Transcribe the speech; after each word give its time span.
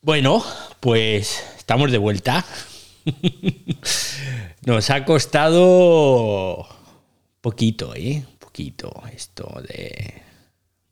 Bueno, 0.00 0.44
pues 0.78 1.42
estamos 1.56 1.90
de 1.90 1.98
vuelta. 1.98 2.44
Nos 4.64 4.90
ha 4.90 5.04
costado 5.04 6.68
poquito, 7.40 7.96
¿eh? 7.96 8.24
Poquito 8.38 8.92
esto 9.12 9.60
de 9.68 10.22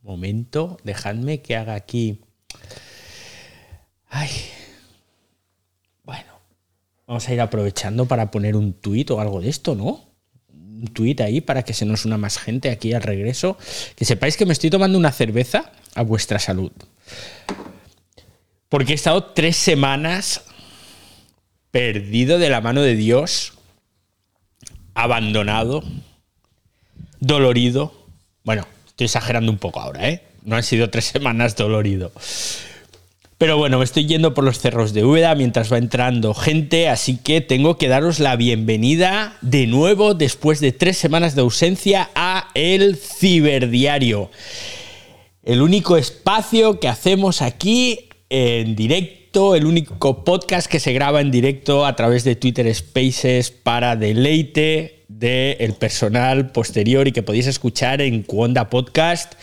momento. 0.02 0.78
Dejadme 0.82 1.40
que 1.40 1.54
haga 1.54 1.74
aquí. 1.74 2.20
Ay. 4.08 4.28
Bueno, 6.02 6.40
vamos 7.06 7.28
a 7.28 7.32
ir 7.32 7.40
aprovechando 7.40 8.06
para 8.06 8.32
poner 8.32 8.56
un 8.56 8.72
tuit 8.72 9.08
o 9.12 9.20
algo 9.20 9.40
de 9.40 9.50
esto, 9.50 9.76
¿no? 9.76 10.00
Un 10.52 10.88
tuit 10.92 11.20
ahí 11.20 11.40
para 11.40 11.62
que 11.62 11.74
se 11.74 11.84
nos 11.84 12.06
una 12.06 12.18
más 12.18 12.38
gente 12.38 12.70
aquí 12.70 12.92
al 12.92 13.02
regreso. 13.02 13.56
Que 13.94 14.04
sepáis 14.04 14.36
que 14.36 14.46
me 14.46 14.52
estoy 14.52 14.70
tomando 14.70 14.98
una 14.98 15.12
cerveza 15.12 15.70
a 15.94 16.02
vuestra 16.02 16.40
salud. 16.40 16.72
Porque 18.68 18.92
he 18.92 18.94
estado 18.96 19.24
tres 19.24 19.56
semanas 19.56 20.42
perdido 21.70 22.38
de 22.38 22.50
la 22.50 22.60
mano 22.60 22.82
de 22.82 22.96
Dios, 22.96 23.52
abandonado, 24.94 25.84
dolorido. 27.20 27.92
Bueno, 28.44 28.66
estoy 28.86 29.04
exagerando 29.06 29.52
un 29.52 29.58
poco 29.58 29.80
ahora, 29.80 30.08
¿eh? 30.08 30.22
No 30.42 30.56
han 30.56 30.62
sido 30.62 30.90
tres 30.90 31.04
semanas 31.04 31.54
dolorido. 31.56 32.12
Pero 33.38 33.58
bueno, 33.58 33.78
me 33.78 33.84
estoy 33.84 34.06
yendo 34.06 34.32
por 34.32 34.44
los 34.44 34.60
cerros 34.60 34.94
de 34.94 35.04
Úbeda 35.04 35.34
mientras 35.34 35.70
va 35.70 35.76
entrando 35.76 36.32
gente, 36.32 36.88
así 36.88 37.18
que 37.18 37.42
tengo 37.42 37.76
que 37.76 37.88
daros 37.88 38.18
la 38.18 38.34
bienvenida 38.34 39.36
de 39.42 39.66
nuevo 39.66 40.14
después 40.14 40.60
de 40.60 40.72
tres 40.72 40.96
semanas 40.96 41.34
de 41.34 41.42
ausencia 41.42 42.08
a 42.14 42.48
El 42.54 42.96
Ciberdiario. 42.96 44.30
El 45.42 45.60
único 45.60 45.98
espacio 45.98 46.80
que 46.80 46.88
hacemos 46.88 47.42
aquí 47.42 48.05
en 48.28 48.74
directo, 48.74 49.54
el 49.54 49.66
único 49.66 50.24
podcast 50.24 50.66
que 50.68 50.80
se 50.80 50.92
graba 50.92 51.20
en 51.20 51.30
directo 51.30 51.86
a 51.86 51.94
través 51.94 52.24
de 52.24 52.36
Twitter 52.36 52.72
Spaces 52.74 53.50
para 53.50 53.96
deleite 53.96 55.04
del 55.08 55.74
personal 55.74 56.50
posterior 56.50 57.06
y 57.06 57.12
que 57.12 57.22
podéis 57.22 57.46
escuchar 57.46 58.00
en 58.00 58.22
Cuonda 58.22 58.68
Podcast 58.68 59.34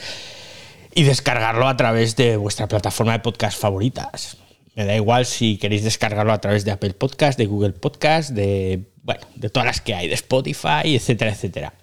y 0.94 1.04
descargarlo 1.04 1.68
a 1.68 1.78
través 1.78 2.16
de 2.16 2.38
vuestra 2.38 2.68
plataforma 2.68 3.14
de 3.14 3.20
podcast 3.20 3.60
favoritas. 3.60 4.38
Me 4.76 4.86
da 4.86 4.96
igual 4.96 5.26
si 5.26 5.58
queréis 5.58 5.84
descargarlo 5.84 6.34
a 6.34 6.42
través 6.42 6.66
de 6.66 6.72
Apple 6.72 6.94
Podcast, 6.94 7.38
de 7.38 7.46
Google 7.46 7.74
Podcast, 7.74 8.32
de, 8.32 8.92
bueno, 9.04 9.22
de 9.36 9.50
todas 9.50 9.66
las 9.66 9.82
que 9.82 9.94
hay, 9.94 10.08
de 10.08 10.16
Spotify, 10.16 10.96
etcétera, 10.96 11.32
etcétera. 11.32 11.74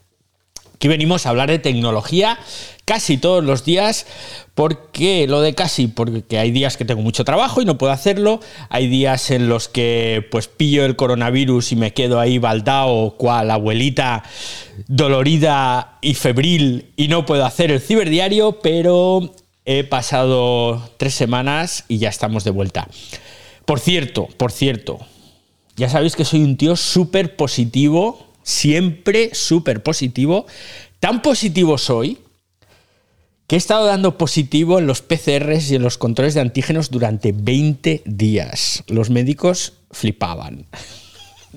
Aquí 0.81 0.89
venimos 0.89 1.27
a 1.27 1.29
hablar 1.29 1.51
de 1.51 1.59
tecnología 1.59 2.39
casi 2.87 3.19
todos 3.19 3.45
los 3.45 3.67
días. 3.67 4.07
porque 4.55 5.27
Lo 5.29 5.43
de 5.43 5.55
casi, 5.55 5.89
porque 5.89 6.39
hay 6.39 6.53
días 6.53 6.79
que 6.79 6.87
tengo 6.87 7.03
mucho 7.03 7.23
trabajo 7.23 7.61
y 7.61 7.67
no 7.67 7.77
puedo 7.77 7.93
hacerlo. 7.93 8.41
Hay 8.71 8.89
días 8.89 9.31
en 9.31 9.51
los 9.51 9.69
que 9.69 10.27
pues 10.31 10.49
pillo 10.49 10.87
el 10.87 10.97
coronavirus 10.97 11.73
y 11.73 11.77
me 11.77 11.93
quedo 11.93 12.19
ahí 12.19 12.39
baldao, 12.39 13.19
cual 13.19 13.51
abuelita 13.51 14.23
dolorida 14.89 15.99
y 16.01 16.15
febril 16.15 16.93
y 16.97 17.09
no 17.09 17.27
puedo 17.27 17.45
hacer 17.45 17.71
el 17.71 17.83
ciberdiario, 17.83 18.61
pero 18.63 19.35
he 19.67 19.85
pasado 19.85 20.93
tres 20.97 21.13
semanas 21.13 21.85
y 21.89 21.99
ya 21.99 22.09
estamos 22.09 22.43
de 22.43 22.53
vuelta. 22.53 22.89
Por 23.67 23.81
cierto, 23.81 24.29
por 24.39 24.51
cierto, 24.51 24.99
ya 25.77 25.91
sabéis 25.91 26.17
que 26.17 26.25
soy 26.25 26.43
un 26.43 26.57
tío 26.57 26.75
súper 26.75 27.37
positivo 27.37 28.30
siempre 28.51 29.31
súper 29.33 29.83
positivo. 29.83 30.47
Tan 30.99 31.23
positivo 31.23 31.79
soy 31.79 32.19
que 33.47 33.57
he 33.57 33.59
estado 33.59 33.87
dando 33.87 34.19
positivo 34.19 34.79
en 34.79 34.87
los 34.87 35.03
PCRs 35.03 35.71
y 35.71 35.77
en 35.77 35.83
los 35.83 35.99
controles 35.99 36.35
de 36.35 36.41
antígenos 36.41 36.91
durante 36.91 37.33
20 37.33 38.03
días. 38.05 38.85
Los 38.87 39.11
médicos 39.11 39.75
flipaban. 39.91 40.67
o 41.53 41.57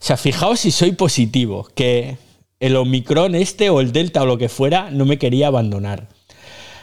sea, 0.00 0.16
fijaos 0.16 0.60
si 0.60 0.70
soy 0.70 0.92
positivo, 0.92 1.68
que 1.74 2.16
el 2.58 2.76
Omicron 2.76 3.34
este 3.34 3.70
o 3.70 3.80
el 3.80 3.92
Delta 3.92 4.22
o 4.22 4.26
lo 4.26 4.38
que 4.38 4.48
fuera 4.48 4.90
no 4.90 5.04
me 5.04 5.18
quería 5.18 5.48
abandonar. 5.48 6.08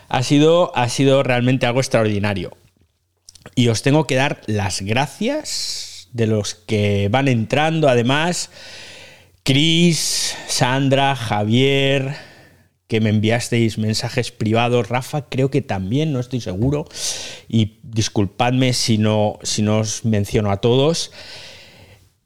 Ha 0.07 0.24
sido, 0.24 0.75
ha 0.75 0.88
sido 0.88 1.24
realmente 1.24 1.66
algo 1.66 1.80
extraordinario. 1.80 2.56
Y 3.56 3.68
os 3.68 3.81
tengo 3.81 4.07
que 4.07 4.16
dar 4.16 4.41
las 4.46 4.81
gracias 4.81 6.07
de 6.13 6.28
los 6.28 6.56
que 6.56 7.09
van 7.12 7.28
entrando, 7.28 7.90
además, 7.90 8.50
Cris, 9.47 10.35
Sandra, 10.50 11.16
Javier, 11.16 12.18
que 12.90 13.00
me 13.00 13.12
enviasteis 13.12 13.78
mensajes 13.78 14.34
privados, 14.34 14.90
Rafa, 14.90 15.30
creo 15.30 15.50
que 15.50 15.62
también, 15.62 16.12
no 16.12 16.19
estoy 16.19 16.41
seguro, 16.41 16.85
y 17.47 17.80
disculpadme 17.81 18.74
si 18.74 18.97
no, 18.97 19.40
si 19.44 19.62
no 19.62 19.80
os 19.80 20.03
menciono 20.03 20.52
a 20.52 20.57
todos. 20.57 21.13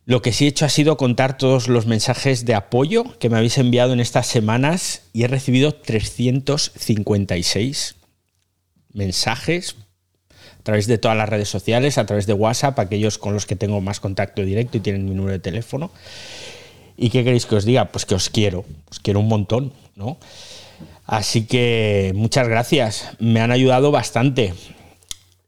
Lo 0.06 0.24
que 0.24 0.34
sí 0.34 0.46
he 0.46 0.48
hecho 0.48 0.66
ha 0.66 0.70
sido 0.70 0.98
contar 0.98 1.38
todos 1.38 1.68
los 1.68 1.86
mensajes 1.86 2.44
de 2.46 2.56
apoyo 2.56 3.20
que 3.20 3.30
me 3.30 3.38
habéis 3.38 3.60
enviado 3.60 3.94
en 3.94 4.00
estas 4.00 4.26
semanas 4.26 5.04
y 5.14 5.22
he 5.22 5.28
recibido 5.28 5.76
356 5.76 7.98
mensajes 8.94 9.76
a 10.60 10.64
través 10.64 10.88
de 10.88 10.98
todas 10.98 11.16
las 11.16 11.30
redes 11.30 11.50
sociales, 11.50 12.00
a 12.00 12.08
través 12.08 12.26
de 12.26 12.34
WhatsApp, 12.34 12.80
aquellos 12.80 13.20
con 13.20 13.36
los 13.36 13.46
que 13.46 13.56
tengo 13.56 13.80
más 13.80 14.00
contacto 14.00 14.42
directo 14.42 14.78
y 14.78 14.82
tienen 14.82 15.06
mi 15.06 15.14
número 15.14 15.34
de 15.34 15.40
teléfono. 15.40 15.92
¿Y 17.02 17.10
qué 17.10 17.24
queréis 17.24 17.48
que 17.48 17.56
os 17.56 17.66
diga? 17.66 17.86
Pues 17.86 18.06
que 18.06 18.14
os 18.14 18.30
quiero, 18.30 18.64
os 18.92 19.00
quiero 19.00 19.22
un 19.22 19.28
montón, 19.28 19.74
¿no? 19.96 20.18
Así 21.08 21.48
que 21.48 22.12
muchas 22.14 22.48
gracias, 22.48 23.10
me 23.18 23.42
han 23.42 23.52
ayudado 23.52 23.90
bastante. 23.90 24.54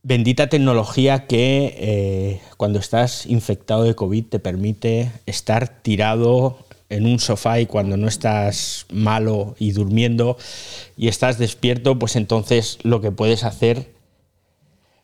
Bendita 0.01 0.49
tecnología 0.49 1.27
que 1.27 1.75
eh, 1.77 2.41
cuando 2.57 2.79
estás 2.79 3.27
infectado 3.27 3.83
de 3.83 3.93
COVID 3.93 4.25
te 4.25 4.39
permite 4.39 5.11
estar 5.27 5.67
tirado 5.83 6.57
en 6.89 7.05
un 7.05 7.19
sofá 7.19 7.59
y 7.59 7.67
cuando 7.67 7.97
no 7.97 8.07
estás 8.07 8.87
malo 8.91 9.55
y 9.59 9.73
durmiendo 9.73 10.37
y 10.97 11.07
estás 11.07 11.37
despierto, 11.37 11.99
pues 11.99 12.15
entonces 12.15 12.79
lo 12.81 12.99
que 12.99 13.11
puedes 13.11 13.43
hacer 13.43 13.91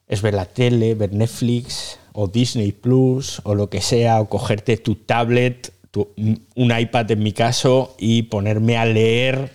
es 0.08 0.24
ver 0.24 0.34
la 0.34 0.46
tele, 0.46 0.96
ver 0.96 1.14
Netflix 1.14 2.00
o 2.12 2.28
Disney 2.28 2.72
Plus 2.72 3.40
o 3.44 3.54
lo 3.54 3.70
que 3.70 3.82
sea, 3.82 4.20
o 4.20 4.30
cogerte 4.30 4.78
tu 4.78 4.96
tablet 4.96 5.74
un 5.94 6.80
iPad 6.80 7.12
en 7.12 7.24
mi 7.24 7.34
caso 7.34 7.96
y 7.98 8.24
ponerme 8.24 8.78
a 8.78 8.86
leer 8.86 9.52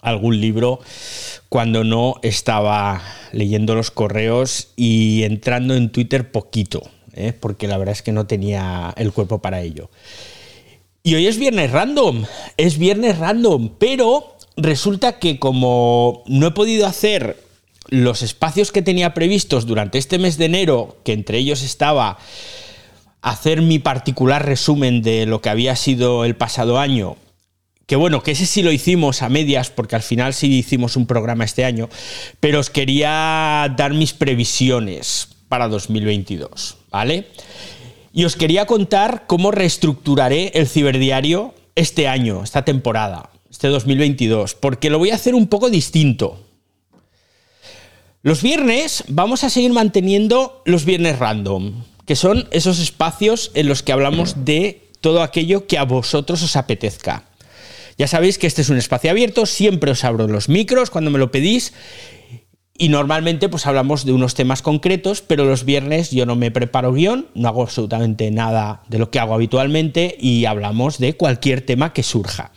algún 0.00 0.40
libro 0.40 0.80
cuando 1.48 1.84
no 1.84 2.16
estaba 2.22 3.02
leyendo 3.32 3.74
los 3.74 3.90
correos 3.90 4.68
y 4.76 5.22
entrando 5.22 5.74
en 5.74 5.90
Twitter 5.90 6.30
poquito, 6.30 6.82
¿eh? 7.14 7.32
porque 7.38 7.68
la 7.68 7.78
verdad 7.78 7.92
es 7.92 8.02
que 8.02 8.12
no 8.12 8.26
tenía 8.26 8.92
el 8.96 9.12
cuerpo 9.12 9.40
para 9.40 9.62
ello. 9.62 9.90
Y 11.04 11.14
hoy 11.14 11.26
es 11.26 11.38
viernes 11.38 11.70
random, 11.70 12.24
es 12.56 12.78
viernes 12.78 13.18
random, 13.18 13.70
pero 13.78 14.36
resulta 14.56 15.18
que 15.18 15.38
como 15.38 16.22
no 16.26 16.48
he 16.48 16.52
podido 16.52 16.86
hacer 16.86 17.36
los 17.88 18.22
espacios 18.22 18.70
que 18.72 18.82
tenía 18.82 19.14
previstos 19.14 19.66
durante 19.66 19.98
este 19.98 20.18
mes 20.18 20.38
de 20.38 20.46
enero, 20.46 20.96
que 21.04 21.12
entre 21.12 21.38
ellos 21.38 21.62
estaba 21.62 22.18
hacer 23.22 23.62
mi 23.62 23.78
particular 23.78 24.44
resumen 24.44 25.00
de 25.00 25.26
lo 25.26 25.40
que 25.40 25.48
había 25.48 25.76
sido 25.76 26.24
el 26.24 26.36
pasado 26.36 26.78
año, 26.78 27.16
que 27.86 27.96
bueno, 27.96 28.22
que 28.22 28.32
ese 28.32 28.46
sí 28.46 28.62
lo 28.62 28.72
hicimos 28.72 29.22
a 29.22 29.28
medias, 29.28 29.70
porque 29.70 29.96
al 29.96 30.02
final 30.02 30.34
sí 30.34 30.52
hicimos 30.58 30.96
un 30.96 31.06
programa 31.06 31.44
este 31.44 31.64
año, 31.64 31.88
pero 32.40 32.58
os 32.58 32.68
quería 32.68 33.72
dar 33.76 33.94
mis 33.94 34.12
previsiones 34.12 35.28
para 35.48 35.68
2022, 35.68 36.76
¿vale? 36.90 37.28
Y 38.12 38.24
os 38.24 38.36
quería 38.36 38.66
contar 38.66 39.24
cómo 39.26 39.50
reestructuraré 39.50 40.52
el 40.54 40.66
ciberdiario 40.66 41.54
este 41.74 42.08
año, 42.08 42.42
esta 42.42 42.64
temporada, 42.64 43.30
este 43.50 43.68
2022, 43.68 44.54
porque 44.54 44.90
lo 44.90 44.98
voy 44.98 45.10
a 45.10 45.14
hacer 45.14 45.34
un 45.34 45.46
poco 45.46 45.70
distinto. 45.70 46.40
Los 48.22 48.42
viernes 48.42 49.04
vamos 49.08 49.44
a 49.44 49.50
seguir 49.50 49.72
manteniendo 49.72 50.62
los 50.64 50.84
viernes 50.84 51.18
random, 51.18 51.84
que 52.06 52.16
son 52.16 52.48
esos 52.50 52.78
espacios 52.78 53.50
en 53.54 53.68
los 53.68 53.82
que 53.82 53.92
hablamos 53.92 54.44
de 54.44 54.90
todo 55.00 55.22
aquello 55.22 55.66
que 55.66 55.78
a 55.78 55.84
vosotros 55.84 56.42
os 56.42 56.56
apetezca. 56.56 57.24
Ya 57.98 58.06
sabéis 58.06 58.38
que 58.38 58.46
este 58.46 58.62
es 58.62 58.70
un 58.70 58.78
espacio 58.78 59.10
abierto, 59.10 59.46
siempre 59.46 59.90
os 59.90 60.04
abro 60.04 60.26
los 60.26 60.48
micros 60.48 60.90
cuando 60.90 61.10
me 61.10 61.18
lo 61.18 61.30
pedís 61.30 61.72
y 62.78 62.88
normalmente 62.88 63.48
pues 63.48 63.66
hablamos 63.66 64.04
de 64.04 64.12
unos 64.12 64.34
temas 64.34 64.62
concretos, 64.62 65.20
pero 65.20 65.44
los 65.44 65.64
viernes 65.64 66.10
yo 66.10 66.24
no 66.26 66.36
me 66.36 66.50
preparo 66.50 66.92
guion, 66.92 67.28
no 67.34 67.48
hago 67.48 67.62
absolutamente 67.62 68.30
nada 68.30 68.82
de 68.88 68.98
lo 68.98 69.10
que 69.10 69.20
hago 69.20 69.34
habitualmente 69.34 70.16
y 70.18 70.46
hablamos 70.46 70.98
de 70.98 71.14
cualquier 71.14 71.60
tema 71.60 71.92
que 71.92 72.02
surja. 72.02 72.50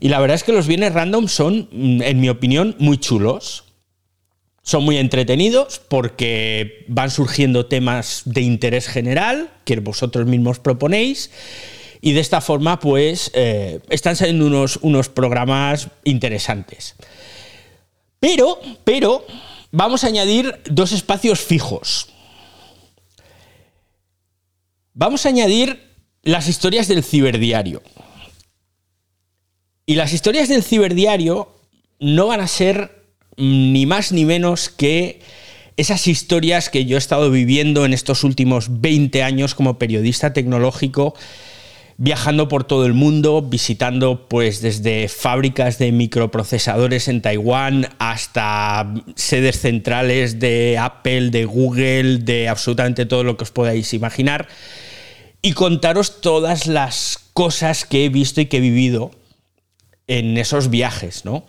Y 0.00 0.08
la 0.08 0.20
verdad 0.20 0.36
es 0.36 0.42
que 0.42 0.52
los 0.52 0.66
viernes 0.66 0.94
random 0.94 1.28
son, 1.28 1.68
mm, 1.70 2.02
en 2.02 2.20
mi 2.20 2.28
opinión, 2.28 2.74
muy 2.78 2.98
chulos. 2.98 3.71
Son 4.62 4.84
muy 4.84 4.96
entretenidos 4.98 5.80
porque 5.88 6.84
van 6.88 7.10
surgiendo 7.10 7.66
temas 7.66 8.22
de 8.24 8.42
interés 8.42 8.86
general 8.86 9.50
que 9.64 9.80
vosotros 9.80 10.26
mismos 10.26 10.60
proponéis 10.60 11.30
y 12.00 12.12
de 12.12 12.20
esta 12.20 12.40
forma 12.40 12.78
pues 12.78 13.30
eh, 13.34 13.80
están 13.88 14.16
saliendo 14.16 14.46
unos, 14.46 14.78
unos 14.82 15.08
programas 15.08 15.88
interesantes. 16.04 16.96
Pero, 18.20 18.60
pero, 18.84 19.26
vamos 19.72 20.04
a 20.04 20.08
añadir 20.08 20.60
dos 20.70 20.92
espacios 20.92 21.40
fijos. 21.40 22.08
Vamos 24.94 25.26
a 25.26 25.30
añadir 25.30 25.90
las 26.22 26.48
historias 26.48 26.86
del 26.86 27.02
ciberdiario. 27.02 27.82
Y 29.86 29.94
las 29.96 30.12
historias 30.12 30.48
del 30.48 30.62
ciberdiario 30.62 31.56
no 31.98 32.28
van 32.28 32.40
a 32.40 32.46
ser 32.46 33.01
ni 33.36 33.86
más 33.86 34.12
ni 34.12 34.24
menos 34.24 34.68
que 34.68 35.20
esas 35.76 36.06
historias 36.06 36.68
que 36.68 36.84
yo 36.84 36.96
he 36.96 36.98
estado 36.98 37.30
viviendo 37.30 37.84
en 37.84 37.92
estos 37.92 38.24
últimos 38.24 38.80
20 38.80 39.22
años 39.22 39.54
como 39.54 39.78
periodista 39.78 40.32
tecnológico, 40.32 41.14
viajando 41.96 42.48
por 42.48 42.64
todo 42.64 42.84
el 42.84 42.94
mundo, 42.94 43.42
visitando 43.42 44.28
pues 44.28 44.60
desde 44.60 45.08
fábricas 45.08 45.78
de 45.78 45.92
microprocesadores 45.92 47.08
en 47.08 47.22
Taiwán 47.22 47.88
hasta 47.98 48.92
sedes 49.14 49.60
centrales 49.60 50.38
de 50.38 50.78
Apple, 50.78 51.30
de 51.30 51.44
Google, 51.44 52.18
de 52.18 52.48
absolutamente 52.48 53.06
todo 53.06 53.24
lo 53.24 53.36
que 53.36 53.44
os 53.44 53.50
podáis 53.50 53.94
imaginar 53.94 54.48
y 55.42 55.52
contaros 55.52 56.20
todas 56.20 56.66
las 56.68 57.18
cosas 57.32 57.84
que 57.84 58.04
he 58.04 58.08
visto 58.08 58.40
y 58.40 58.46
que 58.46 58.58
he 58.58 58.60
vivido 58.60 59.10
en 60.06 60.38
esos 60.38 60.70
viajes, 60.70 61.24
¿no? 61.24 61.44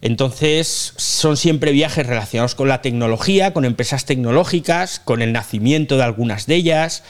Entonces, 0.00 0.94
son 0.96 1.36
siempre 1.36 1.72
viajes 1.72 2.06
relacionados 2.06 2.54
con 2.54 2.68
la 2.68 2.82
tecnología, 2.82 3.52
con 3.52 3.64
empresas 3.64 4.04
tecnológicas, 4.04 5.00
con 5.00 5.22
el 5.22 5.32
nacimiento 5.32 5.96
de 5.96 6.04
algunas 6.04 6.46
de 6.46 6.56
ellas, 6.56 7.02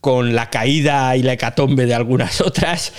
con 0.00 0.34
la 0.34 0.50
caída 0.50 1.16
y 1.16 1.22
la 1.22 1.34
hecatombe 1.34 1.86
de 1.86 1.94
algunas 1.94 2.40
otras. 2.42 2.92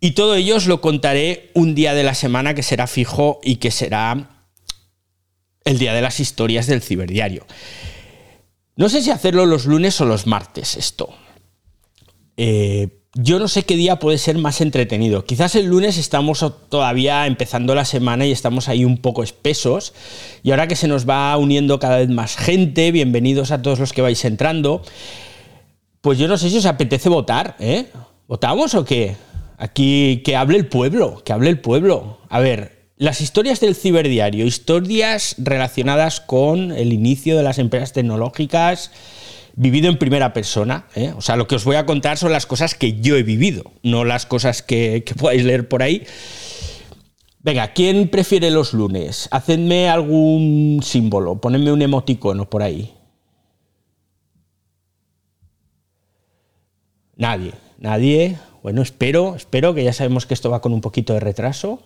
Y 0.00 0.12
todo 0.12 0.34
ello 0.34 0.56
os 0.56 0.66
lo 0.66 0.80
contaré 0.80 1.50
un 1.54 1.74
día 1.74 1.94
de 1.94 2.02
la 2.02 2.14
semana 2.14 2.54
que 2.54 2.62
será 2.62 2.86
fijo 2.86 3.40
y 3.42 3.56
que 3.56 3.70
será 3.70 4.46
el 5.64 5.78
día 5.78 5.94
de 5.94 6.02
las 6.02 6.20
historias 6.20 6.66
del 6.66 6.82
ciberdiario. 6.82 7.46
No 8.76 8.90
sé 8.90 9.02
si 9.02 9.10
hacerlo 9.10 9.46
los 9.46 9.64
lunes 9.64 10.00
o 10.00 10.04
los 10.04 10.26
martes 10.26 10.76
esto. 10.76 11.08
Eh, 12.36 12.88
yo 13.18 13.38
no 13.38 13.48
sé 13.48 13.62
qué 13.62 13.76
día 13.76 13.98
puede 13.98 14.18
ser 14.18 14.36
más 14.36 14.60
entretenido. 14.60 15.24
Quizás 15.24 15.54
el 15.54 15.66
lunes 15.66 15.96
estamos 15.96 16.44
todavía 16.68 17.26
empezando 17.26 17.74
la 17.74 17.86
semana 17.86 18.26
y 18.26 18.32
estamos 18.32 18.68
ahí 18.68 18.84
un 18.84 18.98
poco 18.98 19.22
espesos. 19.22 19.94
Y 20.42 20.50
ahora 20.50 20.68
que 20.68 20.76
se 20.76 20.86
nos 20.86 21.08
va 21.08 21.34
uniendo 21.38 21.78
cada 21.80 21.96
vez 21.96 22.10
más 22.10 22.36
gente, 22.36 22.92
bienvenidos 22.92 23.52
a 23.52 23.62
todos 23.62 23.78
los 23.78 23.94
que 23.94 24.02
vais 24.02 24.22
entrando. 24.26 24.82
Pues 26.02 26.18
yo 26.18 26.28
no 26.28 26.36
sé 26.36 26.50
si 26.50 26.58
os 26.58 26.66
apetece 26.66 27.08
votar, 27.08 27.56
¿eh? 27.58 27.86
¿Votamos 28.28 28.74
o 28.74 28.84
qué? 28.84 29.16
Aquí 29.56 30.20
que 30.22 30.36
hable 30.36 30.58
el 30.58 30.66
pueblo, 30.66 31.22
que 31.24 31.32
hable 31.32 31.48
el 31.48 31.58
pueblo. 31.58 32.18
A 32.28 32.40
ver, 32.40 32.90
las 32.98 33.22
historias 33.22 33.60
del 33.60 33.76
ciberdiario, 33.76 34.44
historias 34.44 35.36
relacionadas 35.38 36.20
con 36.20 36.70
el 36.70 36.92
inicio 36.92 37.34
de 37.38 37.42
las 37.44 37.58
empresas 37.58 37.94
tecnológicas 37.94 38.90
vivido 39.56 39.88
en 39.88 39.98
primera 39.98 40.32
persona. 40.32 40.86
¿eh? 40.94 41.12
O 41.16 41.22
sea, 41.22 41.36
lo 41.36 41.48
que 41.48 41.56
os 41.56 41.64
voy 41.64 41.76
a 41.76 41.86
contar 41.86 42.18
son 42.18 42.30
las 42.30 42.46
cosas 42.46 42.74
que 42.74 43.00
yo 43.00 43.16
he 43.16 43.22
vivido, 43.22 43.72
no 43.82 44.04
las 44.04 44.26
cosas 44.26 44.62
que, 44.62 45.02
que 45.04 45.14
podáis 45.16 45.44
leer 45.44 45.68
por 45.68 45.82
ahí. 45.82 46.06
Venga, 47.40 47.72
¿quién 47.72 48.08
prefiere 48.08 48.50
los 48.50 48.72
lunes? 48.72 49.28
Hacedme 49.30 49.88
algún 49.88 50.80
símbolo, 50.82 51.40
ponedme 51.40 51.72
un 51.72 51.82
emoticono 51.82 52.50
por 52.50 52.62
ahí. 52.62 52.92
Nadie, 57.16 57.52
nadie. 57.78 58.36
Bueno, 58.62 58.82
espero, 58.82 59.36
espero 59.36 59.74
que 59.74 59.84
ya 59.84 59.92
sabemos 59.92 60.26
que 60.26 60.34
esto 60.34 60.50
va 60.50 60.60
con 60.60 60.72
un 60.72 60.80
poquito 60.80 61.14
de 61.14 61.20
retraso. 61.20 61.82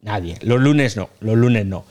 Nadie. 0.00 0.36
Los 0.42 0.60
lunes 0.60 0.96
no, 0.96 1.08
los 1.20 1.36
lunes 1.36 1.66
no. 1.66 1.84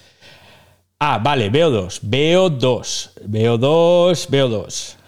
Ah, 0.99 1.19
vale, 1.23 1.49
veo 1.49 1.71
dos, 1.71 2.01
veo 2.03 2.49
dos, 2.49 3.13
veo 3.25 3.57
dos, 3.57 4.27
veo 4.29 4.49
dos. 4.49 4.98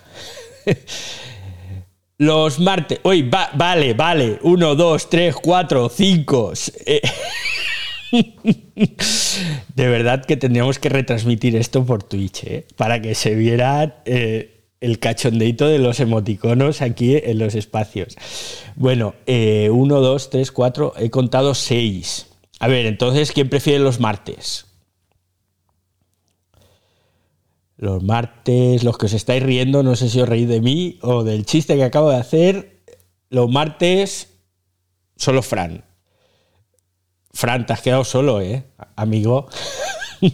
Los 2.22 2.60
martes. 2.60 3.00
Uy, 3.04 3.24
vale, 3.24 3.96
vale. 3.96 4.38
Uno, 4.44 4.76
dos, 4.76 5.10
tres, 5.10 5.36
cuatro, 5.42 5.90
cinco. 5.90 6.54
Eh, 6.86 7.02
de 9.76 9.88
verdad 9.88 10.24
que 10.24 10.38
tendríamos 10.38 10.78
que 10.78 10.90
retransmitir 10.90 11.56
esto 11.56 11.84
por 11.84 12.04
Twitch, 12.04 12.44
¿eh? 12.44 12.68
para 12.76 13.02
que 13.02 13.16
se 13.16 13.34
viera 13.34 14.04
eh, 14.06 14.68
el 14.82 15.00
cachondeito 15.00 15.68
de 15.68 15.80
los 15.80 16.00
emoticonos 16.00 16.84
aquí 16.84 17.16
en 17.16 17.40
los 17.40 17.56
espacios. 17.56 18.16
Bueno, 18.76 19.16
uno, 19.72 20.00
dos, 20.00 20.30
tres, 20.30 20.52
cuatro. 20.52 20.94
He 20.98 21.10
contado 21.10 21.56
seis. 21.56 22.28
A 22.60 22.68
ver, 22.68 22.86
entonces, 22.86 23.32
¿quién 23.32 23.50
prefiere 23.50 23.80
los 23.80 24.00
martes? 24.00 24.68
Los 27.82 28.04
martes, 28.04 28.84
los 28.84 28.96
que 29.00 29.08
os 29.08 29.14
estáis 29.14 29.42
riendo, 29.42 29.82
no 29.82 29.96
sé 29.96 30.08
si 30.08 30.22
os 30.22 30.30
reís 30.30 30.48
de 30.48 30.62
mí 30.62 31.00
o 31.02 31.24
del 31.24 31.48
chiste 31.48 31.76
que 31.76 31.84
acabo 31.84 32.12
de 32.12 32.18
hacer, 32.18 32.84
los 33.32 33.50
martes, 33.50 34.38
solo 35.16 35.42
Fran. 35.42 35.84
Fran, 37.34 37.66
te 37.66 37.74
has 37.74 37.82
quedado 37.82 38.04
solo, 38.04 38.40
¿eh? 38.40 38.66
Amigo. 38.96 39.48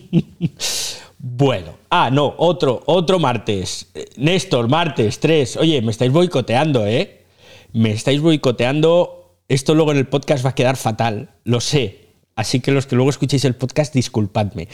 bueno. 1.20 1.78
Ah, 1.90 2.10
no, 2.12 2.36
otro, 2.38 2.84
otro 2.86 3.18
martes. 3.18 3.94
Néstor, 4.18 4.68
martes, 4.68 5.22
tres. 5.22 5.56
Oye, 5.56 5.82
me 5.82 5.92
estáis 5.92 6.12
boicoteando, 6.12 6.86
¿eh? 6.86 7.24
Me 7.72 7.92
estáis 7.92 8.20
boicoteando. 8.20 9.38
Esto 9.48 9.74
luego 9.74 9.94
en 9.94 10.00
el 10.00 10.08
podcast 10.08 10.46
va 10.46 10.50
a 10.50 10.56
quedar 10.56 10.76
fatal, 10.76 11.30
lo 11.46 11.62
sé. 11.62 12.10
Así 12.36 12.60
que 12.60 12.72
los 12.72 12.88
que 12.88 12.98
luego 12.98 13.10
escuchéis 13.10 13.46
el 13.46 13.56
podcast, 13.56 13.94
disculpadme 13.94 14.68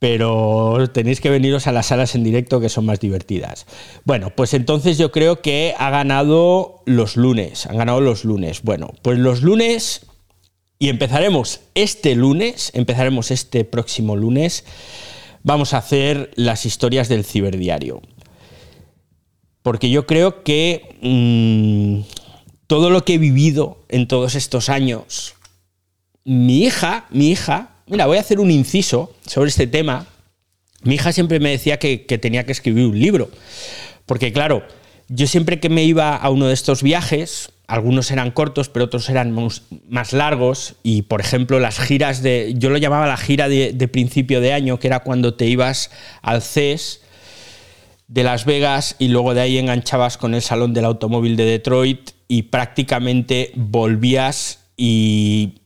pero 0.00 0.88
tenéis 0.94 1.20
que 1.20 1.28
veniros 1.28 1.66
a 1.66 1.72
las 1.72 1.86
salas 1.86 2.14
en 2.14 2.24
directo 2.24 2.58
que 2.58 2.70
son 2.70 2.86
más 2.86 3.00
divertidas. 3.00 3.66
Bueno, 4.04 4.30
pues 4.30 4.54
entonces 4.54 4.96
yo 4.96 5.12
creo 5.12 5.42
que 5.42 5.74
ha 5.78 5.90
ganado 5.90 6.82
los 6.86 7.18
lunes, 7.18 7.66
han 7.66 7.76
ganado 7.76 8.00
los 8.00 8.24
lunes. 8.24 8.62
Bueno, 8.62 8.94
pues 9.02 9.18
los 9.18 9.42
lunes, 9.42 10.06
y 10.78 10.88
empezaremos 10.88 11.60
este 11.74 12.14
lunes, 12.14 12.70
empezaremos 12.74 13.30
este 13.30 13.66
próximo 13.66 14.16
lunes, 14.16 14.64
vamos 15.42 15.74
a 15.74 15.78
hacer 15.78 16.30
las 16.34 16.64
historias 16.64 17.10
del 17.10 17.26
ciberdiario. 17.26 18.00
Porque 19.60 19.90
yo 19.90 20.06
creo 20.06 20.42
que 20.42 20.96
mm, 21.02 22.10
todo 22.66 22.88
lo 22.88 23.04
que 23.04 23.14
he 23.14 23.18
vivido 23.18 23.84
en 23.90 24.08
todos 24.08 24.34
estos 24.34 24.70
años, 24.70 25.34
mi 26.24 26.64
hija, 26.64 27.06
mi 27.10 27.28
hija, 27.28 27.76
Mira, 27.90 28.06
voy 28.06 28.18
a 28.18 28.20
hacer 28.20 28.38
un 28.38 28.52
inciso 28.52 29.12
sobre 29.26 29.48
este 29.50 29.66
tema. 29.66 30.06
Mi 30.84 30.94
hija 30.94 31.12
siempre 31.12 31.40
me 31.40 31.50
decía 31.50 31.80
que, 31.80 31.98
tenía 31.98 32.46
que 32.46 32.52
escribir 32.52 32.86
un 32.86 32.98
libro. 32.98 33.30
Porque 34.06 34.32
claro, 34.32 34.62
yo 35.08 35.26
siempre 35.26 35.58
que 35.58 35.68
me 35.68 35.82
iba 35.82 36.14
a 36.14 36.30
uno 36.30 36.46
de 36.46 36.54
estos 36.54 36.84
viajes, 36.84 37.50
algunos 37.66 38.12
eran 38.12 38.30
cortos, 38.30 38.68
pero 38.68 38.84
otros 38.84 39.08
eran 39.10 39.36
más 39.88 40.12
largos. 40.12 40.76
Y 40.84 41.02
por 41.02 41.20
ejemplo, 41.20 41.58
las 41.58 41.80
giras 41.80 42.22
de. 42.22 42.54
Yo 42.56 42.70
lo 42.70 42.78
llamaba 42.78 43.08
la 43.08 43.16
gira 43.16 43.48
de, 43.48 43.88
principio 43.88 44.40
de 44.40 44.52
año, 44.52 44.78
que 44.78 44.86
era 44.86 45.00
cuando 45.00 45.34
te 45.34 45.46
ibas 45.46 45.90
al 46.22 46.42
CES 46.42 47.00
de 48.06 48.22
Las 48.22 48.44
Vegas 48.44 48.94
y 49.00 49.08
luego 49.08 49.34
de 49.34 49.40
ahí 49.40 49.58
enganchabas 49.58 50.16
con 50.16 50.34
el 50.34 50.42
Salón 50.42 50.74
del 50.74 50.84
Automóvil 50.84 51.36
de 51.36 51.44
Detroit 51.44 52.10
y 52.28 52.42
prácticamente 52.42 53.50
volvías 53.56 54.60
y 54.76 55.60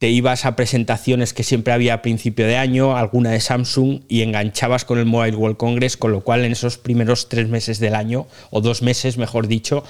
te 0.00 0.08
ibas 0.08 0.46
a 0.46 0.56
presentaciones 0.56 1.34
que 1.34 1.42
siempre 1.42 1.74
había 1.74 1.92
a 1.92 2.00
principio 2.00 2.46
de 2.46 2.56
año, 2.56 2.96
alguna 2.96 3.32
de 3.32 3.40
Samsung, 3.40 4.00
y 4.08 4.22
enganchabas 4.22 4.86
con 4.86 4.98
el 4.98 5.04
Mobile 5.04 5.36
World 5.36 5.58
Congress, 5.58 5.98
con 5.98 6.10
lo 6.10 6.22
cual 6.22 6.46
en 6.46 6.52
esos 6.52 6.78
primeros 6.78 7.28
tres 7.28 7.50
meses 7.50 7.80
del 7.80 7.94
año, 7.94 8.26
o 8.48 8.62
dos 8.62 8.80
meses, 8.80 9.18
mejor 9.18 9.46
dicho, 9.46 9.84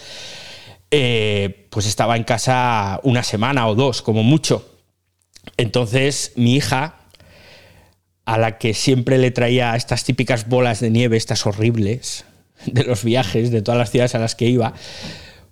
eh, 0.91 1.69
pues 1.71 1.87
estaba 1.87 2.17
en 2.17 2.25
casa 2.25 2.99
una 3.05 3.23
semana 3.23 3.69
o 3.69 3.77
dos, 3.77 4.03
como 4.03 4.25
mucho. 4.25 4.69
Entonces 5.57 6.33
mi 6.35 6.57
hija, 6.57 6.97
a 8.25 8.37
la 8.37 8.59
que 8.59 8.75
siempre 8.75 9.17
le 9.17 9.31
traía 9.31 9.77
estas 9.77 10.03
típicas 10.03 10.49
bolas 10.49 10.81
de 10.81 10.91
nieve, 10.91 11.19
estas 11.19 11.47
horribles, 11.47 12.25
de 12.67 12.83
los 12.83 13.05
viajes, 13.05 13.53
de 13.53 13.63
todas 13.63 13.79
las 13.79 13.93
ciudades 13.93 14.17
a 14.17 14.19
las 14.19 14.35
que 14.35 14.47
iba, 14.47 14.75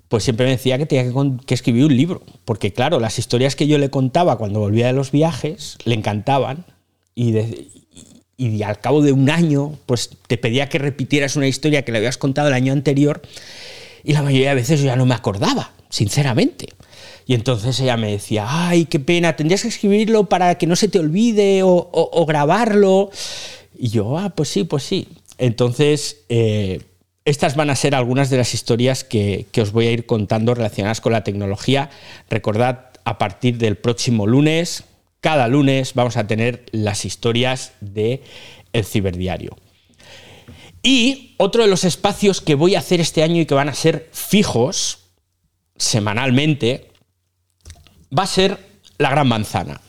pues 0.09 0.25
siempre 0.25 0.47
me 0.47 0.53
decía 0.53 0.79
que 0.79 0.87
tenía 0.87 1.13
que, 1.47 1.55
escribir 1.55 1.85
un 1.85 1.97
libro, 1.97 2.23
porque 2.45 2.73
claro, 2.73 2.99
las 2.99 3.19
historias 3.19 3.57
que 3.57 3.67
yo 3.67 3.79
le 3.79 3.91
contaba 3.91 4.39
cuando 4.39 4.61
volvía 4.61 4.87
de 4.87 4.95
los 4.95 5.11
viajes 5.11 5.77
le 5.85 5.95
encantaban 5.95 6.65
y, 7.15 7.35
y, 8.37 8.63
al 8.63 8.81
cabo 8.81 9.03
de 9.03 9.13
un 9.13 9.29
año, 9.29 9.79
pues 9.87 10.11
te 10.27 10.39
pedía 10.39 10.69
que 10.69 10.79
repitieras 10.79 11.37
una 11.37 11.49
historia 11.49 11.85
que 11.85 11.93
le 11.93 11.99
habías 11.99 12.17
contado 12.17 12.49
el 12.49 12.55
año 12.55 12.73
anterior 12.73 13.21
y 14.03 14.13
la 14.13 14.23
mayoría 14.23 14.51
de 14.51 14.55
veces 14.55 14.81
yo 14.81 14.87
ya 14.87 14.97
no 14.97 15.05
me 15.05 15.15
acordaba, 15.15 15.73
sinceramente. 15.91 16.69
Y 17.27 17.35
entonces 17.35 17.79
ella 17.81 17.99
me 17.99 18.11
decía, 18.13 18.47
ay, 18.49 18.87
qué 18.87 19.01
pena, 19.01 19.37
tendrías 19.37 19.61
que 19.61 19.69
escribirlo 19.69 20.31
para 20.31 20.57
que 20.57 20.67
no 20.67 20.77
se 20.77 20.89
te 20.89 20.99
olvide 20.99 21.61
o, 21.63 22.25
grabarlo. 22.27 23.11
Y 23.79 23.91
yo, 23.91 24.17
ah, 24.17 24.31
pues 24.31 24.49
sí, 24.49 24.65
pues 24.65 24.85
sí. 24.85 25.09
Entonces, 25.37 26.23
eh, 26.31 26.81
estas 27.25 27.57
van 27.57 27.71
a 27.71 27.77
ser 27.77 27.95
algunas 27.95 28.31
de 28.31 28.39
las 28.39 28.55
historias 28.55 29.05
que, 29.05 29.47
os 29.61 29.73
voy 29.73 29.87
a 29.87 29.93
ir 29.93 30.07
contando 30.07 30.55
relacionadas 30.55 31.01
con 31.01 31.13
la 31.13 31.25
tecnología. 31.25 31.91
Recordad, 32.31 32.91
a 33.05 33.19
partir 33.19 33.59
del 33.59 33.77
próximo 33.77 34.27
lunes, 34.27 34.85
cada 35.21 35.49
lunes 35.49 35.95
vamos 35.95 36.17
a 36.17 36.27
tener 36.27 36.67
las 36.73 37.05
historias 37.05 37.73
de 37.81 38.23
el 38.73 38.85
ciberdiario. 38.85 39.57
Y 40.83 41.35
otro 41.39 41.63
de 41.63 41.69
los 41.69 41.85
espacios 41.85 42.41
que 42.41 42.55
voy 42.55 42.75
a 42.75 42.79
hacer 42.79 43.01
este 43.01 43.23
año 43.23 43.41
y 43.41 43.47
que 43.47 43.55
van 43.55 43.69
a 43.69 43.75
ser 43.75 44.09
fijos 44.13 45.01
semanalmente 45.77 46.91
va 48.17 48.23
a 48.23 48.27
ser 48.27 48.59
la 48.97 49.11
Gran 49.11 49.29
Manzana. 49.29 49.81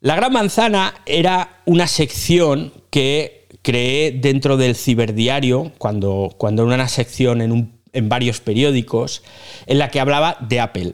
La 0.00 0.16
Gran 0.16 0.32
Manzana 0.32 0.94
era 1.06 1.60
una 1.64 1.86
sección 1.86 2.72
que 2.90 3.41
creé 3.62 4.10
dentro 4.10 4.56
del 4.56 4.76
ciberdiario, 4.76 5.72
cuando, 5.78 6.34
cuando 6.36 6.64
era 6.64 6.74
una 6.74 6.88
sección 6.88 7.40
en, 7.40 7.72
en 7.92 8.08
varios 8.08 8.40
periódicos, 8.40 9.22
en 9.66 9.78
la 9.78 9.88
que 9.88 10.00
hablaba 10.00 10.36
de 10.40 10.60
Apple. 10.60 10.92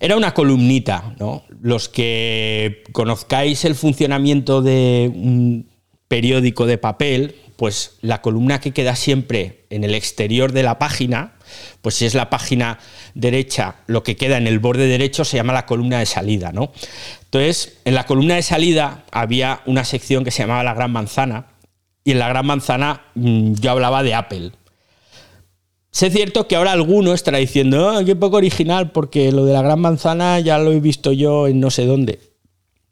Era 0.00 0.16
una 0.16 0.34
columnita, 0.34 1.14
¿no? 1.20 1.44
Los 1.60 1.88
que 1.88 2.82
conozcáis 2.92 3.64
el 3.64 3.76
funcionamiento 3.76 4.60
de 4.62 5.10
un 5.14 5.68
periódico 6.08 6.66
de 6.66 6.76
papel, 6.76 7.36
pues 7.56 7.98
la 8.00 8.20
columna 8.20 8.60
que 8.60 8.72
queda 8.72 8.96
siempre 8.96 9.64
en 9.70 9.84
el 9.84 9.94
exterior 9.94 10.52
de 10.52 10.64
la 10.64 10.78
página, 10.78 11.34
pues 11.80 11.94
si 11.94 12.04
es 12.04 12.14
la 12.14 12.30
página 12.30 12.80
derecha, 13.14 13.76
lo 13.86 14.02
que 14.02 14.16
queda 14.16 14.38
en 14.38 14.48
el 14.48 14.58
borde 14.58 14.86
derecho 14.88 15.24
se 15.24 15.36
llama 15.36 15.52
la 15.52 15.66
columna 15.66 16.00
de 16.00 16.06
salida, 16.06 16.50
¿no? 16.52 16.72
Entonces, 17.24 17.78
en 17.84 17.94
la 17.94 18.04
columna 18.04 18.34
de 18.34 18.42
salida 18.42 19.04
había 19.12 19.62
una 19.66 19.84
sección 19.84 20.24
que 20.24 20.32
se 20.32 20.42
llamaba 20.42 20.64
la 20.64 20.74
gran 20.74 20.90
manzana, 20.90 21.46
y 22.04 22.12
en 22.12 22.18
la 22.18 22.28
gran 22.28 22.46
manzana 22.46 23.02
mm, 23.14 23.54
yo 23.54 23.70
hablaba 23.70 24.02
de 24.02 24.14
Apple. 24.14 24.52
Sé 25.90 26.10
cierto 26.10 26.48
que 26.48 26.56
ahora 26.56 26.72
alguno 26.72 27.12
estará 27.12 27.38
diciendo, 27.38 27.90
ah, 27.90 28.02
qué 28.04 28.16
poco 28.16 28.38
original, 28.38 28.92
porque 28.92 29.30
lo 29.30 29.44
de 29.44 29.52
la 29.52 29.62
gran 29.62 29.78
manzana 29.78 30.40
ya 30.40 30.58
lo 30.58 30.72
he 30.72 30.80
visto 30.80 31.12
yo 31.12 31.48
en 31.48 31.60
no 31.60 31.70
sé 31.70 31.84
dónde. 31.84 32.18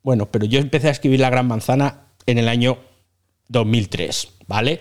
Bueno, 0.02 0.30
pero 0.30 0.44
yo 0.44 0.58
empecé 0.58 0.88
a 0.88 0.92
escribir 0.92 1.20
la 1.20 1.30
gran 1.30 1.46
manzana 1.46 2.08
en 2.26 2.38
el 2.38 2.48
año 2.48 2.78
2003, 3.48 4.28
¿vale? 4.46 4.80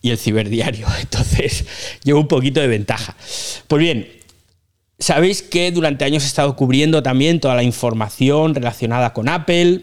Y 0.00 0.10
el 0.10 0.18
ciberdiario, 0.18 0.86
entonces 1.00 1.66
llevo 2.02 2.20
un 2.20 2.28
poquito 2.28 2.60
de 2.60 2.68
ventaja. 2.68 3.14
Pues 3.68 3.80
bien, 3.80 4.08
sabéis 4.98 5.42
que 5.42 5.70
durante 5.70 6.06
años 6.06 6.24
he 6.24 6.28
estado 6.28 6.56
cubriendo 6.56 7.02
también 7.02 7.40
toda 7.40 7.54
la 7.54 7.62
información 7.62 8.54
relacionada 8.54 9.12
con 9.12 9.28
Apple, 9.28 9.82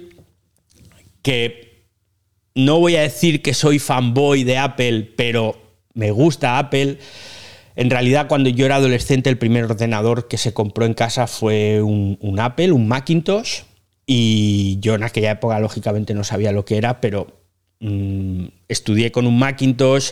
que 1.22 1.66
no 2.58 2.80
voy 2.80 2.98
a 2.98 3.02
decir 3.02 3.42
que 3.42 3.54
soy 3.54 3.80
fanboy 3.80 4.44
de 4.44 4.58
Apple, 4.58 5.14
pero 5.16 5.56
me 5.94 6.12
gusta 6.12 6.60
Apple. 6.60 6.98
En 7.76 7.90
realidad, 7.90 8.28
cuando 8.28 8.50
yo 8.50 8.66
era 8.66 8.76
adolescente, 8.76 9.30
el 9.30 9.38
primer 9.38 9.64
ordenador 9.64 10.28
que 10.28 10.38
se 10.38 10.54
compró 10.54 10.86
en 10.86 10.94
casa 10.94 11.28
fue 11.28 11.82
un, 11.82 12.40
Apple, 12.40 12.72
un 12.72 12.88
Macintosh, 12.88 13.62
y 14.06 14.78
yo 14.82 14.96
en 14.96 15.04
aquella 15.04 15.32
época, 15.32 15.60
lógicamente, 15.60 16.14
no 16.14 16.24
sabía 16.24 16.52
lo 16.52 16.66
que 16.66 16.78
era, 16.78 17.00
pero 17.00 17.38
Mm, 17.80 18.48
estudié 18.68 19.12
con 19.12 19.28
un 19.28 19.38
Macintosh. 19.38 20.12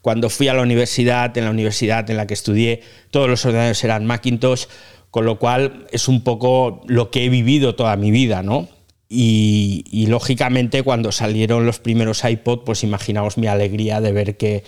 Cuando 0.00 0.30
fui 0.30 0.48
a 0.48 0.54
la 0.54 0.62
universidad, 0.62 1.36
en 1.38 1.44
la 1.44 1.50
universidad 1.50 2.08
en 2.10 2.16
la 2.16 2.26
que 2.26 2.34
estudié, 2.34 2.82
todos 3.10 3.28
los 3.28 3.44
ordenadores 3.44 3.82
eran 3.84 4.04
Macintosh, 4.04 4.66
con 5.10 5.24
lo 5.24 5.38
cual 5.38 5.86
es 5.92 6.08
un 6.08 6.22
poco 6.24 6.82
lo 6.86 7.10
que 7.10 7.24
he 7.24 7.28
vivido 7.28 7.76
toda 7.76 7.96
mi 7.96 8.10
vida, 8.10 8.42
¿no? 8.42 8.68
Y, 9.08 10.06
lógicamente 10.08 10.82
cuando 10.82 11.12
salieron 11.12 11.66
los 11.66 11.78
primeros 11.78 12.24
iPod, 12.24 12.64
pues 12.64 12.82
imaginaos 12.82 13.38
mi 13.38 13.46
alegría 13.46 14.00
de 14.00 14.12
ver 14.12 14.36
que 14.36 14.64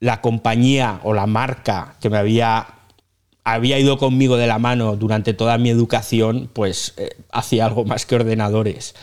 la 0.00 0.20
compañía 0.20 1.00
o 1.04 1.14
la 1.14 1.26
marca 1.26 1.96
que 2.00 2.10
me 2.10 2.18
había 2.18 2.66
había 3.44 3.78
ido 3.78 3.96
conmigo 3.96 4.36
de 4.36 4.48
la 4.48 4.58
mano 4.58 4.96
durante 4.96 5.32
toda 5.32 5.56
mi 5.56 5.70
educación, 5.70 6.50
pues 6.52 6.94
eh, 6.96 7.10
hacía 7.30 7.66
algo 7.66 7.84
más 7.84 8.04
que 8.04 8.16
ordenadores. 8.16 8.96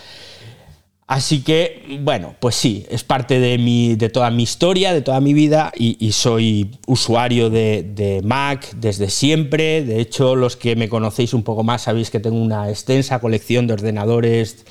Así 1.06 1.42
que, 1.42 1.98
bueno, 2.00 2.34
pues 2.40 2.54
sí, 2.54 2.86
es 2.88 3.04
parte 3.04 3.38
de, 3.38 3.58
mi, 3.58 3.94
de 3.94 4.08
toda 4.08 4.30
mi 4.30 4.42
historia, 4.42 4.94
de 4.94 5.02
toda 5.02 5.20
mi 5.20 5.34
vida 5.34 5.70
y, 5.76 6.12
soy 6.12 6.78
usuario 6.86 7.50
de, 7.50 8.22
Mac 8.24 8.70
desde 8.76 9.10
siempre. 9.10 9.84
De 9.84 10.00
hecho, 10.00 10.34
los 10.34 10.56
que 10.56 10.76
me 10.76 10.88
conocéis 10.88 11.34
un 11.34 11.42
poco 11.42 11.62
más 11.62 11.82
sabéis 11.82 12.10
que 12.10 12.20
tengo 12.20 12.40
una 12.40 12.70
extensa 12.70 13.20
colección 13.20 13.66
de 13.66 13.74
ordenadores, 13.74 14.64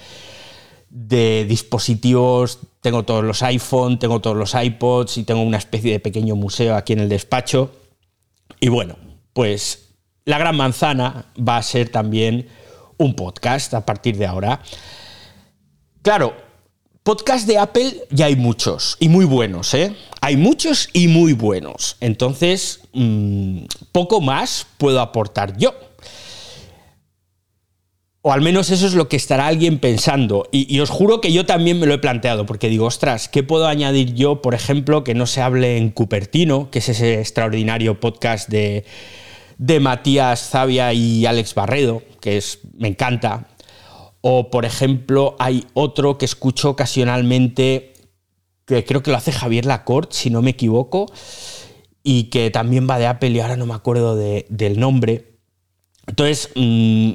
de 0.89 1.45
dispositivos, 1.45 2.59
tengo 2.81 3.03
todos 3.03 3.23
los 3.23 3.43
iPhone, 3.43 3.99
tengo 3.99 4.19
todos 4.19 4.35
los 4.35 4.55
iPods 4.55 5.19
y 5.19 5.23
tengo 5.23 5.41
una 5.43 5.57
especie 5.57 5.91
de 5.91 5.99
pequeño 5.99 6.35
museo 6.35 6.75
aquí 6.75 6.93
en 6.93 6.99
el 6.99 7.09
despacho. 7.09 7.71
Y 8.59 8.69
bueno, 8.69 8.97
pues 9.33 9.89
la 10.25 10.39
gran 10.39 10.57
manzana 10.57 11.25
va 11.37 11.57
a 11.57 11.63
ser 11.63 11.89
también 11.89 12.47
un 12.97 13.15
podcast 13.15 13.75
a 13.75 13.85
partir 13.85 14.17
de 14.17 14.25
ahora. 14.25 14.61
Claro, 16.03 16.33
podcast 17.03 17.47
de 17.47 17.57
Apple 17.57 17.93
ya 18.09 18.25
hay 18.25 18.35
muchos 18.35 18.97
y 18.99 19.07
muy 19.07 19.23
buenos, 19.23 19.73
¿eh? 19.73 19.95
Hay 20.19 20.35
muchos 20.35 20.89
y 20.91 21.07
muy 21.07 21.31
buenos. 21.31 21.95
Entonces, 22.01 22.81
mm, 22.91 23.59
poco 23.93 24.19
más 24.19 24.67
puedo 24.77 24.99
aportar 24.99 25.55
yo. 25.57 25.73
O 28.21 28.33
al 28.33 28.41
menos 28.41 28.69
eso 28.69 28.85
es 28.85 28.95
lo 28.95 29.07
que 29.07 29.15
estará 29.15 29.47
alguien 29.47 29.79
pensando. 29.79 30.49
Y, 30.51 30.77
os 30.81 30.89
juro 30.89 31.21
que 31.21 31.31
yo 31.31 31.45
también 31.45 31.79
me 31.79 31.85
lo 31.85 31.93
he 31.93 31.99
planteado, 31.99 32.45
porque 32.45 32.67
digo, 32.67 32.85
ostras, 32.85 33.29
¿qué 33.29 33.41
puedo 33.41 33.67
añadir 33.67 34.13
yo, 34.13 34.41
por 34.41 34.55
ejemplo, 34.55 35.05
que 35.05 35.13
no 35.13 35.25
se 35.25 35.41
hable 35.41 35.77
en 35.77 35.89
Cupertino, 35.89 36.69
que 36.69 36.79
es 36.79 36.89
ese 36.89 37.21
extraordinario 37.21 38.01
podcast 38.01 38.49
de, 38.49 38.83
de 39.57 39.79
Matías 39.79 40.49
Zavia 40.49 40.91
y 40.91 41.25
Alex 41.25 41.53
Barredo, 41.55 42.03
que 42.19 42.35
es, 42.35 42.59
me 42.77 42.89
encanta, 42.89 43.47
o, 44.25 44.49
por 44.49 44.63
ejemplo, 44.63 45.35
hay 45.37 45.67
otro 45.73 46.17
que 46.17 46.23
escucho 46.23 46.69
ocasionalmente, 46.69 47.91
que 48.65 48.85
creo 48.85 49.03
que 49.03 49.11
lo 49.11 49.17
hace 49.17 49.33
Javier 49.33 49.65
Lacorte, 49.65 50.15
si 50.15 50.29
no 50.29 50.41
me 50.41 50.51
equivoco, 50.51 51.11
y 52.03 52.29
que 52.29 52.49
también 52.49 52.87
va 52.89 52.97
de 52.97 53.07
Apple 53.07 53.31
y 53.31 53.41
ahora 53.41 53.57
no 53.57 53.65
me 53.65 53.73
acuerdo 53.73 54.15
del 54.15 54.79
nombre. 54.79 55.39
Entonces, 56.07 56.49
mm, 56.55 57.11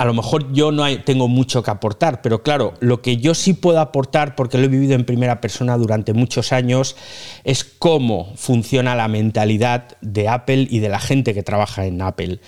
a 0.00 0.06
lo 0.06 0.14
mejor 0.14 0.50
yo 0.54 0.72
no 0.72 0.86
tengo 1.02 1.28
mucho 1.28 1.62
que 1.62 1.70
aportar, 1.70 2.22
pero 2.22 2.42
claro, 2.42 2.72
lo 2.80 3.02
que 3.02 3.18
yo 3.18 3.34
sí 3.34 3.52
puedo 3.52 3.80
aportar, 3.80 4.34
porque 4.34 4.56
lo 4.56 4.64
he 4.64 4.68
vivido 4.68 4.94
en 4.94 5.04
primera 5.04 5.42
persona 5.42 5.76
durante 5.76 6.14
muchos 6.14 6.54
años, 6.54 6.96
es 7.44 7.64
cómo 7.64 8.32
funciona 8.34 8.94
la 8.94 9.08
mentalidad 9.08 9.98
de 10.00 10.26
Apple 10.26 10.68
y 10.70 10.78
de 10.78 10.88
la 10.88 11.00
gente 11.00 11.34
que 11.34 11.42
trabaja 11.42 11.84
en 11.84 12.00
Apple 12.00 12.40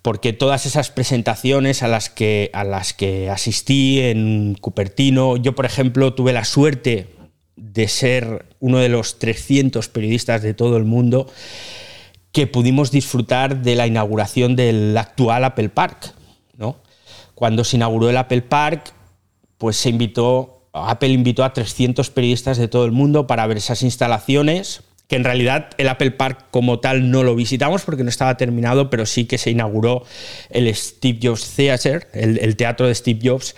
porque 0.00 0.32
todas 0.32 0.64
esas 0.64 0.90
presentaciones 0.90 1.82
a 1.82 1.88
las 1.88 2.08
que, 2.08 2.50
a 2.52 2.62
las 2.62 2.92
que 2.92 3.30
asistí 3.30 4.00
en 4.00 4.56
Cupertino, 4.60 5.36
yo 5.36 5.56
por 5.56 5.66
ejemplo 5.66 6.14
tuve 6.14 6.32
la 6.32 6.44
suerte 6.44 7.08
de 7.56 7.88
ser 7.88 8.46
uno 8.60 8.78
de 8.78 8.88
los 8.88 9.18
300 9.18 9.88
periodistas 9.88 10.42
de 10.42 10.54
todo 10.54 10.76
el 10.76 10.84
mundo 10.84 11.28
que 12.30 12.46
pudimos 12.46 12.92
disfrutar 12.92 13.60
de 13.62 13.74
la 13.74 13.88
inauguración 13.88 14.54
del 14.54 14.96
actual 14.96 15.44
Apple 15.44 15.68
Park. 15.68 16.14
¿no? 16.56 16.76
Cuando 17.34 17.64
se 17.64 17.76
inauguró 17.76 18.10
el 18.10 18.16
Apple 18.16 18.42
Park, 18.42 18.92
pues 19.58 19.84
Apple 20.72 21.08
invitó 21.08 21.44
a 21.44 21.52
300 21.52 22.10
periodistas 22.10 22.58
de 22.58 22.68
todo 22.68 22.84
el 22.84 22.92
mundo 22.92 23.26
para 23.26 23.46
ver 23.46 23.56
esas 23.56 23.82
instalaciones 23.82 24.82
que 25.12 25.16
en 25.16 25.24
realidad 25.24 25.68
el 25.76 25.90
Apple 25.90 26.12
Park 26.12 26.46
como 26.50 26.80
tal 26.80 27.10
no 27.10 27.22
lo 27.22 27.34
visitamos 27.34 27.82
porque 27.82 28.02
no 28.02 28.08
estaba 28.08 28.38
terminado, 28.38 28.88
pero 28.88 29.04
sí 29.04 29.26
que 29.26 29.36
se 29.36 29.50
inauguró 29.50 30.04
el 30.48 30.74
Steve 30.74 31.18
Jobs 31.22 31.50
Theater, 31.54 32.08
el, 32.14 32.56
teatro 32.56 32.86
de 32.86 32.94
Steve 32.94 33.20
Jobs. 33.22 33.54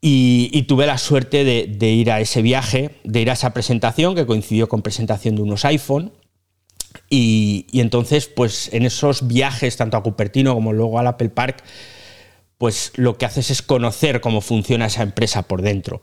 Y, 0.00 0.62
tuve 0.68 0.86
la 0.86 0.96
suerte 0.96 1.42
de, 1.42 1.90
ir 1.90 2.12
a 2.12 2.20
ese 2.20 2.40
viaje, 2.40 2.92
de 3.02 3.22
ir 3.22 3.30
a 3.30 3.32
esa 3.32 3.52
presentación 3.52 4.14
que 4.14 4.26
coincidió 4.26 4.68
con 4.68 4.82
presentación 4.82 5.34
de 5.34 5.42
unos 5.42 5.64
iPhone. 5.64 6.12
Y, 7.10 7.66
y, 7.72 7.80
entonces, 7.80 8.28
pues 8.28 8.72
en 8.72 8.86
esos 8.86 9.26
viajes, 9.26 9.76
tanto 9.76 9.96
a 9.96 10.04
Cupertino 10.04 10.54
como 10.54 10.72
luego 10.72 11.00
al 11.00 11.08
Apple 11.08 11.30
Park, 11.30 11.64
pues 12.58 12.92
lo 12.96 13.18
que 13.18 13.26
haces 13.26 13.50
es 13.50 13.62
conocer 13.62 14.20
cómo 14.20 14.40
funciona 14.40 14.86
esa 14.86 15.02
empresa 15.02 15.42
por 15.42 15.62
dentro. 15.62 16.00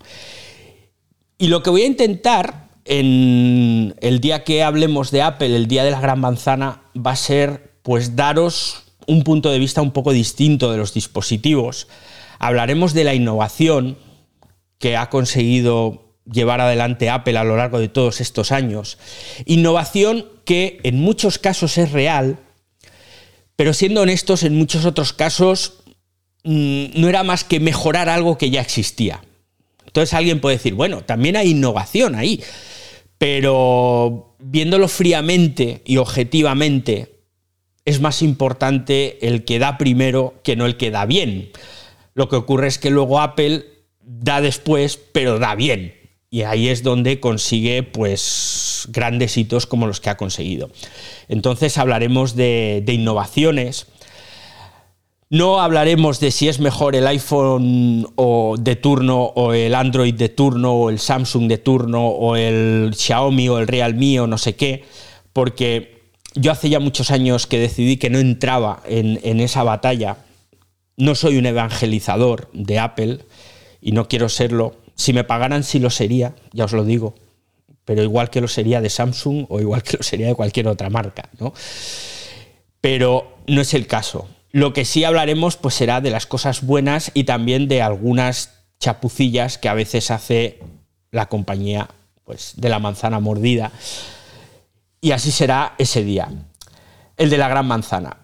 Y 1.37 1.47
lo 1.47 1.63
que 1.63 1.69
voy 1.69 1.83
a 1.83 1.87
intentar 1.87 2.69
en 2.85 3.95
el 4.01 4.19
día 4.19 4.43
que 4.43 4.63
hablemos 4.63 5.11
de 5.11 5.21
Apple, 5.21 5.55
el 5.55 5.67
día 5.67 5.83
de 5.83 5.91
la 5.91 6.01
gran 6.01 6.19
manzana, 6.19 6.83
va 6.95 7.11
a 7.11 7.15
ser 7.15 7.71
pues 7.83 8.15
daros 8.15 8.83
un 9.07 9.23
punto 9.23 9.49
de 9.49 9.59
vista 9.59 9.81
un 9.81 9.91
poco 9.91 10.11
distinto 10.11 10.71
de 10.71 10.77
los 10.77 10.93
dispositivos. 10.93 11.87
Hablaremos 12.39 12.93
de 12.93 13.03
la 13.03 13.13
innovación 13.13 13.97
que 14.77 14.97
ha 14.97 15.09
conseguido 15.09 16.11
llevar 16.31 16.61
adelante 16.61 17.09
Apple 17.09 17.37
a 17.37 17.43
lo 17.43 17.57
largo 17.57 17.79
de 17.79 17.87
todos 17.87 18.21
estos 18.21 18.51
años. 18.51 18.97
Innovación 19.45 20.25
que 20.45 20.79
en 20.83 20.99
muchos 20.99 21.37
casos 21.37 21.77
es 21.77 21.91
real, 21.91 22.39
pero 23.55 23.73
siendo 23.73 24.01
honestos, 24.01 24.43
en 24.43 24.55
muchos 24.55 24.85
otros 24.85 25.13
casos 25.13 25.80
mm, 26.43 26.85
no 26.95 27.09
era 27.09 27.23
más 27.23 27.43
que 27.43 27.59
mejorar 27.59 28.09
algo 28.09 28.37
que 28.37 28.49
ya 28.49 28.61
existía. 28.61 29.21
Entonces 29.85 30.13
alguien 30.13 30.39
puede 30.39 30.57
decir, 30.57 30.73
bueno, 30.73 31.01
también 31.03 31.35
hay 31.35 31.51
innovación 31.51 32.15
ahí 32.15 32.41
pero 33.21 34.33
viéndolo 34.39 34.87
fríamente 34.87 35.83
y 35.85 35.97
objetivamente, 35.97 37.19
es 37.85 38.01
más 38.01 38.23
importante 38.23 39.27
el 39.27 39.45
que 39.45 39.59
da 39.59 39.77
primero 39.77 40.41
que 40.43 40.55
no 40.55 40.65
el 40.65 40.75
que 40.75 40.89
da 40.89 41.05
bien. 41.05 41.51
Lo 42.15 42.29
que 42.29 42.35
ocurre 42.35 42.65
es 42.65 42.79
que 42.79 42.89
luego 42.89 43.21
Apple 43.21 43.63
da 43.99 44.41
después, 44.41 44.97
pero 44.97 45.37
da 45.37 45.53
bien. 45.53 45.93
y 46.31 46.41
ahí 46.43 46.69
es 46.69 46.81
donde 46.81 47.19
consigue 47.19 47.83
pues 47.83 48.87
grandes 48.89 49.37
hitos 49.37 49.67
como 49.67 49.85
los 49.85 50.01
que 50.01 50.09
ha 50.09 50.17
conseguido. 50.17 50.71
Entonces 51.27 51.77
hablaremos 51.77 52.35
de, 52.35 52.83
innovaciones. 52.87 53.85
No 55.31 55.61
hablaremos 55.61 56.19
de 56.19 56.29
si 56.29 56.49
es 56.49 56.59
mejor 56.59 56.93
el 56.93 57.07
iPhone 57.07 58.05
o 58.17 58.57
de 58.59 58.75
turno 58.75 59.23
o 59.23 59.53
el 59.53 59.75
Android 59.75 60.13
de 60.13 60.27
turno 60.27 60.73
o 60.73 60.89
el 60.89 60.99
Samsung 60.99 61.47
de 61.47 61.57
turno 61.57 62.05
o 62.05 62.35
el 62.35 62.91
Xiaomi 62.93 63.47
o 63.47 63.57
el 63.57 63.67
Realme 63.67 64.19
o 64.19 64.27
no 64.27 64.37
sé 64.37 64.57
qué, 64.57 64.83
porque 65.31 66.01
yo 66.35 66.51
hace 66.51 66.67
ya 66.67 66.81
muchos 66.81 67.11
años 67.11 67.47
que 67.47 67.59
decidí 67.59 67.95
que 67.95 68.09
no 68.09 68.19
entraba 68.19 68.83
en, 68.85 69.21
en 69.23 69.39
esa 69.39 69.63
batalla. 69.63 70.17
No 70.97 71.15
soy 71.15 71.37
un 71.37 71.45
evangelizador 71.45 72.49
de 72.51 72.79
Apple 72.79 73.19
y 73.79 73.93
no 73.93 74.09
quiero 74.09 74.27
serlo 74.27 74.75
si 74.95 75.13
me 75.13 75.23
pagaran, 75.23 75.63
sí 75.63 75.79
lo 75.79 75.91
sería, 75.91 76.35
ya 76.51 76.65
os 76.65 76.73
lo 76.73 76.83
digo, 76.83 77.15
pero 77.85 78.03
igual 78.03 78.29
que 78.29 78.41
lo 78.41 78.49
sería 78.49 78.81
de 78.81 78.89
Samsung 78.89 79.45
o 79.47 79.61
igual 79.61 79.81
que 79.81 79.95
lo 79.95 80.03
sería 80.03 80.27
de 80.27 80.35
cualquier 80.35 80.67
otra 80.67 80.89
marca, 80.89 81.29
¿no? 81.39 81.53
Pero 82.81 83.37
no 83.47 83.61
es 83.61 83.73
el 83.73 83.87
caso. 83.87 84.27
Lo 84.51 84.73
que 84.73 84.85
sí 84.85 85.03
hablaremos 85.03 85.55
pues 85.55 85.75
será 85.75 86.01
de 86.01 86.11
las 86.11 86.25
cosas 86.25 86.65
buenas 86.65 87.11
y 87.13 87.23
también 87.23 87.67
de 87.67 87.81
algunas 87.81 88.51
chapucillas 88.79 89.57
que 89.57 89.69
a 89.69 89.73
veces 89.73 90.11
hace 90.11 90.59
la 91.11 91.27
compañía 91.27 91.89
pues 92.25 92.53
de 92.57 92.69
la 92.69 92.79
manzana 92.79 93.19
mordida. 93.19 93.71
Y 94.99 95.11
así 95.11 95.31
será 95.31 95.75
ese 95.77 96.03
día, 96.03 96.29
el 97.17 97.29
de 97.29 97.37
la 97.37 97.47
gran 97.47 97.67
manzana. 97.67 98.17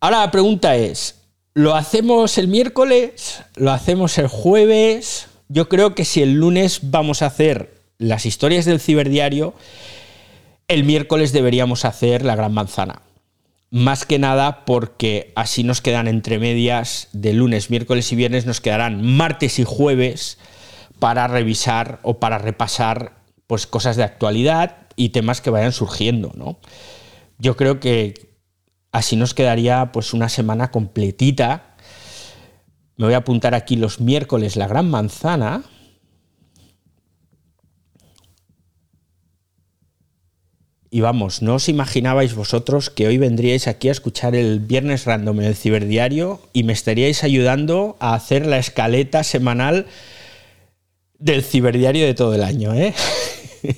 Ahora 0.00 0.20
la 0.20 0.30
pregunta 0.30 0.76
es, 0.76 1.22
¿lo 1.54 1.74
hacemos 1.74 2.36
el 2.38 2.48
miércoles? 2.48 3.42
¿Lo 3.54 3.72
hacemos 3.72 4.18
el 4.18 4.28
jueves? 4.28 5.28
Yo 5.48 5.68
creo 5.68 5.94
que 5.94 6.04
si 6.04 6.22
el 6.22 6.34
lunes 6.34 6.80
vamos 6.82 7.22
a 7.22 7.26
hacer 7.26 7.80
las 7.98 8.26
historias 8.26 8.66
del 8.66 8.80
ciberdiario, 8.80 9.54
el 10.68 10.84
miércoles 10.84 11.32
deberíamos 11.32 11.84
hacer 11.84 12.24
la 12.24 12.36
gran 12.36 12.52
manzana. 12.52 13.02
Más 13.70 14.04
que 14.06 14.18
nada 14.18 14.64
porque 14.64 15.32
así 15.34 15.64
nos 15.64 15.80
quedan 15.80 16.08
entre 16.08 16.38
medias 16.38 17.08
de 17.12 17.32
lunes, 17.32 17.70
miércoles 17.70 18.10
y 18.12 18.16
viernes, 18.16 18.46
nos 18.46 18.60
quedarán 18.60 19.04
martes 19.04 19.58
y 19.58 19.64
jueves 19.64 20.38
para 20.98 21.26
revisar 21.26 21.98
o 22.02 22.20
para 22.20 22.38
repasar 22.38 23.18
pues, 23.46 23.66
cosas 23.66 23.96
de 23.96 24.04
actualidad 24.04 24.86
y 24.96 25.10
temas 25.10 25.40
que 25.40 25.50
vayan 25.50 25.72
surgiendo. 25.72 26.32
¿no? 26.34 26.58
Yo 27.38 27.56
creo 27.56 27.80
que 27.80 28.30
así 28.92 29.16
nos 29.16 29.34
quedaría 29.34 29.92
pues, 29.92 30.14
una 30.14 30.28
semana 30.28 30.70
completita 30.70 31.76
me 32.96 33.04
voy 33.04 33.14
a 33.14 33.18
apuntar 33.18 33.54
aquí 33.54 33.76
los 33.76 34.00
miércoles 34.00 34.56
la 34.56 34.66
gran 34.66 34.90
manzana. 34.90 35.62
Y 40.96 41.02
vamos, 41.02 41.42
no 41.42 41.56
os 41.56 41.68
imaginabais 41.68 42.34
vosotros 42.34 42.88
que 42.88 43.06
hoy 43.06 43.18
vendríais 43.18 43.68
aquí 43.68 43.90
a 43.90 43.92
escuchar 43.92 44.34
el 44.34 44.60
viernes 44.60 45.04
random 45.04 45.40
en 45.40 45.46
el 45.48 45.54
ciberdiario 45.54 46.40
y 46.54 46.62
me 46.62 46.72
estaríais 46.72 47.22
ayudando 47.22 47.98
a 48.00 48.14
hacer 48.14 48.46
la 48.46 48.56
escaleta 48.56 49.22
semanal 49.22 49.84
del 51.18 51.44
ciberdiario 51.44 52.06
de 52.06 52.14
todo 52.14 52.32
el 52.32 52.42
año, 52.42 52.72
¿eh? 52.72 52.94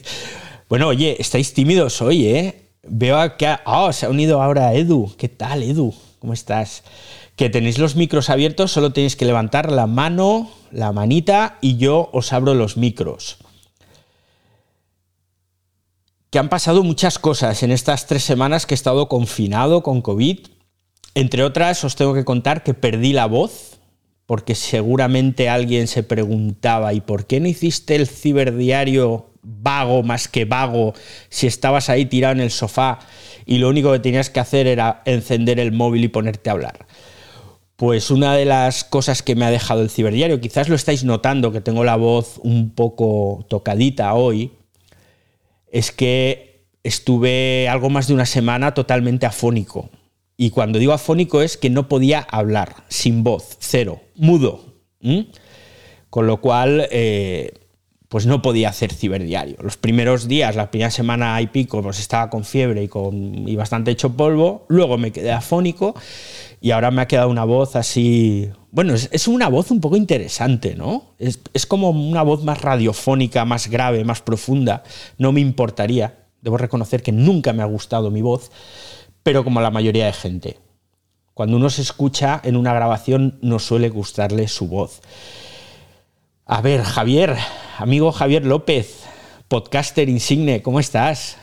bueno, 0.69 0.87
oye, 0.87 1.17
estáis 1.19 1.55
tímidos 1.55 2.01
hoy, 2.03 2.25
¿eh? 2.29 2.63
Veo 2.87 3.37
que... 3.37 3.49
Ah, 3.49 3.91
se 3.93 4.07
ha 4.07 4.11
unido 4.11 4.41
ahora 4.41 4.73
Edu. 4.75 5.13
¿Qué 5.19 5.29
tal, 5.29 5.65
Edu? 5.65 5.93
¿Cómo 6.21 6.33
estás? 6.33 6.85
que 7.35 7.51
tenéis 7.51 7.79
los 7.79 7.97
micros 7.97 8.31
abiertos, 8.31 8.71
solo 8.71 8.93
tenéis 8.93 9.17
que 9.17 9.25
levantar 9.25 9.73
la 9.73 9.89
mano, 9.89 10.51
la 10.71 10.93
manita, 10.93 11.59
y 11.61 11.79
yo 11.79 12.11
os 12.13 12.33
abro 12.33 12.55
los 12.55 12.77
micros. 12.77 13.39
Que 16.31 16.39
han 16.39 16.49
pasado 16.49 16.83
muchas 16.83 17.19
cosas 17.19 17.63
en 17.63 17.71
estas 17.71 18.07
tres 18.07 18.23
semanas 18.23 18.67
que 18.67 18.75
he 18.75 18.77
estado 18.77 19.09
confinado 19.09 19.83
con 19.83 20.03
COVID. 20.03 20.41
Entre 21.15 21.43
otras, 21.43 21.83
os 21.85 21.97
tengo 21.97 22.13
que 22.13 22.25
contar 22.25 22.63
que 22.63 22.75
perdí 22.75 23.13
la 23.13 23.27
voz, 23.27 23.79
porque 24.27 24.55
seguramente 24.55 25.49
alguien 25.49 25.87
se 25.87 26.03
preguntaba, 26.03 26.93
¿y 26.93 27.01
por 27.01 27.27
qué 27.27 27.41
no 27.41 27.49
hiciste 27.49 27.97
el 27.97 28.07
ciberdiario 28.07 29.31
vago 29.43 30.03
más 30.03 30.29
que 30.29 30.45
vago 30.45 30.93
si 31.31 31.47
estabas 31.47 31.89
ahí 31.89 32.05
tirado 32.05 32.35
en 32.35 32.41
el 32.41 32.51
sofá 32.51 32.99
y 33.47 33.57
lo 33.57 33.71
único 33.71 33.91
que 33.91 34.01
tenías 34.01 34.29
que 34.29 34.41
hacer 34.41 34.67
era 34.67 35.01
encender 35.07 35.59
el 35.59 35.73
móvil 35.73 36.05
y 36.05 36.09
ponerte 36.09 36.51
a 36.51 36.53
hablar? 36.53 36.87
Pues 37.77 38.11
una 38.11 38.35
de 38.35 38.45
las 38.45 38.85
cosas 38.85 39.23
que 39.23 39.35
me 39.35 39.47
ha 39.47 39.51
dejado 39.51 39.81
el 39.81 39.89
ciberdiario, 39.89 40.43
quizás 40.43 40.69
lo 40.69 40.77
estáis 40.77 41.05
notando 41.05 41.51
que 41.51 41.63
tengo 41.63 41.85
la 41.85 41.97
voz 41.97 42.39
un 42.43 42.75
poco 42.75 43.47
tocadita 43.49 44.13
hoy, 44.13 44.53
es 45.73 45.93
que 45.93 46.67
estuve 46.83 47.69
algo 47.69 47.91
más 47.91 48.09
de 48.09 48.15
una 48.15 48.27
semana 48.27 48.75
totalmente 48.75 49.27
afónico. 49.27 49.91
Y 50.37 50.51
cuando 50.51 50.79
digo 50.79 50.93
afónico 50.93 51.43
es 51.43 51.57
que 51.57 51.71
no 51.71 51.89
podía 51.89 52.21
hablar, 52.21 52.85
sin 52.89 53.25
voz, 53.25 53.57
cero, 53.59 54.01
mudo. 54.15 54.65
Con 56.11 56.27
lo 56.27 56.41
cual, 56.41 56.87
eh, 56.91 57.55
pues 58.09 58.25
no 58.25 58.41
podía 58.41 58.71
hacer 58.71 58.93
ciberdiario. 58.93 59.57
Los 59.61 59.77
primeros 59.77 60.29
días, 60.29 60.57
la 60.57 60.71
primera 60.71 60.91
semana 60.91 61.41
y 61.43 61.49
pico, 61.49 61.83
pues 61.83 62.01
estaba 62.01 62.31
con 62.31 62.45
fiebre 62.45 62.83
y, 62.83 62.89
con, 62.89 63.47
y 63.47 63.55
bastante 63.55 63.91
hecho 63.91 64.17
polvo. 64.17 64.65
Luego 64.69 64.97
me 64.97 65.13
quedé 65.13 65.31
afónico 65.31 65.95
y 66.61 66.71
ahora 66.71 66.91
me 66.91 67.03
ha 67.03 67.09
quedado 67.09 67.29
una 67.29 67.45
voz 67.45 67.77
así... 67.77 68.51
Bueno, 68.71 68.95
es, 68.95 69.29
una 69.29 69.49
voz 69.49 69.71
un 69.71 69.81
poco 69.81 69.97
interesante, 69.97 70.75
¿no? 70.75 71.15
Es, 71.19 71.41
es, 71.53 71.67
como 71.67 71.91
una 71.91 72.23
voz 72.23 72.45
más 72.45 72.61
radiofónica, 72.61 73.45
más 73.45 73.69
grave, 73.69 74.05
más 74.05 74.23
profunda. 74.23 74.83
No 75.19 75.33
me 75.33 75.41
importaría. 75.41 76.27
Debo 76.41 76.57
reconocer 76.57 77.03
que 77.03 77.13
nunca 77.13 77.53
me 77.53 77.63
ha 77.63 77.67
gustado 77.67 78.11
mi 78.11 78.23
voz, 78.23 78.51
pero 79.23 79.45
como 79.45 79.61
la 79.61 79.71
mayoría 79.71 80.07
de 80.07 80.13
gente. 80.13 80.59
Cuando 81.35 81.57
uno 81.57 81.71
se 81.71 81.83
escucha 81.83 82.41
en 82.43 82.57
una 82.57 82.73
grabación 82.73 83.39
no 83.43 83.59
suele 83.59 83.91
gustarle 83.91 84.49
su 84.49 84.67
voz. 84.67 85.01
A 86.51 86.63
ver, 86.63 86.83
Javier, 86.83 87.37
amigo 87.77 88.11
Javier 88.11 88.47
López, 88.47 89.03
podcaster 89.49 90.09
insigne, 90.09 90.63
¿cómo 90.63 90.81
estás? 90.81 91.37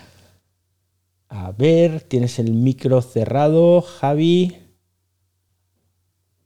A 1.30 1.52
ver, 1.52 2.02
tienes 2.02 2.40
el 2.40 2.50
micro 2.54 3.04
cerrado, 3.04 3.84
Javi. 3.84 4.58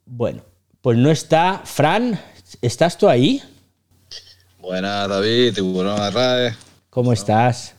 Bueno, 0.06 0.41
pues 0.82 0.98
no 0.98 1.10
está. 1.10 1.62
Fran, 1.63 2.19
¿estás 2.62 2.98
tú 2.98 3.08
ahí? 3.08 3.41
Buenas, 4.60 5.08
David, 5.08 5.54
tiburón 5.54 5.98
Arrae. 5.98 6.54
¿Cómo 6.89 7.13
estás? 7.13 7.76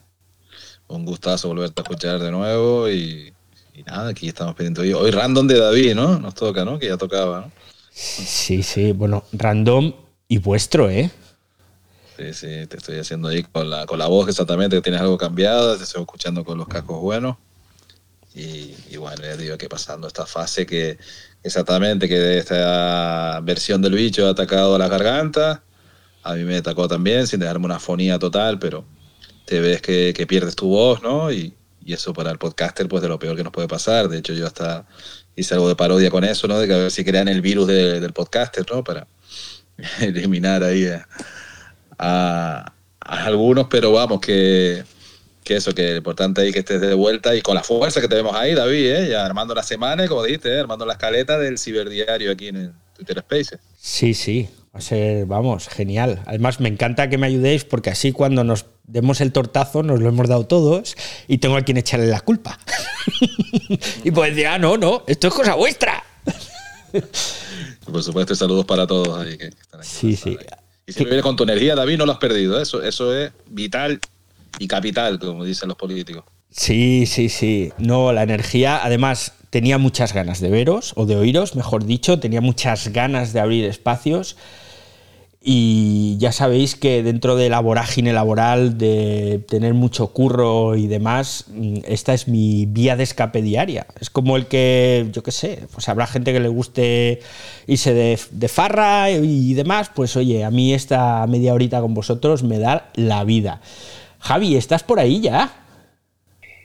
Un 0.88 1.04
gustazo 1.04 1.48
volverte 1.48 1.82
a 1.82 1.84
escuchar 1.84 2.20
de 2.20 2.30
nuevo 2.30 2.88
y, 2.88 3.34
nada, 3.84 4.08
aquí 4.08 4.28
estamos 4.28 4.54
pendientes. 4.54 4.82
Hoy, 4.84 4.94
hoy 4.94 5.10
random 5.10 5.46
de 5.46 5.58
David, 5.58 5.94
¿no? 5.94 6.18
Nos 6.18 6.34
toca, 6.34 6.64
¿no? 6.64 6.78
Que 6.78 6.88
ya 6.88 6.96
tocaba, 6.96 7.42
¿no? 7.42 7.52
Sí, 7.92 8.62
sí, 8.62 8.92
bueno, 8.92 9.24
random 9.32 9.92
y 10.30 10.38
vuestro, 10.38 10.88
¿eh? 10.88 11.10
Sí, 12.16 12.32
sí, 12.32 12.66
te 12.66 12.78
estoy 12.78 12.98
haciendo 12.98 13.28
ahí 13.28 13.42
con 13.42 13.68
la, 13.68 13.84
con 13.84 13.98
la 13.98 14.06
voz 14.06 14.30
exactamente, 14.30 14.76
que 14.76 14.82
tienes 14.82 15.02
algo 15.02 15.18
cambiado, 15.18 15.76
te 15.76 15.84
estoy 15.84 16.00
escuchando 16.00 16.42
con 16.42 16.56
los 16.56 16.68
cascos 16.68 17.02
buenos. 17.02 17.36
Y, 18.34 18.74
y 18.88 18.96
bueno, 18.96 19.22
ya 19.22 19.36
digo 19.36 19.58
que 19.58 19.68
pasando 19.68 20.06
esta 20.06 20.24
fase 20.24 20.64
que, 20.64 20.96
Exactamente, 21.42 22.06
que 22.06 22.36
esta 22.38 23.40
versión 23.42 23.80
del 23.80 23.94
bicho 23.94 24.26
ha 24.26 24.30
atacado 24.30 24.74
a 24.74 24.78
la 24.78 24.88
garganta. 24.88 25.62
A 26.22 26.34
mí 26.34 26.44
me 26.44 26.56
atacó 26.56 26.86
también, 26.86 27.26
sin 27.26 27.40
dejarme 27.40 27.64
una 27.64 27.78
fonía 27.78 28.18
total, 28.18 28.58
pero 28.58 28.84
te 29.46 29.60
ves 29.60 29.80
que, 29.80 30.26
pierdes 30.28 30.54
tu 30.54 30.68
voz, 30.68 31.02
¿no? 31.02 31.32
Y, 31.32 31.54
eso 31.86 32.12
para 32.12 32.30
el 32.30 32.38
podcaster, 32.38 32.86
pues 32.86 33.02
de 33.02 33.08
lo 33.08 33.18
peor 33.18 33.34
que 33.36 33.42
nos 33.42 33.52
puede 33.52 33.66
pasar. 33.66 34.08
De 34.08 34.18
hecho, 34.18 34.32
yo 34.32 34.46
hasta 34.46 34.86
hice 35.34 35.54
algo 35.54 35.68
de 35.68 35.74
parodia 35.74 36.08
con 36.08 36.22
eso, 36.22 36.46
¿no? 36.46 36.56
De 36.58 36.68
que 36.68 36.74
a 36.74 36.76
ver 36.76 36.90
si 36.92 37.04
crean 37.04 37.26
el 37.26 37.40
virus 37.40 37.66
del 37.66 38.12
podcaster, 38.12 38.64
¿no? 38.70 38.84
Para 38.84 39.08
eliminar 40.00 40.62
ahí 40.64 40.86
a 41.98 42.72
algunos, 43.00 43.66
pero 43.68 43.92
vamos, 43.92 44.20
que 44.20 44.84
que 45.44 45.56
eso, 45.56 45.74
que 45.74 45.96
importante 45.96 46.42
ahí 46.42 46.52
que 46.52 46.60
estés 46.60 46.80
de 46.80 46.94
vuelta 46.94 47.34
y 47.34 47.42
con 47.42 47.54
la 47.54 47.62
fuerza 47.62 48.00
que 48.00 48.08
tenemos 48.08 48.34
ahí, 48.36 48.54
David, 48.54 48.86
¿eh? 48.86 49.08
ya 49.10 49.24
armando 49.24 49.54
la 49.54 49.62
semana, 49.62 50.06
como 50.06 50.22
dijiste, 50.22 50.54
¿eh? 50.54 50.60
armando 50.60 50.86
la 50.86 50.92
escaleta 50.92 51.38
del 51.38 51.58
ciberdiario 51.58 52.30
aquí 52.30 52.48
en 52.48 52.56
el 52.56 52.72
Twitter 52.94 53.18
Spaces. 53.20 53.58
Sí, 53.76 54.14
sí, 54.14 54.48
va 54.74 54.78
a 54.78 54.82
ser, 54.82 55.26
vamos, 55.26 55.68
genial. 55.68 56.22
Además, 56.26 56.60
me 56.60 56.68
encanta 56.68 57.08
que 57.08 57.18
me 57.18 57.26
ayudéis 57.26 57.64
porque 57.64 57.90
así 57.90 58.12
cuando 58.12 58.44
nos 58.44 58.66
demos 58.84 59.20
el 59.20 59.32
tortazo 59.32 59.82
nos 59.82 60.00
lo 60.00 60.08
hemos 60.08 60.28
dado 60.28 60.46
todos 60.46 60.96
y 61.26 61.38
tengo 61.38 61.56
a 61.56 61.62
quien 61.62 61.78
echarle 61.78 62.06
la 62.06 62.20
culpa. 62.20 62.58
y 64.04 64.10
pues 64.10 64.30
decir, 64.30 64.46
ah, 64.46 64.58
no, 64.58 64.76
no, 64.76 65.04
esto 65.06 65.28
es 65.28 65.34
cosa 65.34 65.54
vuestra. 65.54 66.04
Por 67.84 68.02
supuesto, 68.02 68.34
saludos 68.34 68.64
para 68.66 68.86
todos 68.86 69.18
ahí 69.18 69.36
que 69.36 69.46
están 69.46 69.80
aquí. 69.80 69.88
Sí, 69.88 70.16
sí. 70.16 70.36
Y 70.86 70.92
si 70.92 71.00
me 71.04 71.10
viene 71.10 71.22
con 71.22 71.36
tu 71.36 71.44
energía, 71.44 71.74
David, 71.74 71.98
no 71.98 72.06
lo 72.06 72.12
has 72.12 72.18
perdido. 72.18 72.60
Eso, 72.60 72.82
eso 72.82 73.16
es 73.16 73.32
vital 73.46 74.00
y 74.58 74.66
capital, 74.66 75.18
como 75.18 75.44
dicen 75.44 75.68
los 75.68 75.76
políticos. 75.76 76.24
Sí, 76.50 77.06
sí, 77.06 77.28
sí. 77.28 77.72
No, 77.78 78.12
la 78.12 78.24
energía, 78.24 78.80
además, 78.82 79.34
tenía 79.50 79.78
muchas 79.78 80.12
ganas 80.12 80.40
de 80.40 80.50
veros, 80.50 80.92
o 80.96 81.06
de 81.06 81.16
oíros, 81.16 81.54
mejor 81.54 81.84
dicho, 81.84 82.18
tenía 82.18 82.40
muchas 82.40 82.88
ganas 82.88 83.32
de 83.32 83.40
abrir 83.40 83.64
espacios. 83.64 84.36
Y 85.42 86.18
ya 86.18 86.32
sabéis 86.32 86.76
que 86.76 87.02
dentro 87.02 87.34
de 87.34 87.48
la 87.48 87.60
vorágine 87.60 88.12
laboral, 88.12 88.76
de 88.76 89.42
tener 89.48 89.72
mucho 89.72 90.08
curro 90.08 90.76
y 90.76 90.86
demás, 90.86 91.46
mm, 91.48 91.78
esta 91.86 92.12
es 92.12 92.28
mi 92.28 92.66
vía 92.66 92.94
de 92.94 93.04
escape 93.04 93.40
diaria. 93.40 93.86
Es 93.98 94.10
como 94.10 94.36
el 94.36 94.48
que, 94.48 95.08
yo 95.12 95.22
qué 95.22 95.32
sé, 95.32 95.66
pues 95.72 95.88
habrá 95.88 96.06
gente 96.06 96.34
que 96.34 96.40
le 96.40 96.48
guste 96.48 97.20
irse 97.66 97.94
de, 97.94 98.18
de 98.30 98.48
farra 98.48 99.10
y 99.10 99.54
demás, 99.54 99.90
pues 99.94 100.14
oye, 100.14 100.44
a 100.44 100.50
mí 100.50 100.74
esta 100.74 101.26
media 101.26 101.54
horita 101.54 101.80
con 101.80 101.94
vosotros 101.94 102.42
me 102.42 102.58
da 102.58 102.90
la 102.94 103.24
vida. 103.24 103.62
Javi, 104.18 104.56
¿estás 104.56 104.82
por 104.82 105.00
ahí 105.00 105.20
ya? 105.20 105.64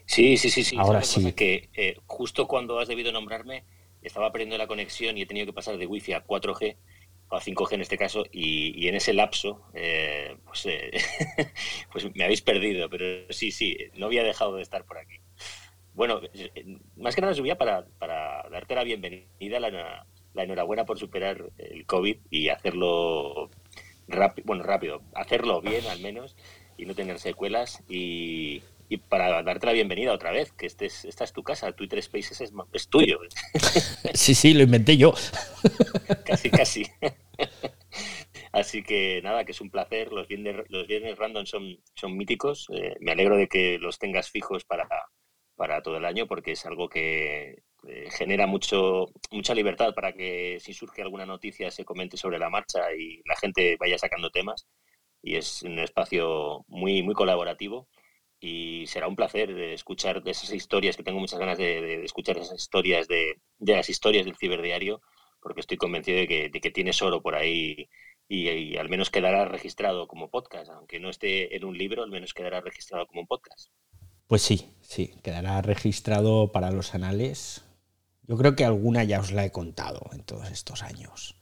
Sí, 0.05 0.35
sí, 0.35 0.49
sí, 0.49 0.65
sí. 0.65 0.75
Ahora 0.77 1.01
sí. 1.01 1.31
Que 1.31 1.69
eh, 1.75 1.95
justo 2.05 2.45
cuando 2.45 2.79
has 2.79 2.89
debido 2.89 3.13
nombrarme, 3.13 3.63
estaba 4.01 4.33
perdiendo 4.33 4.57
la 4.57 4.67
conexión 4.67 5.17
y 5.17 5.21
he 5.21 5.25
tenido 5.25 5.45
que 5.45 5.53
pasar 5.53 5.77
de 5.77 5.87
wifi 5.87 6.11
a 6.11 6.25
4G 6.25 6.75
a 7.29 7.39
5G 7.39 7.73
en 7.73 7.81
este 7.81 7.97
caso, 7.97 8.23
y, 8.31 8.87
en 8.87 8.95
ese 8.95 9.13
lapso, 9.13 9.61
eh, 9.73 10.37
pues, 10.45 10.65
eh, 10.65 10.91
pues 11.91 12.13
me 12.15 12.23
habéis 12.23 12.41
perdido, 12.41 12.89
pero 12.89 13.31
sí, 13.31 13.51
sí, 13.51 13.77
no 13.95 14.07
había 14.07 14.23
dejado 14.23 14.55
de 14.55 14.61
estar 14.61 14.85
por 14.85 14.97
aquí. 14.97 15.17
Bueno, 15.93 16.21
más 16.97 17.15
que 17.15 17.21
nada 17.21 17.33
subía 17.33 17.57
para, 17.57 17.85
para 17.99 18.47
darte 18.49 18.75
la 18.75 18.83
bienvenida, 18.83 19.59
la, 19.59 20.05
la, 20.33 20.43
enhorabuena 20.43 20.85
por 20.85 20.99
superar 20.99 21.51
el 21.57 21.85
COVID 21.85 22.17
y 22.29 22.49
hacerlo 22.49 23.49
rápido, 24.07 24.45
bueno, 24.45 24.63
rápido, 24.63 25.01
hacerlo 25.13 25.61
bien 25.61 25.85
al 25.87 26.01
menos 26.01 26.35
y 26.77 26.85
no 26.85 26.95
tener 26.95 27.19
secuelas 27.19 27.81
y, 27.87 28.61
y 28.87 28.97
para 28.97 29.41
darte 29.41 29.65
la 29.65 29.73
bienvenida 29.73 30.13
otra 30.13 30.31
vez, 30.31 30.51
que 30.51 30.65
este 30.65 30.85
esta 30.85 31.23
es 31.23 31.33
tu 31.33 31.43
casa, 31.43 31.71
Twitter 31.71 32.01
Spaces 32.01 32.41
es, 32.41 32.53
es 32.73 32.87
tuyo. 32.87 33.19
Sí, 34.13 34.35
sí, 34.35 34.53
lo 34.53 34.63
inventé 34.63 34.97
yo. 34.97 35.13
Casi, 36.25 36.49
casi. 36.49 36.85
Así 38.51 38.83
que 38.83 39.21
nada, 39.21 39.43
que 39.43 39.51
es 39.51 39.61
un 39.61 39.69
placer. 39.69 40.11
Los 40.13 40.27
viernes, 40.27 40.55
los 40.69 40.87
viernes 40.87 41.17
random 41.17 41.45
son, 41.45 41.77
son 41.95 42.15
míticos. 42.15 42.67
Eh, 42.73 42.95
me 43.01 43.11
alegro 43.11 43.35
de 43.35 43.47
que 43.47 43.77
los 43.79 43.99
tengas 43.99 44.29
fijos 44.29 44.63
para, 44.63 44.87
para 45.55 45.81
todo 45.81 45.97
el 45.97 46.05
año 46.05 46.27
porque 46.27 46.53
es 46.53 46.65
algo 46.65 46.87
que 46.87 47.63
eh, 47.87 48.09
genera 48.11 48.47
mucho, 48.47 49.07
mucha 49.31 49.53
libertad 49.53 49.93
para 49.93 50.13
que 50.13 50.57
si 50.61 50.73
surge 50.73 51.01
alguna 51.01 51.25
noticia 51.25 51.69
se 51.71 51.83
comente 51.83 52.15
sobre 52.17 52.39
la 52.39 52.49
marcha 52.49 52.93
y 52.97 53.21
la 53.25 53.35
gente 53.35 53.75
vaya 53.77 53.97
sacando 53.97 54.29
temas. 54.29 54.67
Y 55.21 55.35
es 55.35 55.63
un 55.63 55.79
espacio 55.79 56.63
muy, 56.67 57.03
muy 57.03 57.13
colaborativo 57.13 57.89
y 58.45 58.85
será 58.85 59.07
un 59.07 59.15
placer 59.15 59.49
escuchar 59.49 60.21
esas 60.23 60.53
historias, 60.53 60.95
que 60.95 61.01
tengo 61.01 61.19
muchas 61.19 61.39
ganas 61.39 61.57
de, 61.57 62.05
escuchar 62.05 62.37
esas 62.37 62.61
historias 62.61 63.07
de, 63.07 63.41
las 63.57 63.89
historias 63.89 64.23
del 64.23 64.37
ciberdiario, 64.37 65.01
porque 65.41 65.61
estoy 65.61 65.77
convencido 65.77 66.19
de 66.19 66.27
que, 66.27 66.49
de 66.49 66.61
que 66.61 66.69
tienes 66.69 67.01
oro 67.01 67.23
por 67.23 67.33
ahí 67.33 67.89
y, 68.27 68.77
al 68.77 68.87
menos 68.87 69.09
quedará 69.09 69.45
registrado 69.45 70.07
como 70.07 70.29
podcast, 70.29 70.69
aunque 70.69 70.99
no 70.99 71.09
esté 71.09 71.55
en 71.55 71.65
un 71.65 71.75
libro, 71.75 72.03
al 72.03 72.11
menos 72.11 72.35
quedará 72.35 72.61
registrado 72.61 73.07
como 73.07 73.21
un 73.21 73.27
podcast. 73.27 73.71
Pues 74.27 74.43
sí, 74.43 74.69
sí, 74.81 75.15
quedará 75.23 75.63
registrado 75.63 76.51
para 76.51 76.69
los 76.69 76.93
anales. 76.93 77.65
Yo 78.27 78.37
creo 78.37 78.55
que 78.55 78.65
alguna 78.65 79.03
ya 79.03 79.21
os 79.21 79.31
la 79.31 79.43
he 79.43 79.51
contado 79.51 80.07
en 80.13 80.23
todos 80.23 80.51
estos 80.51 80.83
años. 80.83 81.35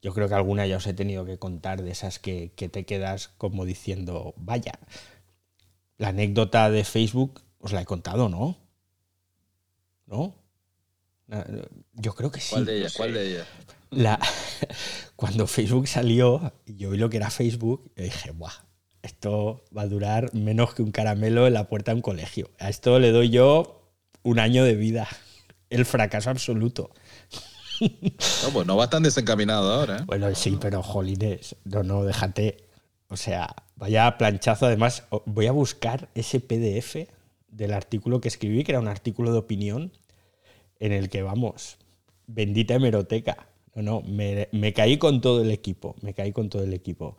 Yo 0.00 0.14
creo 0.14 0.30
que 0.30 0.34
alguna 0.34 0.66
ya 0.66 0.78
os 0.78 0.86
he 0.86 0.94
tenido 0.94 1.26
que 1.26 1.38
contar 1.38 1.82
de 1.82 1.90
esas 1.90 2.18
que, 2.18 2.52
que 2.56 2.70
te 2.70 2.86
quedas 2.86 3.28
como 3.36 3.66
diciendo, 3.66 4.32
vaya, 4.38 4.78
la 6.00 6.08
anécdota 6.08 6.70
de 6.70 6.82
Facebook 6.82 7.42
os 7.58 7.72
la 7.72 7.82
he 7.82 7.84
contado, 7.84 8.30
¿no? 8.30 8.56
¿No? 10.06 10.34
Yo 11.92 12.14
creo 12.14 12.30
que 12.32 12.40
sí. 12.40 12.52
¿Cuál 12.52 12.64
de 12.64 12.78
ellas? 12.78 12.94
¿Cuál 12.96 13.12
de 13.12 13.28
ellas? 13.28 13.46
La, 13.90 14.18
cuando 15.16 15.46
Facebook 15.46 15.86
salió 15.88 16.54
y 16.64 16.76
yo 16.76 16.88
vi 16.88 16.96
lo 16.96 17.10
que 17.10 17.18
era 17.18 17.28
Facebook, 17.28 17.92
yo 17.94 18.02
dije, 18.02 18.30
¡buah! 18.30 18.64
Esto 19.02 19.62
va 19.76 19.82
a 19.82 19.86
durar 19.88 20.32
menos 20.32 20.74
que 20.74 20.80
un 20.80 20.90
caramelo 20.90 21.46
en 21.46 21.52
la 21.52 21.68
puerta 21.68 21.90
de 21.90 21.96
un 21.96 22.02
colegio. 22.02 22.50
A 22.58 22.70
esto 22.70 22.98
le 22.98 23.12
doy 23.12 23.28
yo 23.28 23.92
un 24.22 24.38
año 24.38 24.64
de 24.64 24.76
vida. 24.76 25.06
El 25.68 25.84
fracaso 25.84 26.30
absoluto. 26.30 26.92
No, 27.80 28.50
pues 28.54 28.66
no 28.66 28.76
va 28.76 28.88
tan 28.88 29.02
desencaminado 29.02 29.70
ahora. 29.70 29.98
¿eh? 29.98 30.04
Bueno, 30.06 30.34
sí, 30.34 30.56
pero 30.58 30.82
jolines, 30.82 31.56
no, 31.64 31.82
no, 31.82 32.04
déjate. 32.04 32.69
O 33.10 33.16
sea, 33.16 33.54
vaya 33.74 34.16
planchazo. 34.16 34.66
Además, 34.66 35.06
voy 35.26 35.46
a 35.46 35.52
buscar 35.52 36.08
ese 36.14 36.38
PDF 36.38 37.08
del 37.48 37.72
artículo 37.72 38.20
que 38.20 38.28
escribí, 38.28 38.62
que 38.62 38.72
era 38.72 38.80
un 38.80 38.88
artículo 38.88 39.32
de 39.32 39.38
opinión, 39.38 39.92
en 40.78 40.92
el 40.92 41.10
que 41.10 41.22
vamos, 41.22 41.76
bendita 42.28 42.74
hemeroteca. 42.74 43.48
No, 43.74 43.82
no, 43.82 44.02
me, 44.02 44.72
caí 44.72 44.96
con 44.96 45.20
todo 45.20 45.42
el 45.42 45.50
equipo, 45.50 45.96
me 46.02 46.14
caí 46.14 46.32
con 46.32 46.48
todo 46.48 46.62
el 46.62 46.72
equipo. 46.72 47.16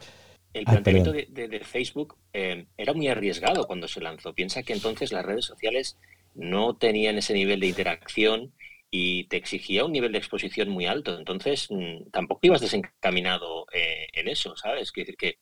El 0.54 0.66
planteamiento 0.66 1.12
de, 1.12 1.62
Facebook 1.64 2.16
eh, 2.34 2.66
era 2.78 2.94
muy 2.94 3.10
arriesgado 3.10 3.68
cuando 3.68 3.88
se 3.90 4.02
lanzó. 4.02 4.34
Piensa 4.34 4.64
que 4.64 4.74
entonces 4.74 5.12
las 5.12 5.26
redes 5.26 5.46
sociales 5.46 5.98
no 6.36 6.76
tenían 6.78 7.18
ese 7.18 7.34
nivel 7.34 7.60
de 7.60 7.68
interacción 7.68 8.54
y 8.90 9.26
te 9.26 9.38
exigía 9.38 9.86
un 9.86 9.92
nivel 9.92 10.14
de 10.14 10.18
exposición 10.18 10.70
muy 10.70 10.86
alto. 10.86 11.18
Entonces, 11.18 11.68
mm, 11.70 12.12
tampoco 12.12 12.40
ibas 12.44 12.62
desencaminado 12.62 13.66
eh, 13.74 14.08
en 14.14 14.30
eso, 14.30 14.56
¿sabes? 14.56 14.92
Quiere 14.92 15.12
decir 15.12 15.18
que 15.18 15.38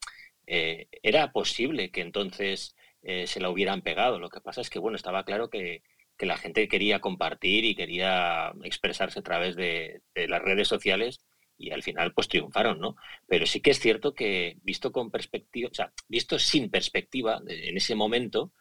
eh, 0.52 0.88
era 1.04 1.32
posible 1.32 1.92
que 1.92 2.02
entonces 2.02 2.76
eh, 3.04 3.28
se 3.28 3.40
la 3.40 3.52
hubieran 3.52 3.84
pegado. 3.84 4.18
Lo 4.20 4.30
que 4.30 4.42
pasa 4.42 4.62
es 4.62 4.70
que, 4.72 4.80
bueno, 4.80 4.96
estaba 4.96 5.24
claro 5.24 5.50
que, 5.50 5.84
la 6.22 6.38
gente 6.38 6.68
quería 6.68 7.00
compartir 7.00 7.64
y 7.64 7.76
quería 7.76 8.52
expresarse 8.64 9.20
a 9.20 9.24
través 9.24 9.56
de, 9.56 10.02
las 10.16 10.42
redes 10.42 10.68
sociales 10.68 11.22
y 11.58 11.72
al 11.72 11.82
final 11.82 12.14
pues 12.14 12.28
triunfaron, 12.28 12.80
¿no? 12.80 12.98
Pero 13.26 13.46
sí 13.46 13.62
que 13.62 13.72
es 13.72 13.80
cierto 13.80 14.14
que 14.14 14.58
visto 14.64 14.92
con 14.92 15.12
perspectiva, 15.12 15.70
o 15.72 15.74
sea, 15.74 15.94
visto 16.10 16.38
sin 16.38 16.70
perspectiva 16.70 17.42
en 17.48 17.78
ese 17.78 17.96
momento, 17.96 18.52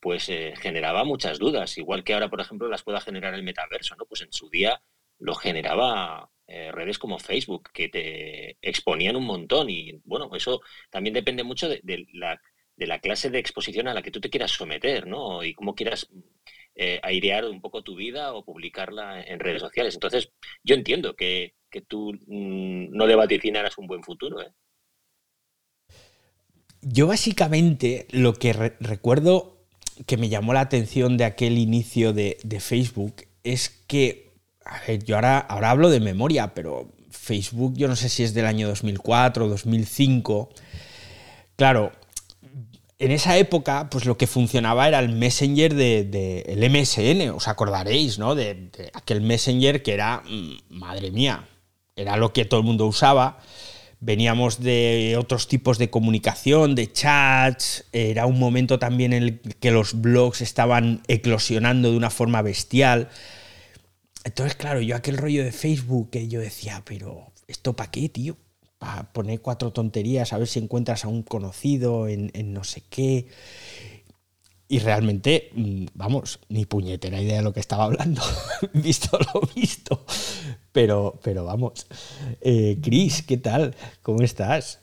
pues 0.00 0.28
eh, 0.28 0.54
generaba 0.58 1.02
muchas 1.04 1.40
dudas, 1.40 1.76
igual 1.78 2.04
que 2.04 2.14
ahora, 2.14 2.30
por 2.30 2.40
ejemplo, 2.40 2.68
las 2.68 2.84
pueda 2.84 3.00
generar 3.00 3.34
el 3.34 3.42
metaverso, 3.42 3.96
¿no? 3.96 4.06
Pues 4.06 4.22
en 4.22 4.32
su 4.32 4.48
día 4.48 4.80
lo 5.18 5.34
generaba 5.34 6.30
eh, 6.48 6.72
redes 6.72 6.98
como 6.98 7.18
Facebook, 7.18 7.68
que 7.74 7.90
te 7.90 8.56
exponían 8.62 9.16
un 9.16 9.26
montón. 9.26 9.68
Y 9.68 10.00
bueno, 10.04 10.30
eso 10.34 10.62
también 10.90 11.12
depende 11.12 11.44
mucho 11.44 11.68
de, 11.68 11.80
la, 12.14 12.40
de, 12.74 12.86
la, 12.86 13.00
clase 13.00 13.28
de 13.28 13.38
exposición 13.38 13.86
a 13.86 13.92
la 13.92 14.00
que 14.00 14.10
tú 14.10 14.18
te 14.18 14.30
quieras 14.30 14.52
someter, 14.52 15.06
¿no? 15.06 15.44
Y 15.44 15.52
cómo 15.52 15.74
quieras 15.74 16.08
eh, 16.74 17.00
airear 17.02 17.44
un 17.44 17.60
poco 17.60 17.82
tu 17.82 17.96
vida 17.96 18.32
o 18.32 18.46
publicarla 18.46 19.20
en 19.20 19.40
redes 19.40 19.60
sociales. 19.60 19.92
Entonces, 19.92 20.30
yo 20.62 20.74
entiendo 20.74 21.14
que, 21.14 21.54
que 21.70 21.82
tú 21.82 22.14
mm, 22.14 22.96
no 22.96 23.06
le 23.06 23.14
vaticinaras 23.14 23.76
un 23.76 23.86
buen 23.86 24.02
futuro. 24.02 24.40
¿eh? 24.40 24.50
Yo 26.80 27.08
básicamente 27.08 28.06
lo 28.10 28.32
que 28.32 28.54
recuerdo 28.80 29.66
que 30.06 30.16
me 30.16 30.30
llamó 30.30 30.54
la 30.54 30.60
atención 30.60 31.18
de 31.18 31.24
aquel 31.24 31.58
inicio 31.58 32.14
de, 32.14 32.38
de 32.42 32.60
Facebook 32.60 33.26
es 33.42 33.68
que 33.68 34.27
a 34.68 34.80
ver, 34.86 35.02
yo 35.04 35.16
ahora, 35.16 35.38
ahora 35.38 35.70
hablo 35.70 35.90
de 35.90 36.00
memoria, 36.00 36.54
pero 36.54 36.92
Facebook 37.10 37.74
yo 37.76 37.88
no 37.88 37.96
sé 37.96 38.08
si 38.08 38.22
es 38.22 38.34
del 38.34 38.46
año 38.46 38.68
2004 38.68 39.46
o 39.46 39.48
2005. 39.48 40.50
Claro, 41.56 41.92
en 42.98 43.12
esa 43.12 43.36
época, 43.38 43.88
pues 43.90 44.04
lo 44.04 44.18
que 44.18 44.26
funcionaba 44.26 44.88
era 44.88 44.98
el 44.98 45.08
Messenger 45.08 45.74
del 45.74 46.10
de, 46.10 46.40
el 46.48 46.70
MSN, 46.70 47.30
os 47.30 47.48
acordaréis, 47.48 48.18
¿no? 48.18 48.34
De, 48.34 48.70
aquel 48.92 49.20
Messenger 49.20 49.82
que 49.82 49.94
era, 49.94 50.22
mm, 50.28 50.76
madre 50.76 51.10
mía, 51.10 51.48
era 51.96 52.16
lo 52.16 52.32
que 52.32 52.44
todo 52.44 52.60
el 52.60 52.66
mundo 52.66 52.86
usaba. 52.86 53.38
Veníamos 54.00 54.60
de 54.60 55.16
otros 55.18 55.48
tipos 55.48 55.78
de 55.78 55.90
comunicación, 55.90 56.74
de 56.74 56.92
chats, 56.92 57.84
era 57.92 58.26
un 58.26 58.38
momento 58.38 58.78
también 58.78 59.12
en 59.12 59.22
el 59.22 59.40
que 59.40 59.70
los 59.70 60.00
blogs 60.00 60.40
estaban 60.40 61.02
eclosionando 61.08 61.90
de 61.90 61.96
una 61.96 62.10
forma 62.10 62.42
bestial. 62.42 63.08
Entonces, 64.28 64.56
claro, 64.56 64.82
yo 64.82 64.94
aquel 64.94 65.16
rollo 65.16 65.42
de 65.42 65.52
Facebook 65.52 66.10
que 66.10 66.28
yo 66.28 66.40
decía, 66.40 66.82
pero 66.84 67.32
¿esto 67.46 67.72
para 67.72 67.90
qué, 67.90 68.10
tío? 68.10 68.36
Para 68.76 69.10
poner 69.10 69.40
cuatro 69.40 69.72
tonterías, 69.72 70.34
a 70.34 70.38
ver 70.38 70.46
si 70.46 70.58
encuentras 70.58 71.06
a 71.06 71.08
un 71.08 71.22
conocido 71.22 72.08
en, 72.08 72.30
no 72.52 72.62
sé 72.62 72.82
qué. 72.90 73.26
Y 74.68 74.80
realmente, 74.80 75.50
mm, 75.54 75.86
vamos, 75.94 76.40
ni 76.50 76.66
puñetera 76.66 77.22
idea 77.22 77.38
de 77.38 77.42
lo 77.42 77.54
que 77.54 77.60
estaba 77.60 77.84
hablando, 77.84 78.20
visto 78.74 79.18
lo 79.32 79.40
visto. 79.56 80.04
Pero, 80.72 81.18
pero 81.22 81.46
vamos. 81.46 81.86
Eh, 82.42 82.78
Cris, 82.82 83.22
¿qué 83.22 83.38
tal? 83.38 83.74
¿Cómo 84.02 84.20
estás? 84.20 84.82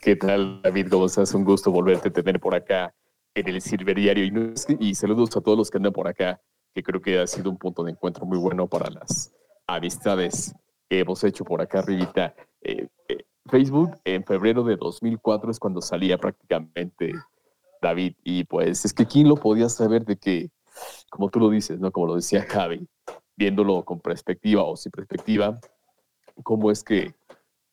¿Qué 0.00 0.16
tal, 0.16 0.60
David? 0.60 0.88
¿Cómo 0.90 1.06
estás? 1.06 1.32
Un 1.34 1.44
gusto 1.44 1.70
volverte 1.70 2.08
a 2.08 2.12
tener 2.12 2.40
por 2.40 2.56
acá 2.56 2.92
en 3.32 3.46
el 3.46 3.62
Silver 3.62 3.94
Diario. 3.94 4.24
Y, 4.24 4.88
y 4.88 4.94
saludos 4.96 5.36
a 5.36 5.40
todos 5.40 5.56
los 5.56 5.70
que 5.70 5.76
andan 5.76 5.92
por 5.92 6.08
acá 6.08 6.42
que 6.76 6.82
creo 6.82 7.00
que 7.00 7.18
ha 7.18 7.26
sido 7.26 7.48
un 7.48 7.56
punto 7.56 7.82
de 7.82 7.92
encuentro 7.92 8.26
muy 8.26 8.36
bueno 8.36 8.66
para 8.66 8.90
las 8.90 9.32
amistades 9.66 10.54
que 10.90 10.98
hemos 10.98 11.24
hecho 11.24 11.42
por 11.42 11.62
acá 11.62 11.78
arribita. 11.78 12.34
Eh, 12.60 12.86
eh, 13.08 13.24
Facebook 13.46 13.98
en 14.04 14.22
febrero 14.22 14.62
de 14.62 14.76
2004 14.76 15.50
es 15.50 15.58
cuando 15.58 15.80
salía 15.80 16.18
prácticamente 16.18 17.14
David 17.80 18.16
y 18.22 18.44
pues 18.44 18.84
es 18.84 18.92
que 18.92 19.06
quién 19.06 19.26
lo 19.26 19.36
podía 19.36 19.70
saber 19.70 20.04
de 20.04 20.18
que, 20.18 20.50
como 21.08 21.30
tú 21.30 21.40
lo 21.40 21.48
dices, 21.48 21.80
¿no? 21.80 21.90
Como 21.90 22.08
lo 22.08 22.16
decía 22.16 22.44
Javi, 22.46 22.86
viéndolo 23.38 23.82
con 23.82 23.98
perspectiva 23.98 24.62
o 24.62 24.76
sin 24.76 24.92
perspectiva, 24.92 25.58
cómo 26.42 26.70
es 26.70 26.84
que 26.84 27.14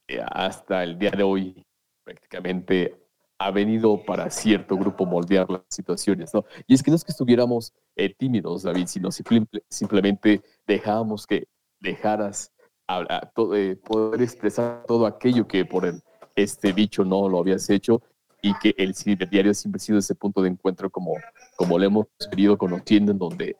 eh, 0.07 0.23
hasta 0.31 0.81
el 0.81 0.97
día 0.97 1.11
de 1.11 1.23
hoy 1.23 1.65
prácticamente 2.05 3.02
ha 3.43 3.51
venido 3.51 4.01
para 4.05 4.29
cierto 4.29 4.77
grupo 4.77 5.05
moldear 5.05 5.49
las 5.49 5.61
situaciones, 5.69 6.33
¿no? 6.33 6.45
Y 6.65 6.75
es 6.75 6.81
que 6.81 6.89
no 6.89 6.95
es 6.95 7.03
que 7.03 7.11
estuviéramos 7.11 7.73
eh, 7.97 8.13
tímidos, 8.17 8.63
David, 8.63 8.87
sino 8.87 9.09
simplemente 9.11 10.41
dejábamos 10.65 11.27
que 11.27 11.47
dejaras 11.81 12.53
a, 12.87 13.29
eh, 13.55 13.75
poder 13.75 14.21
expresar 14.21 14.85
todo 14.87 15.05
aquello 15.05 15.45
que 15.45 15.65
por 15.65 15.85
el, 15.85 16.01
este 16.37 16.71
bicho 16.71 17.03
no 17.03 17.27
lo 17.27 17.39
habías 17.39 17.69
hecho 17.69 18.01
y 18.41 18.53
que 18.59 18.73
el 18.77 18.93
diario 19.29 19.53
siempre 19.53 19.77
ha 19.77 19.79
sido 19.79 19.99
ese 19.99 20.15
punto 20.15 20.41
de 20.41 20.49
encuentro 20.49 20.89
como, 20.89 21.13
como 21.57 21.77
lo 21.77 21.85
hemos 21.85 22.07
venido 22.31 22.57
conociendo, 22.57 23.11
en 23.11 23.17
donde 23.17 23.57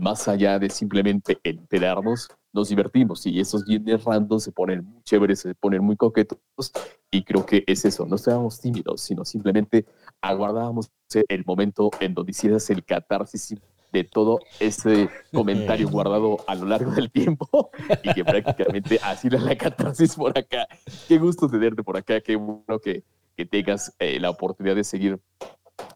más 0.00 0.28
allá 0.28 0.60
de 0.60 0.70
simplemente 0.70 1.38
enterarnos, 1.42 2.28
nos 2.54 2.68
divertimos 2.68 3.26
y 3.26 3.40
esos 3.40 3.66
bienes 3.66 4.04
random 4.04 4.38
se 4.38 4.52
ponen 4.52 4.84
muy 4.84 5.02
chéveres, 5.02 5.40
se 5.40 5.54
ponen 5.56 5.84
muy 5.84 5.96
coquetos 5.96 6.38
y 7.10 7.24
creo 7.24 7.44
que 7.44 7.64
es 7.66 7.84
eso, 7.84 8.06
no 8.06 8.14
estábamos 8.14 8.60
tímidos, 8.60 9.00
sino 9.00 9.24
simplemente 9.24 9.84
aguardábamos 10.22 10.88
el 11.28 11.44
momento 11.44 11.90
en 12.00 12.14
donde 12.14 12.30
hicieras 12.30 12.70
el 12.70 12.84
catarsis 12.84 13.56
de 13.92 14.04
todo 14.04 14.38
ese 14.60 15.10
comentario 15.32 15.88
guardado 15.90 16.38
a 16.46 16.54
lo 16.54 16.66
largo 16.66 16.92
del 16.92 17.10
tiempo 17.10 17.70
y 18.02 18.14
que 18.14 18.24
prácticamente 18.24 19.00
así 19.02 19.26
era 19.26 19.40
la 19.40 19.56
catarsis 19.56 20.14
por 20.14 20.36
acá. 20.38 20.68
Qué 21.08 21.18
gusto 21.18 21.48
tenerte 21.48 21.82
por 21.82 21.96
acá, 21.96 22.20
qué 22.20 22.36
bueno 22.36 22.78
que, 22.78 23.02
que 23.36 23.44
tengas 23.46 23.94
eh, 23.98 24.20
la 24.20 24.30
oportunidad 24.30 24.76
de 24.76 24.84
seguir 24.84 25.20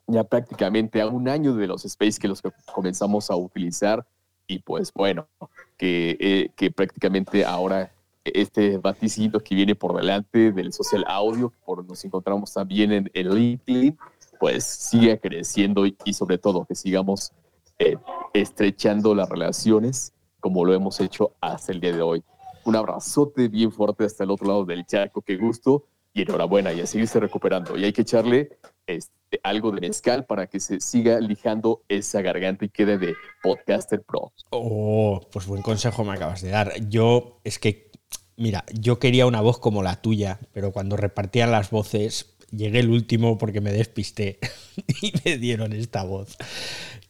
ya 0.09 0.25
prácticamente 0.25 1.01
a 1.01 1.07
un 1.07 1.29
año 1.29 1.55
de 1.55 1.69
los 1.69 1.85
space 1.85 2.19
que 2.19 2.27
los 2.27 2.43
comenzamos 2.73 3.31
a 3.31 3.37
utilizar 3.37 4.05
y 4.49 4.59
pues 4.61 4.93
bueno, 4.93 5.29
que, 5.77 6.17
eh, 6.19 6.51
que 6.57 6.73
prácticamente 6.73 7.45
ahora 7.45 7.93
este 8.25 8.79
vaticino 8.79 9.39
que 9.41 9.55
viene 9.55 9.75
por 9.75 9.95
delante 9.95 10.53
del 10.53 10.73
social 10.73 11.05
audio, 11.07 11.53
por 11.65 11.85
nos 11.85 12.05
encontramos 12.05 12.53
también 12.53 12.93
en 12.93 13.11
el 13.15 13.29
LinkedIn, 13.29 13.97
pues 14.41 14.65
sigue 14.65 15.19
creciendo 15.21 15.87
y, 15.87 15.97
sobre 16.13 16.39
todo 16.39 16.65
que 16.65 16.75
sigamos 16.75 17.33
eh, 17.79 17.97
estrechando 18.33 19.15
las 19.15 19.29
relaciones 19.29 20.13
como 20.41 20.65
lo 20.65 20.73
hemos 20.73 21.01
hecho 21.01 21.33
hasta 21.41 21.73
el 21.73 21.81
día 21.81 21.93
de 21.93 22.03
hoy. 22.03 22.25
Un 22.65 22.77
abrazote 22.77 23.49
bien 23.49 23.73
fuerte 23.73 24.05
hasta 24.05 24.25
el 24.25 24.31
otro 24.31 24.47
lado 24.47 24.65
del 24.65 24.87
charco, 24.87 25.21
qué 25.21 25.37
gusto 25.37 25.85
y 26.19 26.23
enhorabuena 26.23 26.73
y 26.73 26.81
a 26.81 26.87
seguirse 26.87 27.21
recuperando. 27.21 27.77
Y 27.77 27.85
hay 27.85 27.93
que 27.93 28.03
echarle 28.03 28.59
este, 28.87 29.41
algo 29.43 29.71
de 29.71 29.81
mezcal 29.81 30.27
para 30.27 30.47
que 30.47 30.61
se 30.61 30.81
siga 30.81 31.21
lijando 31.21 31.83
esa 31.89 32.23
garganta 32.23 32.65
y 32.65 32.69
quede 32.69 32.99
de 32.99 33.15
podcaster 33.43 34.03
pro. 34.03 34.33
Oh, 34.51 35.21
pues 35.31 35.47
buen 35.47 35.63
consejo 35.63 36.05
me 36.05 36.13
acabas 36.13 36.43
de 36.43 36.51
dar. 36.51 36.73
Yo 36.89 37.41
es 37.45 37.59
que, 37.59 37.91
mira, 38.37 38.65
yo 38.73 38.99
quería 38.99 39.27
una 39.27 39.41
voz 39.41 39.59
como 39.59 39.83
la 39.83 40.03
tuya, 40.03 40.41
pero 40.53 40.73
cuando 40.73 40.97
repartían 40.97 41.51
las 41.51 41.71
voces 41.71 42.35
llegué 42.51 42.81
el 42.81 42.89
último 42.89 43.37
porque 43.37 43.61
me 43.61 43.73
despisté 43.73 44.39
y 45.03 45.13
me 45.25 45.39
dieron 45.39 45.73
esta 45.73 46.03
voz 46.03 46.37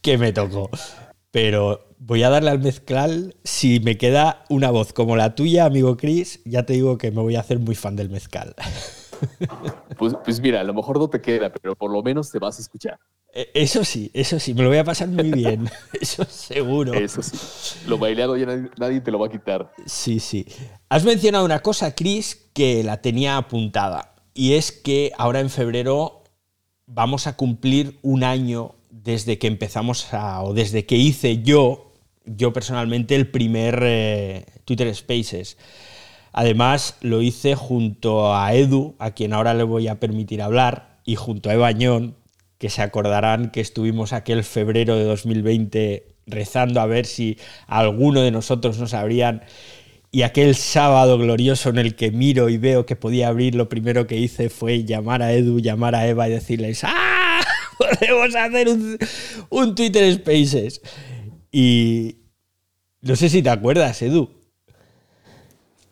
que 0.03 0.19
me 0.19 0.33
tocó. 0.33 0.71
Pero 1.31 1.95
voy 1.99 2.23
a 2.23 2.31
darle 2.31 2.51
al 2.51 2.59
mezcal. 2.59 3.37
Si 3.45 3.81
me 3.81 3.99
queda 3.99 4.45
una 4.49 4.71
voz 4.71 4.93
como 4.93 5.17
la 5.17 5.35
tuya, 5.35 5.67
amigo 5.67 5.97
Chris, 5.97 6.41
ya 6.45 6.65
te 6.65 6.73
digo 6.73 6.99
que 6.99 7.11
me 7.11 7.21
voy 7.21 7.37
a 7.37 7.41
hacer 7.41 7.59
muy 7.59 7.75
fan 7.75 7.97
del 7.97 8.11
mezcal. 8.11 8.55
Pues, 9.99 10.15
pues 10.25 10.41
mira, 10.41 10.61
a 10.61 10.65
lo 10.65 10.75
mejor 10.75 10.99
no 10.99 11.09
te 11.09 11.21
queda, 11.21 11.51
pero 11.51 11.75
por 11.75 11.91
lo 11.91 12.03
menos 12.03 12.31
te 12.31 12.39
vas 12.39 12.59
a 12.59 12.63
escuchar. 12.63 12.99
E, 13.33 13.51
eso 13.55 13.85
sí, 13.85 14.11
eso 14.15 14.39
sí, 14.39 14.55
me 14.55 14.63
lo 14.63 14.69
voy 14.69 14.79
a 14.79 14.85
pasar 14.85 15.09
muy 15.09 15.31
bien. 15.31 15.69
Eso 16.01 16.25
seguro. 16.25 16.95
Eso 16.95 17.23
sí. 17.23 17.37
Lo 17.87 17.99
bailado 17.99 18.37
ya 18.37 18.47
nadie, 18.77 19.01
te 19.01 19.11
lo 19.11 19.19
va 19.19 19.27
a 19.27 19.31
quitar. 19.31 19.73
Sí, 19.87 20.21
sí. 20.21 20.47
Has 20.89 21.05
mencionado 21.05 21.45
una 21.45 21.61
cosa, 21.61 21.95
Chris, 21.95 22.49
que 22.55 22.83
la 22.83 23.03
tenía 23.03 23.37
apuntada. 23.37 24.15
Y 24.35 24.55
es 24.55 24.73
que 24.73 25.13
ahora 25.19 25.41
en 25.41 25.51
febrero 25.51 26.23
vamos 26.87 27.27
a 27.27 27.37
cumplir 27.37 27.99
un 28.03 28.25
año 28.25 28.77
desde 28.91 29.39
que 29.39 29.47
empezamos 29.47 30.13
a, 30.15 30.43
o 30.43 30.55
desde 30.55 30.87
que 30.87 30.97
hice 30.97 31.43
yo, 31.43 31.93
yo 32.25 32.53
personalmente, 32.53 33.15
el 33.15 33.31
primer 33.31 33.81
eh, 33.83 34.47
Twitter 34.65 34.95
Spaces. 34.95 35.59
Además, 36.33 36.97
lo 37.01 37.23
hice 37.23 37.55
junto 37.55 38.35
a 38.35 38.55
Edu, 38.55 38.95
a 38.99 39.13
quien 39.13 39.33
ahora 39.33 39.55
le 39.55 39.65
voy 39.65 39.89
a 39.89 40.01
permitir 40.01 40.43
hablar, 40.43 40.99
y 41.05 41.17
junto 41.17 41.51
a 41.51 41.55
Ebañón, 41.55 42.17
que 42.59 42.71
se 42.71 42.83
acordarán 42.83 43.51
que 43.51 43.61
estuvimos 43.61 44.13
aquel 44.13 44.45
febrero 44.45 44.97
de 44.97 45.05
2020 45.05 46.09
rezando 46.27 46.81
a 46.81 46.87
ver 46.87 47.07
si 47.07 47.39
alguno 47.67 48.21
de 48.21 48.31
nosotros 48.31 48.79
nos 48.79 48.95
abrían. 48.95 49.43
Y 50.11 50.23
aquel 50.23 50.55
sábado 50.55 51.19
glorioso 51.19 51.69
en 51.69 51.79
el 51.79 51.95
que 51.95 52.11
miro 52.11 52.49
y 52.49 52.57
veo 52.57 52.87
que 52.87 52.97
podía 52.97 53.29
abrir, 53.29 53.55
lo 53.55 53.69
primero 53.69 54.07
que 54.07 54.17
hice 54.17 54.49
fue 54.49 54.85
llamar 54.85 55.23
a 55.23 55.33
Edu, 55.33 55.61
llamar 55.61 55.95
a 55.95 56.07
Eva 56.07 56.29
y 56.29 56.33
decirles, 56.33 56.83
¡ah! 56.85 57.41
Podemos 57.79 58.35
hacer 58.35 58.69
un, 58.69 58.99
un 59.51 59.75
Twitter 59.75 60.13
Spaces. 60.15 60.81
Y 61.53 62.17
no 63.03 63.17
sé 63.17 63.29
si 63.29 63.43
te 63.43 63.51
acuerdas, 63.51 64.01
Edu. 64.03 64.38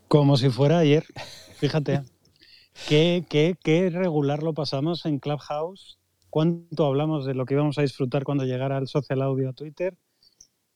Como 0.09 0.37
si 0.37 0.51
fuera 0.51 0.79
ayer, 0.79 1.05
fíjate. 1.57 2.03
qué, 2.89 3.25
qué, 3.29 3.57
qué 3.63 3.91
regular 3.91 4.43
lo 4.43 4.55
pasamos 4.55 5.05
en 5.07 5.19
Clubhouse. 5.19 5.99
Cuánto 6.31 6.87
hablamos 6.87 7.25
de 7.27 7.35
lo 7.35 7.47
que 7.47 7.55
íbamos 7.55 7.79
a 7.79 7.83
disfrutar 7.83 8.25
cuando 8.25 8.45
llegara 8.45 8.79
el 8.79 8.89
social 8.89 9.23
audio 9.23 9.51
a 9.51 9.53
Twitter. 9.53 9.97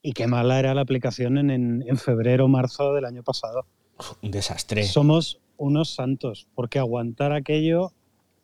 Y 0.03 0.15
qué 0.15 0.27
mala 0.27 0.59
era 0.59 0.75
la 0.75 0.81
aplicación 0.81 1.37
en, 1.37 1.51
en, 1.51 1.97
febrero 1.99 2.47
o 2.47 2.49
marzo 2.49 2.95
del 2.95 3.05
año 3.05 3.23
pasado. 3.23 3.67
Un 4.23 4.31
desastre. 4.31 4.85
Somos 4.85 5.41
unos 5.59 5.91
santos, 5.91 6.49
porque 6.55 6.79
aguantar 6.79 7.33
aquello, 7.33 7.93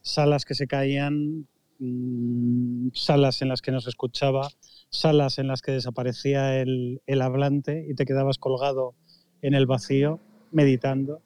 salas 0.03 0.45
que 0.45 0.55
se 0.55 0.67
caían, 0.67 1.49
mm, 1.79 2.89
salas 2.93 3.41
en 3.41 3.49
las 3.49 3.63
que 3.63 3.73
no 3.73 3.81
se 3.81 3.89
escuchaba, 3.89 4.51
salas 4.91 5.39
en 5.39 5.49
las 5.49 5.63
que 5.63 5.73
desaparecía 5.73 6.61
el, 6.61 7.01
el 7.07 7.23
hablante 7.23 7.87
y 7.89 7.95
te 7.95 8.05
quedabas 8.05 8.37
colgado 8.37 8.95
en 9.41 9.55
el 9.55 9.65
vacío 9.65 10.21
meditando, 10.51 11.23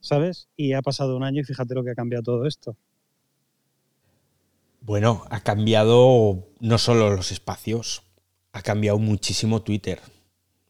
¿sabes? 0.00 0.48
Y 0.56 0.72
ha 0.72 0.82
pasado 0.82 1.16
un 1.16 1.24
año 1.24 1.40
y 1.40 1.44
fíjate 1.44 1.74
lo 1.74 1.84
que 1.84 1.90
ha 1.90 1.94
cambiado 1.94 2.22
todo 2.22 2.46
esto. 2.46 2.76
Bueno, 4.80 5.24
ha 5.30 5.40
cambiado 5.40 6.46
no 6.60 6.78
solo 6.78 7.10
los 7.10 7.32
espacios, 7.32 8.02
ha 8.52 8.62
cambiado 8.62 8.98
muchísimo 8.98 9.62
Twitter. 9.62 10.00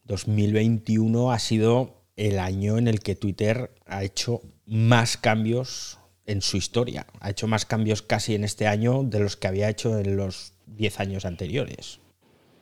2021 0.05 1.33
ha 1.33 1.39
sido 1.39 2.05
el 2.17 2.39
año 2.39 2.79
en 2.79 2.87
el 2.87 3.01
que 3.01 3.17
Twitter 3.17 3.73
ha 3.87 4.05
hecho 4.05 4.41
más 4.67 5.17
cambios 5.17 5.99
en 6.27 6.43
su 6.43 6.57
historia. 6.57 7.07
Ha 7.21 7.31
hecho 7.31 7.49
más 7.49 7.67
cambios 7.67 8.03
casi 8.03 8.35
en 8.35 8.45
este 8.45 8.67
año 8.67 9.03
de 9.03 9.19
los 9.19 9.37
que 9.37 9.49
había 9.49 9.69
hecho 9.69 9.99
en 9.99 10.17
los 10.17 10.53
10 10.67 11.01
años 11.01 11.25
anteriores. 11.25 11.99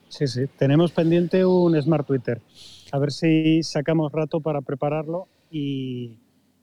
Sí, 0.08 0.26
sí. 0.26 0.46
Tenemos 0.58 0.92
pendiente 0.92 1.44
un 1.44 1.80
Smart 1.80 2.06
Twitter 2.06 2.40
a 2.92 2.98
ver 2.98 3.10
si 3.10 3.62
sacamos 3.62 4.12
rato 4.12 4.40
para 4.40 4.60
prepararlo 4.60 5.26
y, 5.50 6.18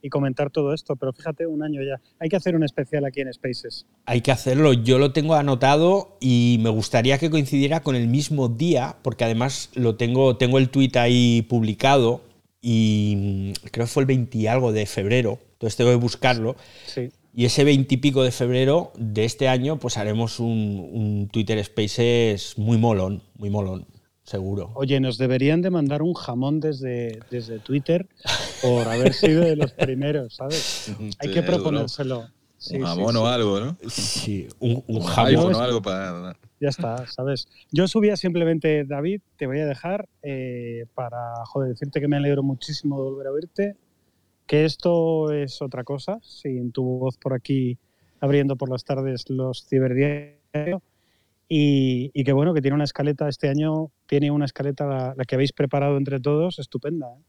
comentar 0.09 0.49
todo 0.49 0.73
esto. 0.73 0.95
Pero 0.95 1.11
fíjate, 1.11 1.45
un 1.45 1.61
año 1.61 1.81
ya. 1.83 1.99
Hay 2.19 2.29
que 2.29 2.35
hacer 2.35 2.55
un 2.55 2.63
especial 2.63 3.03
aquí 3.03 3.19
en 3.19 3.33
Spaces. 3.33 3.85
Hay 4.05 4.21
que 4.21 4.31
hacerlo. 4.31 4.71
Yo 4.71 4.97
lo 4.97 5.11
tengo 5.11 5.35
anotado 5.35 6.17
y 6.21 6.57
me 6.61 6.69
gustaría 6.69 7.17
que 7.17 7.29
coincidiera 7.29 7.81
con 7.81 7.95
el 7.95 8.07
mismo 8.07 8.47
día, 8.47 8.95
porque 9.01 9.25
además 9.25 9.69
lo 9.73 9.97
tengo, 9.97 10.37
tengo 10.37 10.57
el 10.57 10.69
tweet 10.69 10.91
ahí 10.95 11.41
publicado 11.49 12.21
y 12.61 13.53
creo 13.71 13.85
que 13.85 13.91
fue 13.91 14.03
el 14.03 14.07
20 14.07 14.37
y 14.37 14.47
algo 14.47 14.71
de 14.71 14.85
febrero. 14.85 15.39
Entonces 15.53 15.75
tengo 15.75 15.89
que 15.89 15.97
buscarlo. 15.97 16.55
Sí. 16.85 17.09
Y 17.33 17.45
ese 17.45 17.63
20 17.63 17.93
y 17.93 17.97
pico 17.97 18.23
de 18.23 18.31
febrero 18.31 18.93
de 18.97 19.25
este 19.25 19.47
año, 19.47 19.79
pues 19.79 19.97
haremos 19.97 20.39
un, 20.39 20.89
un 20.91 21.29
Twitter 21.29 21.63
Spaces 21.63 22.57
muy 22.57 22.77
molón, 22.77 23.21
muy 23.35 23.49
molón 23.49 23.85
seguro. 24.29 24.71
Oye, 24.75 24.99
nos 24.99 25.17
deberían 25.17 25.61
de 25.61 25.71
mandar 25.71 26.01
un 26.01 26.13
jamón 26.13 26.59
desde, 26.59 27.19
desde 27.31 27.59
Twitter 27.59 28.07
por 28.61 28.87
haber 28.87 29.13
sido 29.13 29.41
de 29.41 29.55
los 29.55 29.71
primeros, 29.71 30.35
¿sabes? 30.35 30.93
Hay 31.19 31.31
que 31.31 31.41
proponérselo. 31.41 32.27
un 32.71 32.81
jamón 32.83 33.17
o 33.17 33.25
algo, 33.25 33.59
¿no? 33.59 33.77
Sí, 33.89 34.47
un, 34.59 35.01
jamón 35.01 35.55
o 35.55 35.59
algo 35.59 35.81
para... 35.81 36.37
Ya 36.61 36.69
está, 36.69 37.07
¿sabes? 37.07 37.47
Yo 37.71 37.87
subía 37.87 38.17
simplemente, 38.17 38.85
David, 38.85 39.21
te 39.37 39.47
voy 39.47 39.59
a 39.59 39.65
dejar 39.65 40.07
eh, 40.21 40.85
para, 40.93 41.33
joder, 41.45 41.69
decirte 41.69 41.99
que 41.99 42.07
me 42.07 42.17
alegro 42.17 42.43
muchísimo 42.43 42.97
de 42.97 43.09
volver 43.09 43.27
a 43.27 43.31
verte, 43.31 43.77
que 44.45 44.65
esto 44.65 45.31
es 45.31 45.61
otra 45.61 45.83
cosa, 45.83 46.19
sin 46.21 46.71
tu 46.71 46.83
voz 46.83 47.17
por 47.17 47.33
aquí 47.33 47.77
abriendo 48.21 48.57
por 48.57 48.69
las 48.69 48.83
tardes 48.83 49.29
los 49.29 49.65
ciberdiarios 49.67 50.81
y, 51.51 52.11
y, 52.13 52.23
que 52.23 52.31
bueno, 52.31 52.53
que 52.53 52.61
tiene 52.61 52.75
una 52.75 52.83
escaleta, 52.83 53.27
este 53.27 53.49
año 53.49 53.91
tiene 54.05 54.29
una 54.29 54.45
escaleta, 54.45 55.15
la, 55.17 55.25
que 55.25 55.33
habéis 55.33 55.51
preparado 55.51 55.97
entre 55.97 56.19
todos, 56.19 56.59
estupenda. 56.59 57.07
¿eh? 57.07 57.23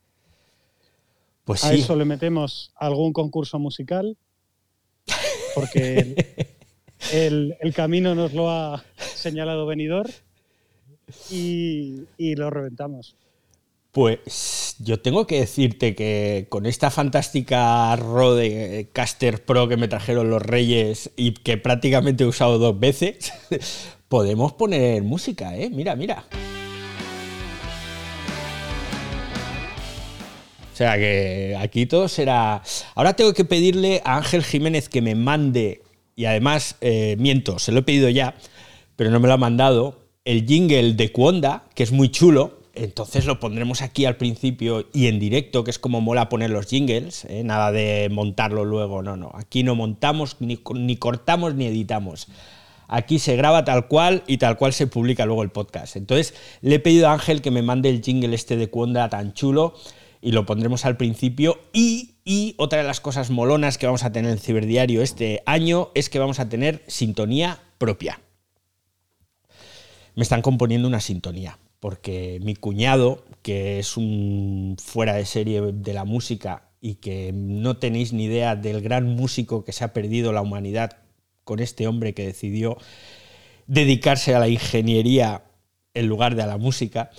Pues 1.44 1.64
A 1.64 1.72
eso 1.72 1.96
le 1.96 2.04
metemos 2.04 2.72
algún 2.76 3.14
concurso 3.14 3.58
musical, 3.58 4.18
porque 5.54 6.14
el, 7.12 7.56
el, 7.60 7.74
camino 7.74 8.14
nos 8.14 8.34
lo 8.34 8.50
ha 8.50 8.84
señalado 8.98 9.64
venidor 9.64 10.10
y, 11.30 12.04
y 12.18 12.36
lo 12.36 12.50
reventamos. 12.50 13.16
Pues 13.92 14.76
yo 14.78 15.00
tengo 15.00 15.26
que 15.26 15.40
decirte 15.40 15.96
que 15.96 16.46
con 16.48 16.66
esta 16.66 16.90
fantástica 16.90 17.96
Rode 17.96 18.88
Caster 18.92 19.44
Pro 19.44 19.66
que 19.66 19.76
me 19.76 19.88
trajeron 19.88 20.30
los 20.30 20.42
Reyes 20.42 21.10
y 21.16 21.32
que 21.32 21.56
prácticamente 21.56 22.22
he 22.22 22.26
usado 22.26 22.58
dos 22.58 22.78
veces, 22.78 23.32
podemos 24.10 24.52
poner 24.52 25.04
música, 25.04 25.56
¿eh? 25.56 25.70
Mira, 25.70 25.94
mira. 25.94 26.24
O 30.72 30.76
sea 30.76 30.96
que 30.96 31.56
aquí 31.56 31.86
todo 31.86 32.08
será... 32.08 32.60
Ahora 32.96 33.14
tengo 33.14 33.32
que 33.32 33.44
pedirle 33.44 34.02
a 34.04 34.16
Ángel 34.16 34.42
Jiménez 34.42 34.88
que 34.88 35.00
me 35.00 35.14
mande, 35.14 35.82
y 36.16 36.24
además, 36.24 36.76
eh, 36.80 37.14
miento, 37.20 37.60
se 37.60 37.70
lo 37.70 37.78
he 37.78 37.82
pedido 37.82 38.08
ya, 38.08 38.34
pero 38.96 39.10
no 39.10 39.20
me 39.20 39.28
lo 39.28 39.34
ha 39.34 39.36
mandado, 39.36 40.00
el 40.24 40.44
jingle 40.44 40.94
de 40.94 41.12
Cuonda, 41.12 41.62
que 41.76 41.84
es 41.84 41.92
muy 41.92 42.08
chulo, 42.08 42.58
entonces 42.74 43.26
lo 43.26 43.38
pondremos 43.38 43.80
aquí 43.80 44.06
al 44.06 44.16
principio 44.16 44.88
y 44.92 45.06
en 45.06 45.20
directo, 45.20 45.62
que 45.62 45.70
es 45.70 45.78
como 45.78 46.00
mola 46.00 46.28
poner 46.28 46.50
los 46.50 46.66
jingles, 46.66 47.26
¿eh? 47.26 47.44
nada 47.44 47.70
de 47.70 48.08
montarlo 48.10 48.64
luego, 48.64 49.02
no, 49.02 49.16
no. 49.16 49.30
Aquí 49.34 49.62
no 49.62 49.76
montamos, 49.76 50.38
ni, 50.40 50.58
ni, 50.74 50.96
cortamos, 50.96 51.54
ni 51.54 51.66
editamos. 51.66 52.26
Aquí 52.92 53.20
se 53.20 53.36
graba 53.36 53.64
tal 53.64 53.86
cual 53.86 54.24
y 54.26 54.38
tal 54.38 54.56
cual 54.56 54.72
se 54.72 54.88
publica 54.88 55.24
luego 55.24 55.44
el 55.44 55.50
podcast. 55.50 55.94
Entonces 55.94 56.34
le 56.60 56.74
he 56.74 56.80
pedido 56.80 57.08
a 57.08 57.12
Ángel 57.12 57.40
que 57.40 57.52
me 57.52 57.62
mande 57.62 57.88
el 57.88 58.02
jingle 58.02 58.34
este 58.34 58.56
de 58.56 58.68
Cuonda 58.68 59.08
tan 59.08 59.32
chulo 59.32 59.74
y 60.20 60.32
lo 60.32 60.44
pondremos 60.44 60.84
al 60.84 60.96
principio. 60.96 61.60
Y, 61.72 62.16
y 62.24 62.56
otra 62.58 62.80
de 62.80 62.84
las 62.84 63.00
cosas 63.00 63.30
molonas 63.30 63.78
que 63.78 63.86
vamos 63.86 64.02
a 64.02 64.10
tener 64.10 64.32
en 64.32 64.38
Ciberdiario 64.38 65.02
este 65.02 65.44
año 65.46 65.90
es 65.94 66.10
que 66.10 66.18
vamos 66.18 66.40
a 66.40 66.48
tener 66.48 66.82
sintonía 66.88 67.60
propia. 67.78 68.20
Me 70.16 70.24
están 70.24 70.42
componiendo 70.42 70.88
una 70.88 71.00
sintonía 71.00 71.60
porque 71.78 72.40
mi 72.42 72.56
cuñado, 72.56 73.24
que 73.42 73.78
es 73.78 73.96
un 73.96 74.74
fuera 74.82 75.14
de 75.14 75.26
serie 75.26 75.60
de 75.72 75.94
la 75.94 76.04
música 76.04 76.70
y 76.80 76.96
que 76.96 77.30
no 77.32 77.76
tenéis 77.76 78.12
ni 78.12 78.24
idea 78.24 78.56
del 78.56 78.80
gran 78.80 79.06
músico 79.06 79.64
que 79.64 79.70
se 79.70 79.84
ha 79.84 79.92
perdido 79.92 80.32
la 80.32 80.42
humanidad 80.42 80.96
con 81.44 81.60
este 81.60 81.86
hombre 81.86 82.14
que 82.14 82.26
decidió 82.26 82.76
dedicarse 83.66 84.34
a 84.34 84.38
la 84.38 84.48
ingeniería 84.48 85.44
en 85.94 86.06
lugar 86.06 86.34
de 86.34 86.42
a 86.42 86.46
la 86.46 86.58
música, 86.58 87.10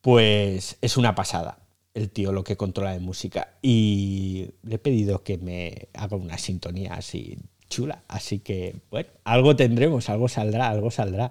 pues 0.00 0.78
es 0.80 0.96
una 0.96 1.14
pasada 1.14 1.58
el 1.98 2.10
tío 2.10 2.32
lo 2.32 2.44
que 2.44 2.56
controla 2.56 2.92
de 2.92 3.00
música. 3.00 3.54
Y 3.60 4.50
le 4.62 4.76
he 4.76 4.78
pedido 4.78 5.22
que 5.22 5.36
me 5.38 5.88
haga 5.94 6.16
una 6.16 6.38
sintonía 6.38 6.94
así 6.94 7.38
chula. 7.68 8.02
Así 8.08 8.38
que, 8.38 8.76
bueno, 8.90 9.08
algo 9.24 9.56
tendremos, 9.56 10.08
algo 10.08 10.28
saldrá, 10.28 10.68
algo 10.68 10.90
saldrá. 10.90 11.30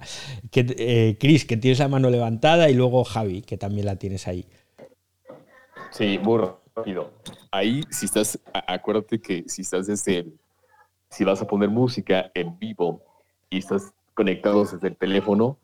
Que, 0.51 0.65
eh, 0.77 1.17
Chris, 1.19 1.45
que 1.45 1.57
tienes 1.57 1.79
la 1.79 1.87
mano 1.87 2.09
levantada, 2.09 2.69
y 2.69 2.73
luego 2.73 3.03
Javi, 3.03 3.41
que 3.41 3.57
también 3.57 3.85
la 3.85 3.95
tienes 3.95 4.27
ahí. 4.27 4.45
Sí, 5.91 6.19
muy 6.19 6.39
rápido. 6.75 7.11
Ahí, 7.51 7.81
si 7.89 8.05
estás, 8.05 8.39
acuérdate 8.53 9.19
que 9.19 9.45
si 9.47 9.63
estás 9.63 9.87
desde 9.87 10.27
si 11.17 11.23
vas 11.23 11.41
a 11.41 11.47
poner 11.47 11.69
música 11.69 12.29
en 12.35 12.59
vivo 12.59 13.01
y 13.49 13.57
estás 13.57 13.91
conectado 14.13 14.63
desde 14.63 14.87
el 14.87 14.95
teléfono, 14.95 15.57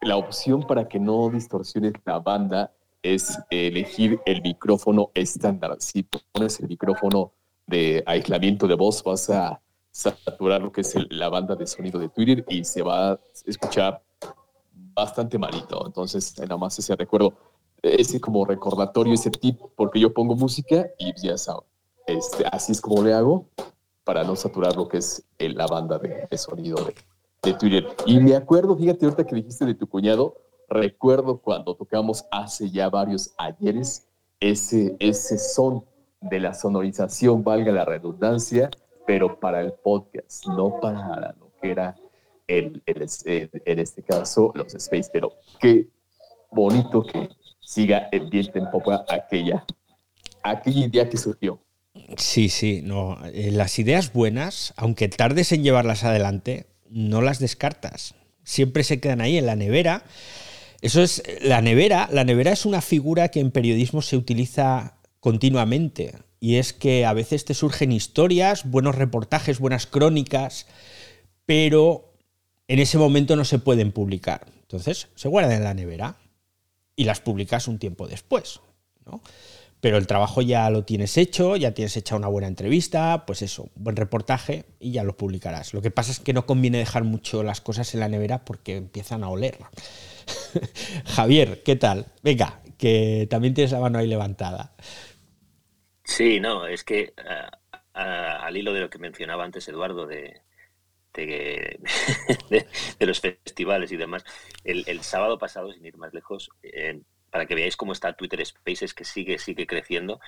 la 0.00 0.16
opción 0.16 0.66
para 0.66 0.88
que 0.88 0.98
no 0.98 1.28
distorsiones 1.28 1.92
la 2.06 2.20
banda 2.20 2.72
es 3.02 3.38
elegir 3.50 4.18
el 4.24 4.40
micrófono 4.40 5.10
estándar. 5.12 5.76
Si 5.78 6.04
pones 6.04 6.58
el 6.58 6.68
micrófono 6.68 7.32
de 7.66 8.02
aislamiento 8.06 8.66
de 8.66 8.76
voz, 8.76 9.04
vas 9.04 9.28
a 9.28 9.60
saturar 9.90 10.62
lo 10.62 10.72
que 10.72 10.80
es 10.80 10.94
la 11.10 11.28
banda 11.28 11.54
de 11.54 11.66
sonido 11.66 12.00
de 12.00 12.08
Twitter 12.08 12.46
y 12.48 12.64
se 12.64 12.80
va 12.80 13.10
a 13.10 13.20
escuchar 13.44 14.02
bastante 14.94 15.38
malito. 15.38 15.84
Entonces, 15.84 16.34
nada 16.38 16.56
más 16.56 16.78
ese 16.78 16.96
recuerdo, 16.96 17.34
ese 17.82 18.18
como 18.22 18.46
recordatorio, 18.46 19.12
ese 19.12 19.30
tip, 19.30 19.60
porque 19.76 20.00
yo 20.00 20.14
pongo 20.14 20.34
música 20.34 20.86
y 20.98 21.12
ya 21.20 21.36
sabes, 21.36 21.64
este, 22.06 22.46
así 22.50 22.72
es 22.72 22.80
como 22.80 23.02
le 23.02 23.12
hago 23.12 23.46
para 24.04 24.22
no 24.22 24.36
saturar 24.36 24.76
lo 24.76 24.86
que 24.88 24.98
es 24.98 25.24
la 25.38 25.66
banda 25.66 25.98
de, 25.98 26.28
sonido 26.36 26.84
de, 26.84 26.94
de, 27.42 27.54
Twitter. 27.58 27.86
Y 28.06 28.20
me 28.20 28.36
acuerdo, 28.36 28.76
fíjate 28.76 29.06
ahorita 29.06 29.24
que 29.26 29.36
dijiste 29.36 29.64
de 29.64 29.74
tu 29.74 29.88
cuñado, 29.88 30.36
recuerdo 30.68 31.38
cuando 31.38 31.74
tocamos 31.74 32.24
hace 32.30 32.70
ya 32.70 32.88
varios 32.88 33.34
ayeres 33.38 34.06
ese, 34.40 34.96
ese 34.98 35.38
son 35.38 35.84
de 36.20 36.40
la 36.40 36.54
sonorización, 36.54 37.44
valga 37.44 37.72
la 37.72 37.84
redundancia, 37.84 38.70
pero 39.06 39.38
para 39.38 39.60
el 39.60 39.72
podcast, 39.72 40.46
no 40.46 40.80
para 40.80 41.34
lo 41.38 41.50
que 41.60 41.70
era 41.70 41.96
el, 42.46 42.82
en 42.86 43.78
este 43.78 44.02
caso 44.02 44.52
los 44.54 44.74
Space. 44.74 45.10
Pero 45.12 45.32
qué 45.60 45.88
bonito 46.50 47.02
que 47.02 47.28
siga 47.60 48.08
el 48.12 48.28
viento 48.28 48.58
en 48.58 48.70
popa 48.70 49.04
aquella, 49.08 49.64
aquella 50.42 50.86
idea 50.86 51.08
que 51.08 51.16
surgió. 51.16 51.58
Sí, 52.16 52.48
sí, 52.48 52.82
no. 52.82 53.18
Eh, 53.32 53.50
las 53.50 53.78
ideas 53.78 54.12
buenas, 54.12 54.74
aunque 54.76 55.08
tardes 55.08 55.52
en 55.52 55.62
llevarlas 55.62 56.04
adelante, 56.04 56.66
no 56.88 57.22
las 57.22 57.38
descartas. 57.38 58.14
Siempre 58.44 58.84
se 58.84 59.00
quedan 59.00 59.20
ahí 59.20 59.38
en 59.38 59.46
la 59.46 59.56
nevera. 59.56 60.04
Eso 60.82 61.02
es 61.02 61.22
la 61.40 61.62
nevera. 61.62 62.08
La 62.12 62.24
nevera 62.24 62.52
es 62.52 62.66
una 62.66 62.82
figura 62.82 63.28
que 63.28 63.40
en 63.40 63.50
periodismo 63.50 64.02
se 64.02 64.16
utiliza 64.16 64.98
continuamente. 65.20 66.14
Y 66.40 66.56
es 66.56 66.74
que 66.74 67.06
a 67.06 67.14
veces 67.14 67.46
te 67.46 67.54
surgen 67.54 67.90
historias, 67.90 68.70
buenos 68.70 68.94
reportajes, 68.94 69.58
buenas 69.58 69.86
crónicas, 69.86 70.66
pero 71.46 72.12
en 72.68 72.80
ese 72.80 72.98
momento 72.98 73.34
no 73.34 73.46
se 73.46 73.58
pueden 73.58 73.92
publicar. 73.92 74.46
Entonces 74.60 75.08
se 75.14 75.28
guardan 75.28 75.52
en 75.52 75.64
la 75.64 75.72
nevera 75.72 76.16
y 76.96 77.04
las 77.04 77.20
publicas 77.20 77.66
un 77.66 77.78
tiempo 77.78 78.06
después. 78.06 78.60
Pero 79.84 79.98
el 79.98 80.06
trabajo 80.06 80.40
ya 80.40 80.70
lo 80.70 80.86
tienes 80.86 81.18
hecho, 81.18 81.56
ya 81.56 81.74
tienes 81.74 81.94
hecha 81.98 82.16
una 82.16 82.28
buena 82.28 82.48
entrevista, 82.48 83.26
pues 83.26 83.42
eso, 83.42 83.68
buen 83.74 83.96
reportaje 83.96 84.64
y 84.80 84.92
ya 84.92 85.04
lo 85.04 85.14
publicarás. 85.14 85.74
Lo 85.74 85.82
que 85.82 85.90
pasa 85.90 86.10
es 86.10 86.20
que 86.20 86.32
no 86.32 86.46
conviene 86.46 86.78
dejar 86.78 87.04
mucho 87.04 87.42
las 87.42 87.60
cosas 87.60 87.92
en 87.92 88.00
la 88.00 88.08
nevera 88.08 88.46
porque 88.46 88.76
empiezan 88.76 89.22
a 89.22 89.28
oler. 89.28 89.58
Javier, 91.04 91.62
¿qué 91.62 91.76
tal? 91.76 92.06
Venga, 92.22 92.62
que 92.78 93.26
también 93.28 93.52
tienes 93.52 93.72
la 93.72 93.80
mano 93.80 93.98
ahí 93.98 94.06
levantada. 94.06 94.74
Sí, 96.02 96.40
no, 96.40 96.66
es 96.66 96.82
que 96.82 97.12
al 97.92 98.56
hilo 98.56 98.72
de 98.72 98.80
lo 98.80 98.88
que 98.88 98.98
mencionaba 98.98 99.44
antes 99.44 99.68
Eduardo 99.68 100.06
de, 100.06 100.40
de, 101.12 101.78
los 103.00 103.20
festivales 103.20 103.92
y 103.92 103.98
demás, 103.98 104.24
el, 104.64 105.02
sábado 105.02 105.38
pasado, 105.38 105.74
sin 105.74 105.84
ir 105.84 105.98
más 105.98 106.14
lejos, 106.14 106.50
para 107.34 107.46
que 107.46 107.56
veáis 107.56 107.76
cómo 107.76 107.92
está 107.92 108.12
Twitter 108.12 108.46
Spaces, 108.46 108.94
que 108.94 109.04
sigue, 109.04 109.40
sigue 109.40 109.66
creciendo, 109.66 110.20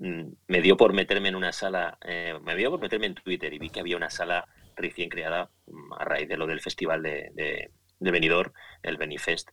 mm, 0.00 0.24
me 0.48 0.60
dio 0.60 0.76
por 0.76 0.92
meterme 0.92 1.28
en 1.28 1.36
una 1.36 1.52
sala, 1.52 1.98
eh, 2.04 2.34
me 2.42 2.56
dio 2.56 2.72
por 2.72 2.80
meterme 2.80 3.06
en 3.06 3.14
Twitter 3.14 3.52
y 3.54 3.60
vi 3.60 3.70
que 3.70 3.78
había 3.78 3.96
una 3.96 4.10
sala 4.10 4.44
recién 4.74 5.08
creada 5.08 5.50
mm, 5.68 5.92
a 5.92 6.04
raíz 6.04 6.28
de 6.28 6.36
lo 6.36 6.48
del 6.48 6.60
festival 6.60 7.00
de, 7.04 7.30
de, 7.34 7.70
de 8.00 8.10
Benidorm, 8.10 8.52
el 8.82 8.96
Benifest 8.96 9.50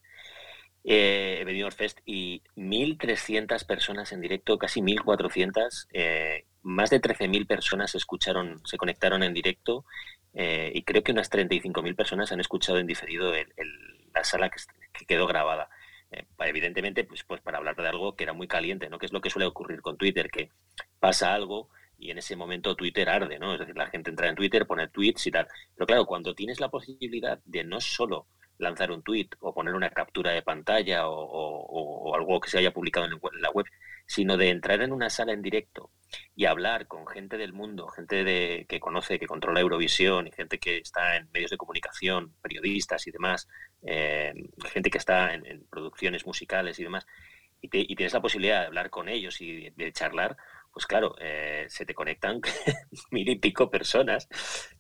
eh, 0.84 1.70
Fest 1.78 2.00
y 2.08 2.42
1.300 2.56 3.68
personas 3.68 4.12
en 4.12 4.22
directo, 4.22 4.58
casi 4.58 4.82
1.400. 4.82 5.88
Eh, 5.94 6.46
más 6.64 6.90
de 6.90 7.00
13.000 7.00 7.46
personas 7.46 7.94
escucharon, 7.94 8.66
se 8.66 8.78
conectaron 8.78 9.22
en 9.22 9.36
directo 9.36 9.86
eh, 10.34 10.72
y 10.74 10.82
creo 10.82 11.04
que 11.04 11.12
unas 11.12 11.30
35.000 11.30 11.96
personas 11.96 12.32
han 12.32 12.40
escuchado 12.40 12.80
en 12.80 12.88
diferido 12.88 13.32
la 13.32 14.24
sala 14.24 14.50
que, 14.50 15.06
quedó 15.06 15.28
grabada. 15.28 15.70
Eh, 16.16 16.26
evidentemente, 16.40 17.04
pues, 17.04 17.24
pues 17.24 17.42
para 17.42 17.58
hablar 17.58 17.76
de 17.76 17.88
algo 17.88 18.16
que 18.16 18.24
era 18.24 18.34
muy 18.34 18.48
caliente, 18.48 18.90
¿no? 18.90 18.98
Que 18.98 19.06
es 19.06 19.14
lo 19.14 19.22
que 19.22 19.30
suele 19.30 19.46
ocurrir 19.46 19.82
con 19.82 19.98
Twitter, 19.98 20.30
que 20.32 20.50
pasa 21.00 21.34
algo 21.34 21.70
y 21.98 22.12
en 22.12 22.18
ese 22.18 22.36
momento 22.36 22.76
Twitter 22.76 23.10
arde, 23.10 23.38
¿no? 23.38 23.54
Es 23.54 23.60
decir, 23.60 23.76
la 23.76 23.88
gente 23.88 24.10
entra 24.12 24.30
en 24.30 24.36
Twitter, 24.36 24.66
pone 24.66 24.88
tweets 24.88 25.28
y 25.28 25.32
tal. 25.32 25.48
Pero 25.76 25.86
claro, 25.88 26.06
cuando 26.06 26.34
tienes 26.34 26.60
la 26.60 26.70
posibilidad 26.70 27.40
de 27.46 27.64
no 27.66 27.82
solo 27.82 28.28
lanzar 28.58 28.92
un 28.92 29.04
tweet 29.04 29.30
o 29.40 29.54
poner 29.54 29.74
una 29.76 29.90
captura 29.90 30.32
de 30.32 30.42
pantalla 30.42 31.08
o, 31.10 32.16
algo 32.16 32.40
que 32.40 32.50
se 32.50 32.60
haya 32.60 32.72
publicado 32.72 33.06
en 33.08 33.42
la 33.42 33.50
web, 33.52 33.66
sino 34.06 34.38
de 34.38 34.50
entrar 34.50 34.82
en 34.82 34.92
una 34.92 35.10
sala 35.10 35.34
en 35.34 35.42
directo 35.42 35.92
y 36.36 36.46
hablar 36.46 36.88
con 36.88 37.08
gente 37.08 37.38
del 37.38 37.54
mundo, 37.54 37.88
gente 37.88 38.24
de, 38.24 38.66
que 38.70 38.80
conoce, 38.80 39.20
que 39.20 39.28
controla 39.28 39.60
Eurovisión 39.60 40.28
y 40.28 40.32
gente 40.32 40.60
que 40.60 40.78
está 40.78 41.18
en 41.18 41.30
medios 41.34 41.52
de 41.52 41.58
comunicación, 41.58 42.34
periodistas 42.42 43.08
y 43.08 43.12
demás, 43.12 43.48
eh, 43.86 44.34
gente 44.72 44.90
que 44.90 44.98
está 44.98 45.34
en, 45.34 45.66
producciones 45.70 46.26
musicales 46.26 46.80
y 46.80 46.84
demás, 46.84 47.06
y, 47.62 47.70
y, 47.72 47.96
tienes 47.96 48.14
la 48.14 48.22
posibilidad 48.22 48.62
de 48.62 48.68
hablar 48.68 48.90
con 48.90 49.10
ellos 49.10 49.42
y 49.42 49.72
de 49.72 49.92
charlar, 49.92 50.38
pues 50.76 50.88
claro, 50.88 51.16
eh, 51.22 51.68
se 51.70 51.86
te 51.86 51.94
conectan 51.94 52.42
mil 53.12 53.30
y 53.30 53.38
pico 53.38 53.72
personas. 53.72 54.28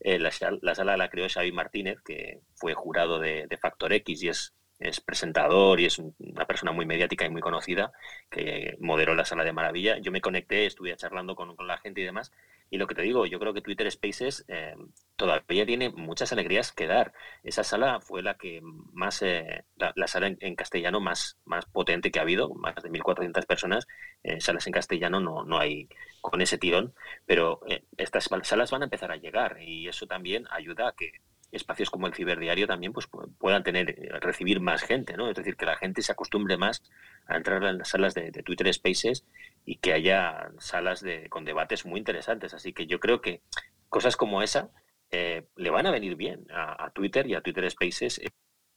Eh, 0.01 0.19
la, 0.19 0.29
sala 0.29 0.97
la 0.97 1.09
creó 1.09 1.29
Xavi 1.29 1.53
Martínez, 1.53 1.99
que 2.03 2.41
fue 2.53 2.73
jurado 2.73 3.17
de, 3.17 3.47
Factor 3.61 3.93
X 3.93 4.23
y 4.23 4.27
es, 4.27 4.53
es, 4.79 5.01
presentador 5.01 5.79
y 5.79 5.85
es 5.85 5.99
una 5.99 6.45
persona 6.45 6.71
muy 6.71 6.85
mediática 6.85 7.25
y 7.25 7.29
muy 7.29 7.41
conocida, 7.41 7.91
que 8.29 8.75
moderó 8.79 9.15
la 9.15 9.25
sala 9.25 9.43
de 9.43 9.53
maravilla. 9.53 9.97
Yo 9.99 10.11
me 10.11 10.21
conecté, 10.21 10.65
estuve 10.65 10.95
charlando 10.95 11.35
con, 11.35 11.55
la 11.67 11.77
gente 11.77 12.01
y 12.01 12.03
demás, 12.03 12.31
Y 12.69 12.77
lo 12.77 12.87
que 12.87 12.95
te 12.95 13.03
digo, 13.03 13.25
yo 13.27 13.39
creo 13.39 13.53
que 13.53 13.61
Twitter 13.61 13.89
Spaces 13.91 14.43
eh, 14.47 14.75
todavía 15.15 15.65
tiene 15.65 15.89
muchas 15.89 16.31
alegrías 16.33 16.71
que 16.71 16.87
dar. 16.87 17.13
Esa 17.43 17.63
sala 17.63 17.99
fue 18.01 18.23
la 18.23 18.35
que 18.37 18.61
más, 18.93 19.21
eh, 19.21 19.65
la, 19.75 20.07
sala 20.07 20.27
en, 20.39 20.55
castellano 20.55 20.99
más, 20.99 21.37
más 21.45 21.65
potente 21.67 22.11
que 22.11 22.19
ha 22.19 22.23
habido, 22.23 22.49
más 22.55 22.75
de 22.75 22.89
1.400 22.89 23.45
personas. 23.45 23.87
Eh, 24.23 24.41
salas 24.41 24.67
en 24.67 24.73
castellano 24.73 25.19
no, 25.19 25.43
no 25.45 25.59
hay 25.59 25.87
con 26.21 26.41
ese 26.41 26.57
tirón, 26.57 26.95
pero 27.25 27.61
estas 27.97 28.29
salas 28.43 28.71
van 28.71 28.81
a 28.81 28.85
empezar 28.85 29.11
a 29.11 29.17
llegar 29.17 29.61
y 29.61 29.87
eso 29.87 30.07
también 30.07 30.47
ayuda 30.49 30.89
a 30.89 30.93
que 30.93 31.11
espacios 31.55 31.89
como 31.89 32.07
el 32.07 32.13
ciberdiario 32.13 32.67
también 32.67 32.93
pues, 32.93 33.07
puedan 33.37 33.63
tener, 33.63 33.95
recibir 34.21 34.59
más 34.59 34.83
gente, 34.83 35.17
¿no? 35.17 35.29
Es 35.29 35.35
decir, 35.35 35.55
que 35.55 35.65
la 35.65 35.77
gente 35.77 36.01
se 36.01 36.11
acostumbre 36.11 36.57
más 36.57 36.83
a 37.27 37.37
entrar 37.37 37.63
en 37.63 37.77
las 37.77 37.89
salas 37.89 38.13
de, 38.13 38.31
Twitter 38.31 38.71
Spaces 38.73 39.25
y 39.65 39.77
que 39.77 39.93
haya 39.93 40.49
salas 40.59 41.01
de, 41.01 41.29
con 41.29 41.45
debates 41.45 41.85
muy 41.85 41.99
interesantes. 41.99 42.53
Así 42.53 42.73
que 42.73 42.87
yo 42.87 42.99
creo 42.99 43.21
que 43.21 43.41
cosas 43.89 44.17
como 44.17 44.41
esa 44.41 44.69
eh, 45.11 45.47
le 45.55 45.69
van 45.69 45.85
a 45.85 45.91
venir 45.91 46.15
bien 46.15 46.45
a, 46.51 46.89
Twitter 46.91 47.27
y 47.27 47.35
a 47.35 47.41
Twitter 47.41 47.69
Spaces 47.69 48.19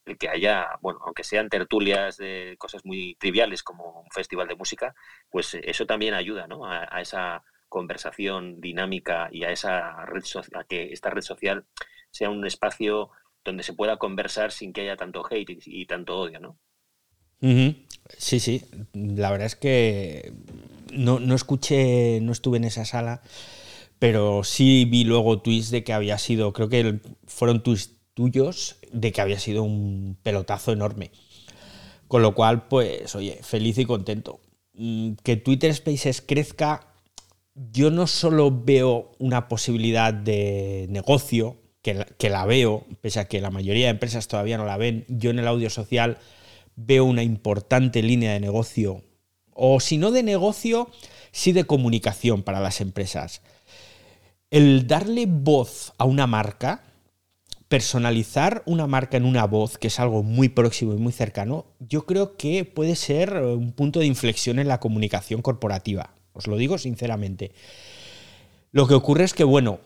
el 0.08 0.16
que 0.16 0.28
haya, 0.28 0.68
bueno, 0.80 1.00
aunque 1.04 1.24
sean 1.24 1.48
tertulias 1.48 2.16
de 2.16 2.56
cosas 2.58 2.84
muy 2.84 3.16
triviales 3.16 3.62
como 3.62 4.00
un 4.00 4.10
festival 4.10 4.48
de 4.48 4.56
música, 4.56 4.94
pues 5.30 5.54
eso 5.54 5.86
también 5.86 6.14
ayuda 6.14 6.46
¿no? 6.46 6.64
a, 6.64 7.00
esa 7.00 7.44
conversación 7.68 8.60
dinámica 8.60 9.28
y 9.30 9.44
a 9.44 9.50
esa 9.50 10.06
red 10.06 10.22
social, 10.22 10.60
a 10.60 10.64
que 10.64 10.92
esta 10.92 11.10
red 11.10 11.22
social 11.22 11.66
sea 12.10 12.30
un 12.30 12.46
espacio 12.46 13.10
donde 13.44 13.62
se 13.62 13.72
pueda 13.72 13.96
conversar 13.96 14.52
sin 14.52 14.72
que 14.72 14.82
haya 14.82 14.96
tanto 14.96 15.24
hate 15.28 15.58
y, 15.64 15.86
tanto 15.86 16.18
odio, 16.18 16.40
¿no? 16.40 16.58
Sí, 18.16 18.40
sí. 18.40 18.64
La 18.94 19.30
verdad 19.30 19.46
es 19.46 19.56
que 19.56 20.32
no, 20.92 21.34
escuché, 21.34 22.20
no 22.20 22.32
estuve 22.32 22.58
en 22.58 22.64
esa 22.64 22.84
sala, 22.84 23.22
pero 23.98 24.44
sí 24.44 24.84
vi 24.84 25.04
luego 25.04 25.40
tweets 25.40 25.70
de 25.70 25.84
que 25.84 25.92
había 25.92 26.18
sido, 26.18 26.52
creo 26.52 26.68
que 26.68 27.00
fueron 27.26 27.62
tweets 27.62 27.98
tuyos, 28.14 28.76
de 28.92 29.12
que 29.12 29.20
había 29.20 29.38
sido 29.38 29.62
un 29.62 30.18
pelotazo 30.22 30.72
enorme. 30.72 31.12
Con 32.08 32.22
lo 32.22 32.34
cual, 32.34 32.66
pues, 32.68 33.14
oye, 33.14 33.38
feliz 33.42 33.78
y 33.78 33.84
contento. 33.84 34.40
Mm, 34.72 35.12
que 35.22 35.36
Twitter 35.36 35.74
Spaces 35.74 36.22
crezca, 36.22 36.94
yo 37.54 37.90
no 37.90 38.06
solo 38.06 38.50
veo 38.50 39.12
una 39.18 39.48
posibilidad 39.48 40.12
de 40.14 40.86
negocio, 40.88 41.56
que 41.82 42.28
la, 42.30 42.44
veo, 42.44 42.86
pese 43.00 43.20
a 43.20 43.28
que 43.28 43.40
la 43.40 43.50
mayoría 43.50 43.86
de 43.86 43.90
empresas 43.90 44.28
todavía 44.28 44.58
no 44.58 44.64
la 44.64 44.76
ven, 44.76 45.04
yo 45.08 45.30
en 45.30 45.38
el 45.38 45.48
audio 45.48 45.70
social 45.70 46.18
veo 46.76 47.04
una 47.04 47.22
importante 47.22 48.02
línea 48.02 48.32
de 48.32 48.40
negocio, 48.40 49.02
o 49.54 49.80
si 49.80 49.98
no 49.98 50.10
de 50.10 50.22
negocio, 50.22 50.90
sí 51.32 51.52
de 51.52 51.64
comunicación 51.64 52.42
para 52.42 52.60
las 52.60 52.80
empresas. 52.80 53.42
El 54.50 54.86
darle 54.86 55.26
voz 55.26 55.92
a 55.98 56.04
una 56.04 56.26
marca, 56.26 56.84
personalizar 57.68 58.62
una 58.66 58.86
marca 58.86 59.16
en 59.16 59.24
una 59.24 59.44
voz, 59.44 59.76
que 59.78 59.88
es 59.88 60.00
algo 60.00 60.22
muy 60.22 60.48
próximo 60.48 60.94
y 60.94 60.98
muy 60.98 61.12
cercano, 61.12 61.66
yo 61.80 62.06
creo 62.06 62.36
que 62.36 62.64
puede 62.64 62.96
ser 62.96 63.34
un 63.34 63.72
punto 63.72 64.00
de 64.00 64.06
inflexión 64.06 64.58
en 64.58 64.68
la 64.68 64.80
comunicación 64.80 65.42
corporativa. 65.42 66.14
Os 66.32 66.46
lo 66.46 66.56
digo 66.56 66.78
sinceramente. 66.78 67.52
Lo 68.70 68.86
que 68.86 68.94
ocurre 68.94 69.24
es 69.24 69.34
que, 69.34 69.44
bueno, 69.44 69.80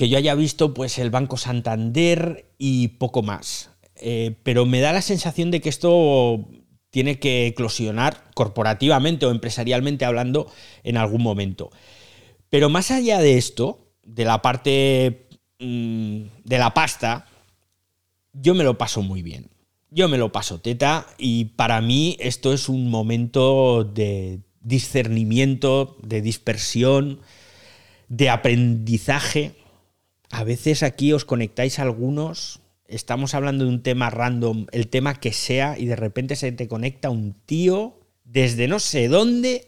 que 0.00 0.08
yo 0.08 0.16
haya 0.16 0.34
visto 0.34 0.72
pues 0.72 0.98
el 0.98 1.10
Banco 1.10 1.36
Santander 1.36 2.54
y 2.56 2.88
poco 2.88 3.22
más. 3.22 3.68
Eh, 3.96 4.34
pero 4.44 4.64
me 4.64 4.80
da 4.80 4.94
la 4.94 5.02
sensación 5.02 5.50
de 5.50 5.60
que 5.60 5.68
esto 5.68 6.48
tiene 6.88 7.18
que 7.18 7.46
eclosionar 7.46 8.24
corporativamente 8.32 9.26
o 9.26 9.30
empresarialmente 9.30 10.06
hablando 10.06 10.50
en 10.84 10.96
algún 10.96 11.22
momento. 11.22 11.70
Pero 12.48 12.70
más 12.70 12.90
allá 12.90 13.18
de 13.18 13.36
esto, 13.36 13.92
de 14.02 14.24
la 14.24 14.40
parte 14.40 15.28
mm, 15.58 16.22
de 16.44 16.58
la 16.58 16.72
pasta, 16.72 17.26
yo 18.32 18.54
me 18.54 18.64
lo 18.64 18.78
paso 18.78 19.02
muy 19.02 19.20
bien. 19.20 19.50
Yo 19.90 20.08
me 20.08 20.16
lo 20.16 20.32
paso 20.32 20.62
teta 20.62 21.08
y 21.18 21.44
para 21.44 21.82
mí 21.82 22.16
esto 22.20 22.54
es 22.54 22.70
un 22.70 22.88
momento 22.88 23.84
de 23.84 24.40
discernimiento, 24.62 25.98
de 26.02 26.22
dispersión, 26.22 27.20
de 28.08 28.30
aprendizaje 28.30 29.59
a 30.30 30.44
veces 30.44 30.82
aquí 30.82 31.12
os 31.12 31.24
conectáis 31.24 31.78
algunos, 31.78 32.60
estamos 32.86 33.34
hablando 33.34 33.64
de 33.64 33.70
un 33.70 33.82
tema 33.82 34.10
random, 34.10 34.66
el 34.72 34.88
tema 34.88 35.18
que 35.18 35.32
sea, 35.32 35.78
y 35.78 35.86
de 35.86 35.96
repente 35.96 36.36
se 36.36 36.52
te 36.52 36.68
conecta 36.68 37.10
un 37.10 37.34
tío 37.46 37.98
desde 38.24 38.68
no 38.68 38.78
sé 38.78 39.08
dónde 39.08 39.66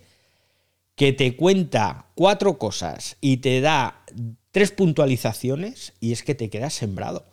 que 0.95 1.13
te 1.13 1.37
cuenta 1.37 2.07
cuatro 2.15 2.59
cosas 2.59 3.17
y 3.21 3.39
te 3.39 3.61
da 3.61 4.05
tres 4.53 4.71
puntualizaciones 4.71 5.95
y 5.99 6.13
es 6.13 6.23
que 6.23 6.35
te 6.35 6.49
quedas 6.49 6.75
sembrado. 6.75 7.27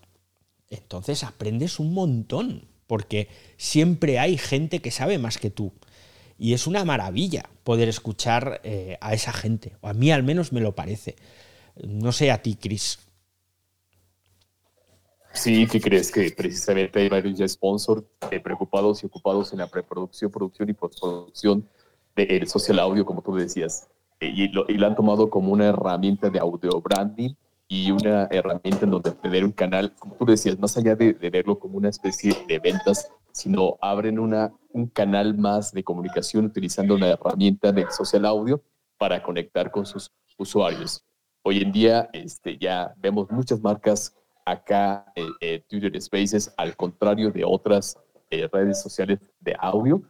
Entonces 0.69 1.23
aprendes 1.23 1.79
un 1.79 1.93
montón, 1.93 2.67
porque 2.87 3.27
siempre 3.57 4.17
hay 4.17 4.37
gente 4.37 4.79
que 4.79 4.91
sabe 4.91 5.19
más 5.19 5.37
que 5.37 5.51
tú. 5.51 5.73
Y 6.39 6.53
es 6.53 6.67
una 6.67 6.85
maravilla 6.85 7.49
poder 7.63 7.89
escuchar 7.89 8.61
eh, 8.63 8.97
a 9.01 9.13
esa 9.13 9.33
gente, 9.33 9.75
o 9.81 9.87
a 9.89 9.93
mí 9.93 10.11
al 10.11 10.23
menos 10.23 10.51
me 10.53 10.61
lo 10.61 10.73
parece. 10.73 11.15
No 11.83 12.11
sé 12.11 12.31
a 12.31 12.41
ti, 12.41 12.55
Chris. 12.55 12.99
Sí, 15.33 15.67
¿qué 15.67 15.79
crees? 15.79 16.11
Que 16.11 16.31
precisamente 16.31 16.99
hay 16.99 17.09
varios 17.09 17.37
ya 17.37 17.47
sponsors 17.47 18.03
eh, 18.31 18.39
preocupados 18.39 19.03
y 19.03 19.05
ocupados 19.05 19.53
en 19.53 19.59
la 19.59 19.67
preproducción, 19.67 20.31
producción 20.31 20.69
y 20.69 20.73
postproducción 20.73 21.67
del 22.15 22.47
social 22.47 22.79
audio, 22.79 23.05
como 23.05 23.21
tú 23.21 23.35
decías. 23.35 23.87
Eh, 24.19 24.31
y, 24.35 24.47
lo, 24.49 24.65
y 24.67 24.83
han 24.83 24.95
tomado 24.95 25.29
como 25.29 25.51
una 25.51 25.67
herramienta 25.67 26.29
de 26.29 26.39
audio 26.39 26.81
branding 26.81 27.33
y 27.67 27.91
una 27.91 28.27
herramienta 28.31 28.85
en 28.85 28.91
donde 28.91 29.11
tener 29.11 29.45
un 29.45 29.51
canal, 29.51 29.93
como 29.99 30.15
tú 30.15 30.25
decías, 30.25 30.57
más 30.57 30.75
allá 30.75 30.95
de, 30.95 31.13
verlo 31.13 31.59
como 31.59 31.77
una 31.77 31.89
especie 31.89 32.35
de 32.47 32.57
ventas, 32.57 33.11
sino 33.31 33.77
abren 33.79 34.17
una, 34.19 34.51
un 34.73 34.87
canal 34.87 35.37
más 35.37 35.71
de 35.71 35.83
comunicación 35.83 36.45
utilizando 36.45 36.95
una 36.95 37.09
herramienta 37.09 37.71
de 37.71 37.89
social 37.91 38.25
audio 38.25 38.61
para 38.97 39.21
conectar 39.21 39.69
con 39.69 39.85
sus 39.85 40.11
usuarios. 40.37 41.05
Hoy 41.43 41.61
en 41.61 41.71
día 41.71 42.09
este, 42.11 42.57
ya 42.57 42.93
vemos 42.97 43.29
muchas 43.29 43.61
marcas 43.61 44.15
acá 44.49 45.11
eh, 45.15 45.27
eh, 45.41 45.63
Twitter 45.67 45.99
Spaces, 46.01 46.53
al 46.57 46.75
contrario 46.75 47.31
de 47.31 47.43
otras 47.45 47.97
eh, 48.29 48.47
redes 48.51 48.81
sociales 48.81 49.19
de 49.39 49.55
audio. 49.59 50.01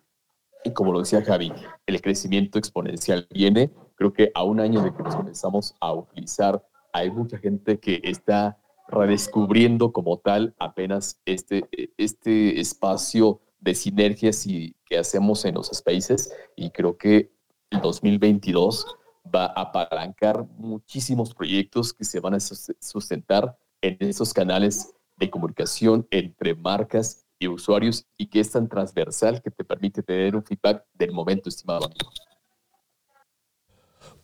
Y 0.64 0.72
como 0.72 0.92
lo 0.92 1.00
decía 1.00 1.24
Javi, 1.24 1.52
el 1.86 2.02
crecimiento 2.02 2.60
exponencial 2.60 3.28
viene. 3.32 3.72
Creo 3.96 4.14
que 4.14 4.32
a 4.34 4.44
un 4.44 4.60
año 4.60 4.82
de 4.82 4.94
que 4.94 5.04
nos 5.04 5.16
comenzamos 5.16 5.76
a 5.80 5.94
utilizar, 5.94 6.66
hay 6.94 7.12
mucha 7.12 7.38
gente 7.38 7.80
que 7.80 8.02
está 8.04 8.58
redescubriendo 8.88 9.92
como 9.92 10.18
tal 10.18 10.56
apenas 10.58 11.22
este, 11.26 11.70
este 11.98 12.60
espacio 12.60 13.42
de 13.60 13.76
sinergias 13.76 14.48
y, 14.48 14.76
que 14.86 14.98
hacemos 14.98 15.46
en 15.46 15.56
los 15.56 15.68
spaces. 15.68 16.34
Y 16.56 16.72
creo 16.72 16.98
que 16.98 17.32
el 17.70 17.82
2022 17.82 18.86
va 19.34 19.46
a 19.46 19.62
apalancar 19.62 20.46
muchísimos 20.58 21.34
proyectos 21.34 21.94
que 21.94 22.04
se 22.04 22.20
van 22.20 22.34
a 22.34 22.40
sustentar 22.40 23.58
en 23.82 23.98
esos 24.00 24.34
canales 24.34 24.94
de 25.18 25.30
comunicación 25.30 26.08
entre 26.12 26.56
marcas 26.56 27.26
y 27.40 27.48
usuarios 27.48 28.06
y 28.18 28.28
que 28.28 28.40
es 28.40 28.52
tan 28.52 28.68
transversal 28.68 29.42
que 29.42 29.52
te 29.52 29.64
permite 29.64 30.04
tener 30.04 30.36
un 30.36 30.44
feedback 30.44 30.86
del 30.94 31.12
momento, 31.12 31.50
estimado 31.50 31.86
amigo. 31.86 32.12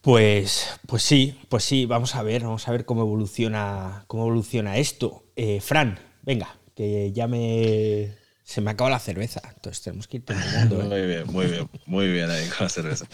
Pues, 0.01 0.69
pues 0.87 1.01
sí, 1.01 1.39
pues 1.49 1.63
sí, 1.63 1.85
vamos 1.85 2.15
a 2.15 2.21
ver, 2.21 2.43
vamos 2.43 2.67
a 2.67 2.71
ver 2.71 2.85
cómo 2.85 3.01
evoluciona, 3.01 4.03
cómo 4.07 4.23
evoluciona 4.23 4.77
esto. 4.77 5.23
Eh, 5.35 5.61
Fran, 5.61 5.97
venga, 6.21 6.59
que 6.75 7.11
ya 7.11 7.27
me 7.27 8.13
se 8.43 8.61
me 8.61 8.69
acaba 8.69 8.91
la 8.91 8.99
cerveza, 8.99 9.41
entonces 9.55 9.81
tenemos 9.81 10.07
que 10.07 10.17
ir 10.17 10.25
terminando. 10.25 10.79
¿eh? 10.79 10.83
Muy 10.83 11.07
bien, 11.07 11.23
muy 11.27 11.45
bien, 11.47 11.69
muy 11.87 12.07
bien 12.11 12.29
ahí 12.29 12.47
con 12.49 12.65
la 12.65 12.69
cerveza. 12.69 13.07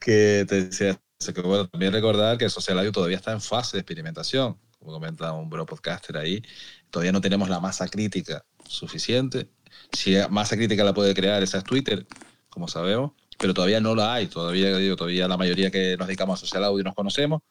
Que 0.00 0.44
te 0.48 0.64
decía, 0.64 1.00
que 1.32 1.40
bueno, 1.42 1.68
también 1.68 1.92
recordar 1.92 2.36
que 2.36 2.46
el 2.46 2.50
Social 2.50 2.78
Audio 2.78 2.90
todavía 2.90 3.18
está 3.18 3.30
en 3.30 3.40
fase 3.40 3.76
de 3.76 3.82
experimentación 3.82 4.58
como 4.82 4.92
comenta 4.92 5.32
un 5.32 5.48
bro 5.48 5.64
podcaster 5.64 6.16
ahí, 6.16 6.42
todavía 6.90 7.12
no 7.12 7.20
tenemos 7.20 7.48
la 7.48 7.60
masa 7.60 7.88
crítica 7.88 8.44
suficiente. 8.66 9.48
Si 9.92 10.16
masa 10.28 10.56
crítica 10.56 10.82
la 10.82 10.92
puede 10.92 11.14
crear, 11.14 11.42
esa 11.42 11.58
es 11.58 11.64
Twitter, 11.64 12.06
como 12.50 12.66
sabemos, 12.66 13.12
pero 13.38 13.54
todavía 13.54 13.80
no 13.80 13.94
la 13.94 14.14
hay. 14.14 14.26
Todavía, 14.26 14.76
digo, 14.76 14.96
todavía 14.96 15.28
la 15.28 15.36
mayoría 15.36 15.70
que 15.70 15.96
nos 15.96 16.08
dedicamos 16.08 16.38
a 16.38 16.46
social 16.46 16.64
audio 16.64 16.82
nos 16.82 16.94
conocemos. 16.94 17.42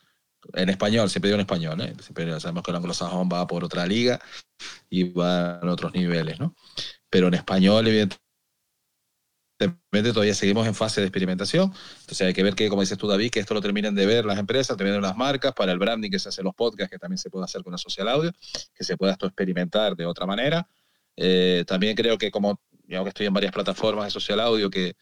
En 0.53 0.69
español, 0.69 1.09
siempre 1.09 1.29
digo 1.29 1.35
en 1.35 1.41
español, 1.41 1.79
¿eh? 1.81 1.95
Siempre 2.01 2.39
sabemos 2.39 2.63
que 2.63 2.71
el 2.71 2.77
anglosajón 2.77 3.29
va 3.31 3.45
por 3.47 3.63
otra 3.63 3.85
liga 3.85 4.19
y 4.89 5.03
va 5.11 5.59
a 5.59 5.71
otros 5.71 5.93
niveles, 5.93 6.39
¿no? 6.39 6.55
Pero 7.09 7.27
en 7.27 7.35
español, 7.35 7.87
evidentemente, 7.87 8.20
todavía 10.13 10.33
seguimos 10.33 10.67
en 10.67 10.75
fase 10.75 11.01
de 11.01 11.07
experimentación. 11.07 11.73
Entonces 12.01 12.21
hay 12.21 12.33
que 12.33 12.43
ver 12.43 12.55
que, 12.55 12.69
como 12.69 12.81
dices 12.81 12.97
tú, 12.97 13.07
David, 13.07 13.31
que 13.31 13.39
esto 13.39 13.53
lo 13.53 13.61
terminen 13.61 13.95
de 13.95 14.05
ver 14.05 14.25
las 14.25 14.39
empresas, 14.39 14.77
terminen 14.77 15.01
las 15.01 15.17
marcas, 15.17 15.53
para 15.53 15.71
el 15.71 15.79
branding 15.79 16.09
que 16.09 16.19
se 16.19 16.29
hace 16.29 16.43
los 16.43 16.53
podcasts, 16.55 16.91
que 16.91 16.99
también 16.99 17.17
se 17.17 17.29
puede 17.29 17.45
hacer 17.45 17.63
con 17.63 17.73
el 17.73 17.79
social 17.79 18.07
audio, 18.07 18.31
que 18.73 18.83
se 18.83 18.97
pueda 18.97 19.13
esto 19.13 19.25
experimentar 19.25 19.95
de 19.95 20.05
otra 20.05 20.25
manera. 20.25 20.67
Eh, 21.15 21.63
también 21.67 21.95
creo 21.95 22.17
que 22.17 22.31
como 22.31 22.59
digamos 22.91 23.05
que 23.05 23.09
estoy 23.09 23.25
en 23.25 23.33
varias 23.33 23.53
plataformas 23.53 24.05
de 24.05 24.11
social 24.11 24.39
audio, 24.41 24.69
que, 24.69 24.95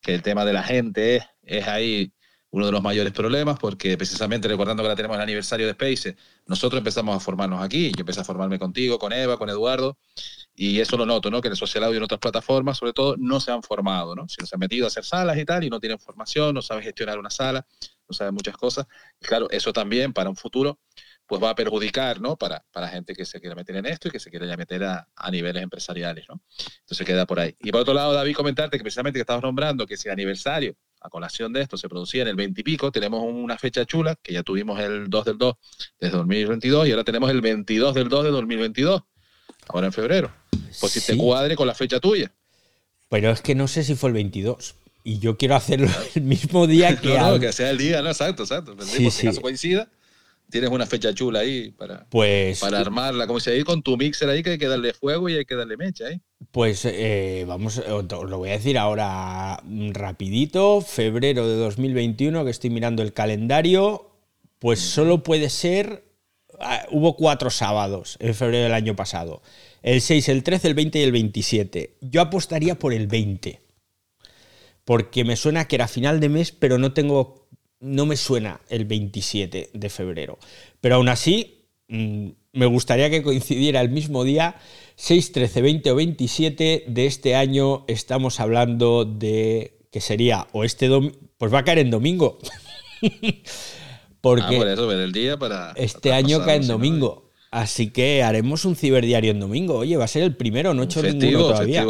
que 0.00 0.14
el 0.14 0.22
tema 0.22 0.44
de 0.44 0.52
la 0.52 0.64
gente 0.64 1.16
es, 1.16 1.24
es 1.42 1.68
ahí 1.68 2.12
uno 2.56 2.64
de 2.64 2.72
los 2.72 2.82
mayores 2.82 3.12
problemas, 3.12 3.58
porque 3.58 3.98
precisamente 3.98 4.48
recordando 4.48 4.82
que 4.82 4.86
ahora 4.86 4.96
tenemos 4.96 5.16
el 5.16 5.22
aniversario 5.22 5.66
de 5.66 5.72
Space, 5.72 6.16
nosotros 6.46 6.78
empezamos 6.78 7.14
a 7.14 7.20
formarnos 7.20 7.62
aquí. 7.62 7.92
Yo 7.94 8.00
empecé 8.00 8.20
a 8.20 8.24
formarme 8.24 8.58
contigo, 8.58 8.98
con 8.98 9.12
Eva, 9.12 9.36
con 9.36 9.50
Eduardo, 9.50 9.98
y 10.54 10.80
eso 10.80 10.96
lo 10.96 11.04
noto, 11.04 11.30
¿no? 11.30 11.42
Que 11.42 11.48
en 11.48 11.52
el 11.52 11.58
Social 11.58 11.84
Audio 11.84 11.96
y 11.96 11.98
en 11.98 12.04
otras 12.04 12.18
plataformas, 12.18 12.78
sobre 12.78 12.94
todo, 12.94 13.14
no 13.18 13.40
se 13.40 13.52
han 13.52 13.62
formado, 13.62 14.14
¿no? 14.14 14.26
Se 14.26 14.42
han 14.50 14.58
metido 14.58 14.86
a 14.86 14.88
hacer 14.88 15.04
salas 15.04 15.36
y 15.36 15.44
tal, 15.44 15.64
y 15.64 15.68
no 15.68 15.80
tienen 15.80 15.98
formación, 15.98 16.54
no 16.54 16.62
saben 16.62 16.82
gestionar 16.82 17.18
una 17.18 17.28
sala, 17.28 17.66
no 18.08 18.14
saben 18.14 18.32
muchas 18.32 18.56
cosas. 18.56 18.86
Claro, 19.20 19.50
eso 19.50 19.74
también 19.74 20.14
para 20.14 20.30
un 20.30 20.36
futuro 20.36 20.78
pues 21.26 21.42
va 21.42 21.50
a 21.50 21.54
perjudicar, 21.54 22.22
¿no? 22.22 22.36
Para, 22.36 22.64
para 22.72 22.88
gente 22.88 23.12
que 23.14 23.26
se 23.26 23.38
quiera 23.38 23.54
meter 23.54 23.76
en 23.76 23.84
esto 23.84 24.08
y 24.08 24.10
que 24.12 24.20
se 24.20 24.30
quiera 24.30 24.46
ya 24.46 24.56
meter 24.56 24.82
a, 24.84 25.08
a, 25.14 25.30
niveles 25.30 25.62
empresariales, 25.62 26.24
¿no? 26.28 26.40
Entonces 26.80 27.06
queda 27.06 27.26
por 27.26 27.40
ahí. 27.40 27.54
Y 27.60 27.70
por 27.70 27.82
otro 27.82 27.92
lado, 27.92 28.14
David, 28.14 28.34
comentarte 28.34 28.78
que 28.78 28.82
precisamente 28.84 29.18
que 29.18 29.22
estabas 29.22 29.42
nombrando 29.42 29.86
que 29.86 29.96
si 29.96 30.08
el 30.08 30.12
aniversario, 30.12 30.76
a 31.00 31.08
colación 31.08 31.52
de 31.52 31.62
esto, 31.62 31.76
se 31.76 31.88
producía 31.88 32.22
en 32.22 32.28
el 32.28 32.36
20 32.36 32.60
y 32.60 32.64
pico, 32.64 32.90
tenemos 32.90 33.22
una 33.24 33.58
fecha 33.58 33.84
chula, 33.84 34.16
que 34.22 34.32
ya 34.32 34.42
tuvimos 34.42 34.80
el 34.80 35.08
2 35.08 35.24
del 35.24 35.38
2 35.38 35.54
desde 36.00 36.16
2022 36.16 36.88
y 36.88 36.90
ahora 36.90 37.04
tenemos 37.04 37.30
el 37.30 37.40
22 37.40 37.94
del 37.94 38.08
2 38.08 38.24
de 38.24 38.30
2022, 38.30 39.02
ahora 39.68 39.86
en 39.86 39.92
febrero. 39.92 40.32
Pues 40.80 40.92
si 40.92 41.00
te 41.00 41.16
cuadre 41.16 41.56
con 41.56 41.66
la 41.66 41.74
fecha 41.74 42.00
tuya. 42.00 42.32
Pero 43.08 43.30
es 43.30 43.40
que 43.40 43.54
no 43.54 43.68
sé 43.68 43.84
si 43.84 43.94
fue 43.94 44.10
el 44.10 44.14
22 44.14 44.74
y 45.04 45.20
yo 45.20 45.36
quiero 45.36 45.54
hacerlo 45.54 45.88
el 46.14 46.22
mismo 46.22 46.66
día 46.66 46.96
que. 47.00 47.16
no, 47.16 47.32
no, 47.32 47.40
que 47.40 47.52
sea 47.52 47.70
el 47.70 47.78
día, 47.78 48.02
¿no? 48.02 48.08
Exacto, 48.08 48.42
exacto. 48.42 48.76
Sí, 48.82 49.10
sí. 49.10 49.28
caso 49.28 49.40
coincida, 49.40 49.88
tienes 50.50 50.70
una 50.70 50.86
fecha 50.86 51.12
chula 51.14 51.40
ahí 51.40 51.70
para, 51.70 52.06
pues, 52.08 52.60
para 52.60 52.80
armarla. 52.80 53.26
Como 53.26 53.40
se 53.40 53.52
dice, 53.52 53.64
con 53.64 53.82
tu 53.82 53.96
mixer 53.96 54.28
ahí 54.28 54.42
que 54.42 54.50
hay 54.50 54.58
que 54.58 54.68
darle 54.68 54.92
fuego 54.92 55.28
y 55.28 55.34
hay 55.34 55.44
que 55.44 55.54
darle 55.54 55.76
mecha 55.76 56.06
ahí. 56.06 56.20
Pues 56.50 56.84
eh, 56.84 57.44
vamos, 57.46 57.82
lo 57.86 58.38
voy 58.38 58.50
a 58.50 58.52
decir 58.52 58.78
ahora 58.78 59.62
rapidito, 59.92 60.80
febrero 60.80 61.46
de 61.48 61.56
2021, 61.56 62.44
que 62.44 62.50
estoy 62.50 62.70
mirando 62.70 63.02
el 63.02 63.12
calendario, 63.12 64.10
pues 64.58 64.80
solo 64.80 65.22
puede 65.22 65.50
ser, 65.50 66.04
ah, 66.60 66.86
hubo 66.90 67.16
cuatro 67.16 67.50
sábados 67.50 68.16
en 68.20 68.34
febrero 68.34 68.64
del 68.64 68.74
año 68.74 68.96
pasado, 68.96 69.42
el 69.82 70.00
6, 70.00 70.28
el 70.28 70.42
13, 70.42 70.68
el 70.68 70.74
20 70.74 70.98
y 70.98 71.02
el 71.02 71.12
27. 71.12 71.96
Yo 72.00 72.20
apostaría 72.20 72.78
por 72.78 72.92
el 72.92 73.06
20, 73.06 73.60
porque 74.84 75.24
me 75.24 75.36
suena 75.36 75.66
que 75.66 75.76
era 75.76 75.88
final 75.88 76.20
de 76.20 76.28
mes, 76.28 76.52
pero 76.52 76.78
no 76.78 76.92
tengo 76.92 77.45
no 77.80 78.06
me 78.06 78.16
suena 78.16 78.60
el 78.68 78.84
27 78.84 79.70
de 79.72 79.88
febrero. 79.90 80.38
Pero 80.80 80.96
aún 80.96 81.08
así, 81.08 81.68
mm, 81.88 82.28
me 82.52 82.66
gustaría 82.66 83.10
que 83.10 83.22
coincidiera 83.22 83.80
el 83.80 83.90
mismo 83.90 84.24
día, 84.24 84.56
6, 84.96 85.32
13, 85.32 85.62
20 85.62 85.90
o 85.90 85.94
27 85.96 86.84
de 86.86 87.06
este 87.06 87.34
año. 87.34 87.84
Estamos 87.86 88.40
hablando 88.40 89.04
de 89.04 89.78
que 89.90 90.00
sería 90.00 90.46
o 90.52 90.64
este 90.64 90.88
domingo, 90.88 91.16
pues 91.38 91.52
va 91.52 91.60
a 91.60 91.64
caer 91.64 91.78
en 91.78 91.90
domingo. 91.90 92.38
Porque 94.20 94.56
ah, 94.56 94.58
por 94.58 94.68
eso, 94.68 94.86
ver 94.86 95.00
el 95.00 95.12
día 95.12 95.38
para. 95.38 95.72
Este 95.76 96.12
año 96.12 96.44
cae 96.44 96.56
en 96.56 96.66
domingo. 96.66 97.30
Así 97.52 97.90
que 97.90 98.22
haremos 98.22 98.64
un 98.64 98.74
ciberdiario 98.74 99.30
en 99.30 99.38
domingo. 99.38 99.76
Oye, 99.76 99.96
va 99.96 100.04
a 100.04 100.08
ser 100.08 100.24
el 100.24 100.34
primero, 100.34 100.74
no 100.74 100.82
he 100.82 100.84
hecho 100.86 101.02
ninguno 101.02 101.38
todavía 101.38 101.86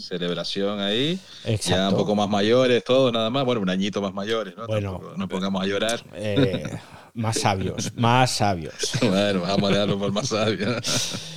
celebración 0.00 0.80
ahí. 0.80 1.18
Ya 1.62 1.88
un 1.88 1.96
poco 1.96 2.14
más 2.14 2.28
mayores, 2.28 2.84
todo 2.84 3.10
nada 3.10 3.30
más. 3.30 3.44
Bueno, 3.44 3.60
un 3.60 3.70
añito 3.70 4.00
más 4.00 4.14
mayores, 4.14 4.56
¿no? 4.56 4.66
Bueno, 4.66 5.00
no 5.16 5.28
pongamos 5.28 5.62
a 5.62 5.66
llorar. 5.66 6.04
Eh, 6.14 6.78
más 7.14 7.40
sabios, 7.40 7.92
más 7.96 8.30
sabios. 8.30 8.74
bueno, 9.00 9.40
vamos 9.42 9.70
a 9.70 9.72
dejarlo 9.72 9.98
por 9.98 10.12
más 10.12 10.28
sabios. 10.28 11.32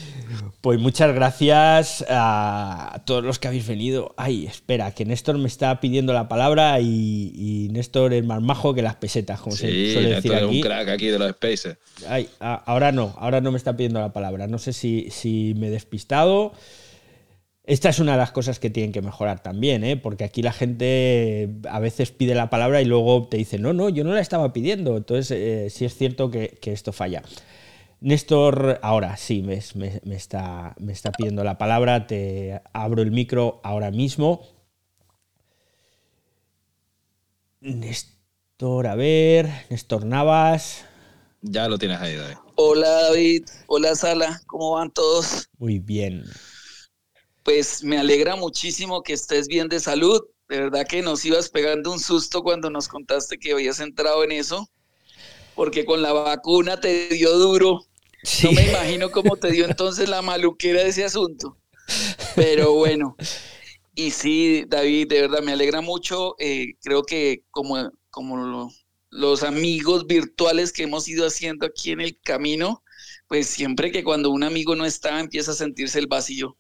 Pues 0.62 0.78
muchas 0.78 1.16
gracias 1.16 2.06
a 2.10 3.02
todos 3.06 3.24
los 3.24 3.40
que 3.40 3.48
habéis 3.48 3.66
venido. 3.66 4.14
Ay, 4.18 4.46
espera, 4.46 4.92
que 4.94 5.06
Néstor 5.06 5.38
me 5.38 5.48
está 5.48 5.80
pidiendo 5.80 6.12
la 6.12 6.28
palabra 6.28 6.82
y, 6.82 7.70
Néstor 7.72 8.14
es 8.14 8.26
más 8.26 8.42
majo 8.42 8.74
que 8.74 8.82
las 8.82 8.96
pesetas, 8.96 9.40
como 9.40 9.56
se 9.56 9.94
suele 9.94 10.16
decir 10.16 10.34
aquí. 10.36 10.46
un 10.46 10.62
crack 10.62 10.90
aquí 10.90 11.08
de 11.08 11.18
los 11.18 11.32
spaces. 11.32 11.78
Ay, 12.08 12.28
ahora 12.40 12.92
no, 12.92 13.16
ahora 13.18 13.40
no 13.40 13.52
me 13.52 13.58
está 13.58 13.78
pidiendo 13.78 14.02
la 14.02 14.12
palabra. 14.12 14.48
No 14.48 14.60
sé 14.60 14.74
si, 14.74 15.10
si 15.12 15.54
me 15.56 15.68
he 15.68 15.72
despistado. 15.72 16.52
Esta 17.70 17.90
es 17.90 18.00
una 18.00 18.14
de 18.14 18.18
las 18.18 18.32
cosas 18.32 18.58
que 18.58 18.72
tienen 18.72 18.92
que 18.92 19.04
mejorar 19.04 19.44
también, 19.44 19.84
¿eh? 19.84 19.96
porque 19.96 20.24
aquí 20.24 20.42
la 20.42 20.52
gente 20.52 21.52
a 21.70 21.80
veces 21.80 22.10
pide 22.10 22.34
la 22.34 22.50
palabra 22.50 22.82
y 22.82 22.86
luego 22.86 23.28
te 23.28 23.38
dice, 23.38 23.60
no, 23.60 23.74
no, 23.74 23.90
yo 23.90 24.04
no 24.04 24.12
la 24.12 24.22
estaba 24.22 24.52
pidiendo. 24.54 24.98
Entonces, 24.98 25.30
eh, 25.30 25.70
sí 25.70 25.86
es 25.86 25.96
cierto 25.96 26.32
que, 26.32 26.58
esto 26.64 26.92
falla. 26.92 27.22
Néstor, 28.02 28.80
ahora 28.82 29.18
sí, 29.18 29.44
me, 29.44 29.54
está, 30.16 30.74
me 30.80 30.94
está 30.94 31.12
pidiendo 31.12 31.44
la 31.44 31.60
palabra, 31.60 32.08
te 32.08 32.60
abro 32.74 33.04
el 33.04 33.12
micro 33.12 33.62
ahora 33.64 33.92
mismo. 33.92 34.48
Néstor, 37.62 38.88
a 38.88 38.96
ver, 38.96 39.48
Néstor 39.70 40.08
Navas. 40.08 40.86
Ya 41.44 41.68
lo 41.68 41.78
tienes 41.78 42.02
ahí, 42.02 42.16
David. 42.16 42.38
Hola 42.56 42.90
David, 42.90 43.44
hola 43.68 43.94
Sala, 43.94 44.42
¿cómo 44.48 44.72
van 44.72 44.90
todos? 44.90 45.48
Muy 45.60 45.78
bien 45.78 46.24
pues 47.50 47.84
me 47.84 47.98
alegra 47.98 48.36
muchísimo 48.36 49.02
que 49.02 49.14
estés 49.14 49.48
bien 49.48 49.70
de 49.70 49.80
salud. 49.80 50.22
De 50.48 50.60
verdad 50.60 50.86
que 50.88 51.02
nos 51.02 51.26
ibas 51.26 51.50
pegando 51.50 51.92
un 51.92 52.00
susto 52.00 52.44
cuando 52.44 52.70
nos 52.70 52.88
contaste 52.88 53.40
que 53.40 53.54
habías 53.54 53.80
entrado 53.80 54.24
en 54.24 54.34
eso, 54.34 54.70
porque 55.56 55.84
con 55.84 56.04
la 56.04 56.14
vacuna 56.14 56.80
te 56.80 57.10
dio 57.10 57.36
duro. 57.40 57.88
No 58.44 58.52
me 58.52 58.70
imagino 58.70 59.10
cómo 59.10 59.36
te 59.38 59.50
dio 59.50 59.66
entonces 59.66 60.08
la 60.08 60.22
maluquera 60.22 60.84
de 60.84 60.90
ese 60.90 61.06
asunto. 61.06 61.58
Pero 62.36 62.76
bueno, 62.76 63.16
y 63.96 64.12
sí, 64.12 64.66
David, 64.68 65.08
de 65.08 65.22
verdad 65.22 65.42
me 65.42 65.54
alegra 65.54 65.82
mucho. 65.82 66.36
Eh, 66.38 66.76
creo 66.84 67.02
que 67.02 67.46
como, 67.50 67.92
como 68.12 68.72
los 69.10 69.42
amigos 69.42 70.06
virtuales 70.06 70.72
que 70.72 70.84
hemos 70.84 71.08
ido 71.08 71.26
haciendo 71.26 71.66
aquí 71.66 71.90
en 71.90 72.02
el 72.02 72.20
camino, 72.22 72.84
pues 73.28 73.48
siempre 73.48 73.92
que 73.92 74.04
cuando 74.04 74.30
un 74.30 74.44
amigo 74.44 74.76
no 74.76 74.86
está 74.86 75.20
empieza 75.20 75.50
a 75.50 75.56
sentirse 75.56 75.98
el 75.98 76.06
vacío 76.06 76.56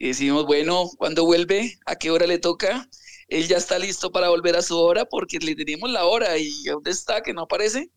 y 0.00 0.08
decimos, 0.08 0.46
bueno, 0.46 0.88
¿cuándo 0.96 1.26
vuelve? 1.26 1.78
¿A 1.84 1.94
qué 1.94 2.10
hora 2.10 2.26
le 2.26 2.38
toca? 2.38 2.88
Él 3.28 3.46
ya 3.46 3.58
está 3.58 3.78
listo 3.78 4.10
para 4.10 4.30
volver 4.30 4.56
a 4.56 4.62
su 4.62 4.78
hora 4.78 5.04
porque 5.04 5.38
le 5.38 5.54
tenemos 5.54 5.90
la 5.90 6.06
hora 6.06 6.38
y 6.38 6.50
¿dónde 6.64 6.90
está? 6.90 7.20
Que 7.20 7.34
no 7.34 7.42
aparece. 7.42 7.90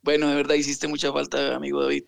Bueno, 0.00 0.30
de 0.30 0.36
verdad 0.36 0.54
hiciste 0.54 0.88
mucha 0.88 1.12
falta, 1.12 1.54
amigo 1.54 1.82
David. 1.82 2.04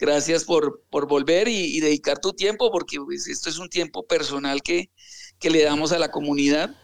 Gracias 0.00 0.44
por, 0.44 0.82
por 0.90 1.06
volver 1.06 1.46
y, 1.46 1.78
dedicar 1.78 2.18
tu 2.18 2.32
tiempo 2.32 2.72
porque 2.72 2.98
pues, 2.98 3.28
esto 3.28 3.48
es 3.48 3.58
un 3.58 3.68
tiempo 3.68 4.04
personal 4.08 4.60
que, 4.60 4.90
que 5.38 5.50
le 5.50 5.62
damos 5.62 5.92
a 5.92 6.00
la 6.00 6.10
comunidad 6.10 6.74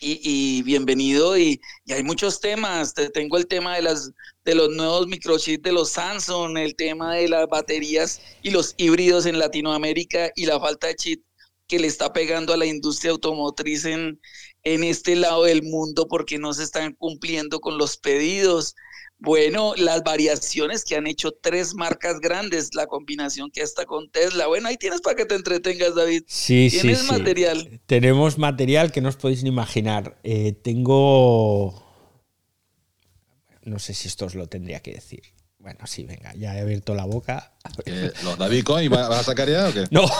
y, 0.00 0.62
bienvenido. 0.62 1.36
Y, 1.38 1.60
hay 1.90 2.02
muchos 2.02 2.40
temas. 2.40 2.94
Te 2.94 3.10
tengo 3.10 3.36
el 3.36 3.46
tema 3.46 3.76
de, 3.76 3.82
las, 3.82 4.12
de 4.44 4.54
los 4.54 4.70
nuevos 4.70 5.06
microchips 5.06 5.62
de 5.62 5.72
los 5.72 5.90
Samsung, 5.90 6.56
el 6.58 6.74
tema 6.76 7.14
de 7.16 7.28
las 7.28 7.48
baterías 7.48 8.20
y 8.42 8.50
los 8.50 8.74
híbridos 8.76 9.26
en 9.26 9.38
Latinoamérica 9.38 10.30
y 10.36 10.46
la 10.46 10.60
falta 10.60 10.88
de 10.88 10.96
chip 10.96 11.24
que 11.66 11.78
le 11.78 11.86
está 11.86 12.12
pegando 12.12 12.54
a 12.54 12.56
la 12.56 12.64
industria 12.64 13.10
automotriz 13.12 13.84
en, 13.84 14.18
en 14.64 14.84
este 14.84 15.16
lado 15.16 15.44
del 15.44 15.62
mundo 15.62 16.08
porque 16.08 16.38
no 16.38 16.54
se 16.54 16.62
están 16.62 16.94
cumpliendo 16.94 17.60
con 17.60 17.76
los 17.76 17.96
pedidos. 17.98 18.74
Bueno, 19.20 19.74
las 19.76 20.04
variaciones 20.04 20.84
que 20.84 20.94
han 20.94 21.08
hecho 21.08 21.32
tres 21.32 21.74
marcas 21.74 22.20
grandes, 22.20 22.74
la 22.74 22.86
combinación 22.86 23.50
que 23.50 23.62
está 23.62 23.84
con 23.84 24.08
Tesla. 24.10 24.46
Bueno, 24.46 24.68
ahí 24.68 24.76
tienes 24.76 25.00
para 25.00 25.16
que 25.16 25.26
te 25.26 25.34
entretengas, 25.34 25.96
David. 25.96 26.22
Sí, 26.28 26.68
¿Tienes 26.70 27.00
sí, 27.00 27.10
material? 27.10 27.80
Tenemos 27.86 28.38
material 28.38 28.92
que 28.92 29.00
no 29.00 29.08
os 29.08 29.16
podéis 29.16 29.42
ni 29.42 29.48
imaginar. 29.48 30.18
Eh, 30.22 30.52
tengo... 30.52 31.84
No 33.64 33.78
sé 33.80 33.92
si 33.92 34.06
esto 34.06 34.26
os 34.26 34.36
lo 34.36 34.46
tendría 34.46 34.80
que 34.80 34.92
decir. 34.92 35.37
Bueno, 35.68 35.86
sí, 35.86 36.04
venga, 36.04 36.32
ya 36.34 36.56
he 36.56 36.62
abierto 36.62 36.94
la 36.94 37.04
boca. 37.04 37.52
Eh, 37.84 38.10
¿Los 38.24 38.38
David 38.38 38.64
Coin 38.64 38.90
vas 38.90 39.10
a 39.10 39.22
sacar 39.22 39.50
ya 39.50 39.68
o 39.68 39.72
qué? 39.74 39.84
No. 39.90 40.10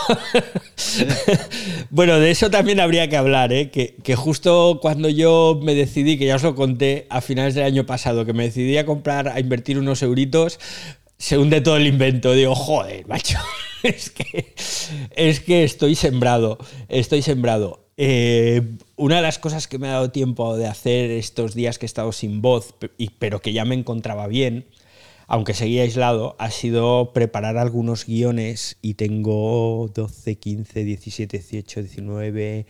bueno, 1.91 2.21
de 2.21 2.31
eso 2.31 2.51
también 2.51 2.81
habría 2.81 3.09
que 3.09 3.17
hablar, 3.17 3.51
¿eh? 3.55 3.71
Que, 3.71 3.97
que, 4.05 4.15
justo 4.15 4.79
cuando 4.83 5.09
yo 5.09 5.59
me 5.63 5.75
decidí, 5.75 6.19
que 6.19 6.27
ya 6.27 6.37
os 6.37 6.43
lo 6.43 6.55
conté 6.55 7.07
a 7.09 7.23
finales 7.23 7.55
del 7.55 7.65
año 7.65 7.87
pasado, 7.87 8.27
que 8.27 8.35
me 8.35 8.45
decidí 8.45 8.77
a 8.77 8.85
comprar, 8.85 9.29
a 9.29 9.41
invertir 9.41 9.79
unos 9.79 10.03
euritos, 10.03 10.61
se 11.17 11.39
hunde 11.39 11.63
todo 11.63 11.79
el 11.79 11.87
invento. 11.87 12.35
Digo, 12.35 12.55
joder, 12.55 13.09
macho, 13.09 13.39
es 13.83 14.11
que, 14.11 14.53
es 15.17 15.41
que 15.41 15.65
estoy 15.65 15.95
sembrado, 15.95 16.59
estoy 16.91 17.23
sembrado. 17.23 17.89
Eh, 17.97 18.63
una 18.97 19.17
de 19.17 19.23
las 19.23 19.39
cosas 19.39 19.67
que 19.67 19.79
me 19.79 19.89
ha 19.89 19.93
dado 19.93 20.11
tiempo 20.11 20.59
de 20.59 20.67
hacer 20.67 21.11
estos 21.11 21.55
días 21.55 21.79
que 21.79 21.87
he 21.87 21.89
estado 21.89 22.13
sin 22.13 22.43
voz, 22.43 22.75
pero 23.19 23.41
que 23.41 23.55
ya 23.55 23.65
me 23.65 23.75
encontraba 23.75 24.27
bien, 24.27 24.67
aunque 25.29 25.53
seguía 25.53 25.83
aislado, 25.83 26.37
ha 26.39 26.51
sido 26.51 27.13
preparar 27.13 27.59
algunos 27.59 28.07
guiones 28.07 28.79
y 28.81 28.95
tengo 28.95 29.91
12, 29.95 30.39
15, 30.39 30.85
17, 30.85 31.39
18, 31.39 31.83
19 31.83 32.67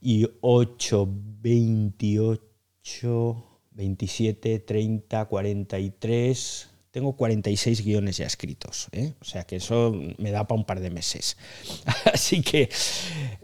y 0.00 0.26
8, 0.40 1.08
28, 1.42 3.46
27, 3.70 4.58
30, 4.58 5.24
43, 5.26 6.70
tengo 6.96 7.12
46 7.12 7.84
guiones 7.84 8.16
ya 8.16 8.24
escritos, 8.24 8.88
¿eh? 8.92 9.12
o 9.20 9.24
sea 9.26 9.44
que 9.44 9.56
eso 9.56 9.94
me 10.16 10.30
da 10.30 10.46
para 10.48 10.58
un 10.58 10.64
par 10.64 10.80
de 10.80 10.88
meses. 10.88 11.36
Así 12.10 12.40
que 12.40 12.70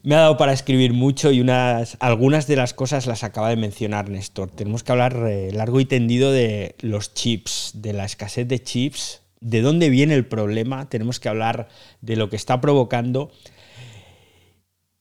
me 0.02 0.14
ha 0.14 0.20
dado 0.20 0.38
para 0.38 0.54
escribir 0.54 0.94
mucho 0.94 1.30
y 1.32 1.42
unas, 1.42 1.98
algunas 2.00 2.46
de 2.46 2.56
las 2.56 2.72
cosas 2.72 3.06
las 3.06 3.24
acaba 3.24 3.50
de 3.50 3.56
mencionar 3.56 4.08
Néstor. 4.08 4.50
Tenemos 4.50 4.82
que 4.82 4.92
hablar 4.92 5.26
eh, 5.28 5.52
largo 5.52 5.80
y 5.80 5.84
tendido 5.84 6.32
de 6.32 6.76
los 6.80 7.12
chips, 7.12 7.72
de 7.74 7.92
la 7.92 8.06
escasez 8.06 8.48
de 8.48 8.62
chips, 8.62 9.20
de 9.42 9.60
dónde 9.60 9.90
viene 9.90 10.14
el 10.14 10.24
problema, 10.24 10.88
tenemos 10.88 11.20
que 11.20 11.28
hablar 11.28 11.68
de 12.00 12.16
lo 12.16 12.30
que 12.30 12.36
está 12.36 12.58
provocando. 12.58 13.32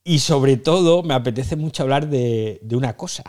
Y 0.03 0.19
sobre 0.19 0.57
todo 0.57 1.03
me 1.03 1.13
apetece 1.13 1.55
mucho 1.55 1.83
hablar 1.83 2.09
de, 2.09 2.59
de 2.63 2.75
una 2.75 2.97
cosa, 2.97 3.23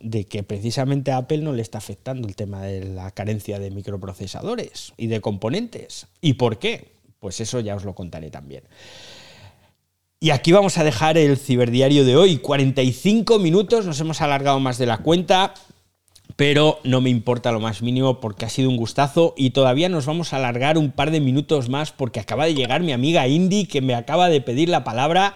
de 0.00 0.24
que 0.26 0.42
precisamente 0.42 1.10
a 1.10 1.18
Apple 1.18 1.38
no 1.38 1.52
le 1.52 1.62
está 1.62 1.78
afectando 1.78 2.28
el 2.28 2.36
tema 2.36 2.62
de 2.62 2.84
la 2.84 3.10
carencia 3.10 3.58
de 3.58 3.70
microprocesadores 3.70 4.92
y 4.96 5.06
de 5.06 5.20
componentes. 5.20 6.06
¿Y 6.20 6.34
por 6.34 6.58
qué? 6.58 6.92
Pues 7.20 7.40
eso 7.40 7.60
ya 7.60 7.74
os 7.74 7.84
lo 7.84 7.94
contaré 7.94 8.30
también. 8.30 8.64
Y 10.18 10.30
aquí 10.30 10.52
vamos 10.52 10.78
a 10.78 10.84
dejar 10.84 11.18
el 11.18 11.36
ciberdiario 11.36 12.04
de 12.04 12.16
hoy. 12.16 12.38
45 12.38 13.38
minutos, 13.38 13.84
nos 13.84 14.00
hemos 14.00 14.22
alargado 14.22 14.58
más 14.60 14.78
de 14.78 14.86
la 14.86 14.98
cuenta, 14.98 15.52
pero 16.36 16.80
no 16.84 17.00
me 17.00 17.10
importa 17.10 17.52
lo 17.52 17.60
más 17.60 17.82
mínimo 17.82 18.20
porque 18.20 18.44
ha 18.44 18.48
sido 18.48 18.70
un 18.70 18.76
gustazo 18.76 19.34
y 19.36 19.50
todavía 19.50 19.88
nos 19.88 20.06
vamos 20.06 20.32
a 20.32 20.36
alargar 20.36 20.78
un 20.78 20.90
par 20.90 21.10
de 21.10 21.20
minutos 21.20 21.68
más 21.68 21.92
porque 21.92 22.20
acaba 22.20 22.46
de 22.46 22.54
llegar 22.54 22.82
mi 22.82 22.92
amiga 22.92 23.28
Indy 23.28 23.66
que 23.66 23.80
me 23.80 23.94
acaba 23.94 24.28
de 24.28 24.40
pedir 24.40 24.68
la 24.68 24.84
palabra 24.84 25.34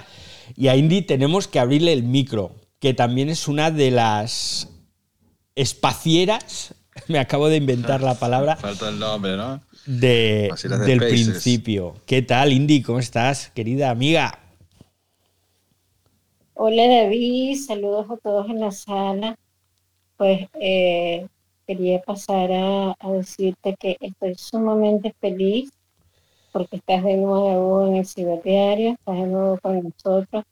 y 0.57 0.69
a 0.69 0.77
Indy 0.77 1.03
tenemos 1.03 1.49
que 1.49 1.59
abrirle 1.59 1.93
el 1.93 2.03
micro 2.03 2.53
que 2.81 2.95
también 2.95 3.29
es 3.29 3.47
una 3.47 3.71
de 3.71 3.91
las 3.91 4.69
espacieras, 5.55 6.75
me 7.09 7.19
acabo 7.19 7.49
de 7.49 7.57
inventar 7.57 8.03
la 8.03 8.15
palabra. 8.15 8.57
Falta 8.57 8.89
el 8.89 8.99
nombre, 8.99 9.37
¿no? 9.37 9.61
De, 9.87 10.51
del 10.87 10.99
principio. 10.99 11.95
¿Qué 12.07 12.23
tal, 12.23 12.53
Indy? 12.53 12.83
¿Cómo 12.83 12.99
estás, 12.99 13.51
querida 13.51 13.91
amiga? 13.91 14.39
Hola, 16.55 16.87
David. 16.87 17.57
Saludos 17.57 18.11
a 18.11 18.17
todos 18.17 18.49
en 18.49 18.61
la 18.61 18.71
sala. 18.71 19.37
Pues 20.17 20.49
eh, 20.61 21.27
quería 21.67 22.01
pasar 22.03 22.51
a, 22.53 22.97
a 22.99 23.13
decirte 23.13 23.77
que 23.79 23.97
estoy 24.01 24.35
sumamente 24.37 25.15
feliz 25.21 25.71
porque 26.53 26.77
estás 26.77 27.05
de 27.05 27.17
nuevo 27.17 27.87
en 27.87 27.97
el 27.97 28.07
ciberdiario, 28.07 28.93
estás 28.93 29.17
de 29.17 29.27
nuevo 29.27 29.59
con 29.63 29.83
nosotros 29.83 30.45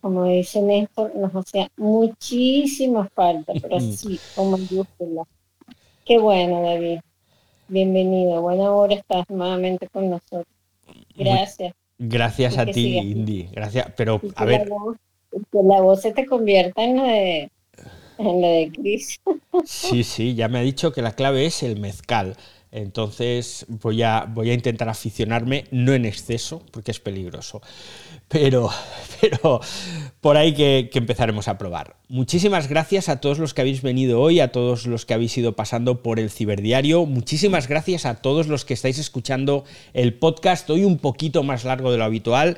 como 0.00 0.24
dice 0.24 0.62
Néstor, 0.62 1.14
nos 1.14 1.32
hacía 1.32 1.70
muchísima 1.76 3.08
falta, 3.14 3.52
pero 3.60 3.80
sí, 3.80 4.18
con 4.34 4.52
mayúscula. 4.52 5.24
Qué 6.04 6.18
bueno, 6.18 6.62
David. 6.62 7.00
Bienvenido. 7.68 8.40
Buena 8.40 8.72
hora 8.72 8.94
estás 8.94 9.28
nuevamente 9.28 9.88
con 9.88 10.10
nosotros. 10.10 10.46
Gracias. 11.16 11.74
Gracias 11.98 12.58
a 12.58 12.66
ti, 12.66 12.98
Indy. 12.98 13.48
Gracias. 13.52 13.92
Pero, 13.96 14.20
a 14.34 14.44
ver. 14.44 14.68
que 15.30 15.58
la 15.62 15.80
voz 15.80 16.00
se 16.00 16.12
te 16.12 16.26
convierta 16.26 16.82
en 16.82 16.96
la 16.96 17.04
de, 17.04 17.50
en 18.18 18.40
la 18.40 18.48
de 18.48 18.72
Chris. 18.72 19.20
Sí, 19.64 20.02
sí, 20.02 20.34
ya 20.34 20.48
me 20.48 20.58
ha 20.58 20.62
dicho 20.62 20.92
que 20.92 21.02
la 21.02 21.12
clave 21.12 21.46
es 21.46 21.62
el 21.62 21.78
mezcal. 21.78 22.36
Entonces 22.72 23.66
voy 23.68 24.02
a, 24.02 24.26
voy 24.28 24.50
a 24.50 24.54
intentar 24.54 24.88
aficionarme, 24.88 25.64
no 25.70 25.92
en 25.92 26.06
exceso, 26.06 26.62
porque 26.70 26.92
es 26.92 27.00
peligroso, 27.00 27.60
pero, 28.30 28.70
pero 29.20 29.60
por 30.20 30.36
ahí 30.36 30.54
que, 30.54 30.88
empezaremos 30.94 31.48
a 31.48 31.58
probar. 31.58 31.96
Muchísimas 32.08 32.68
gracias 32.68 33.08
a 33.08 33.20
todos 33.20 33.38
los 33.38 33.52
que 33.52 33.60
habéis 33.60 33.82
venido 33.82 34.20
hoy, 34.20 34.40
a 34.40 34.52
todos 34.52 34.86
los 34.86 35.04
que 35.04 35.14
habéis 35.14 35.36
ido 35.36 35.56
pasando 35.56 36.02
por 36.02 36.18
el 36.18 36.30
ciberdiario, 36.30 37.04
muchísimas 37.04 37.68
gracias 37.68 38.06
a 38.06 38.22
todos 38.22 38.46
los 38.46 38.64
que 38.64 38.74
estáis 38.74 38.98
escuchando 38.98 39.64
el 39.92 40.14
podcast 40.14 40.70
hoy 40.70 40.84
un 40.84 40.98
poquito 40.98 41.42
más 41.42 41.64
largo 41.64 41.92
de 41.92 41.98
lo 41.98 42.04
habitual 42.04 42.56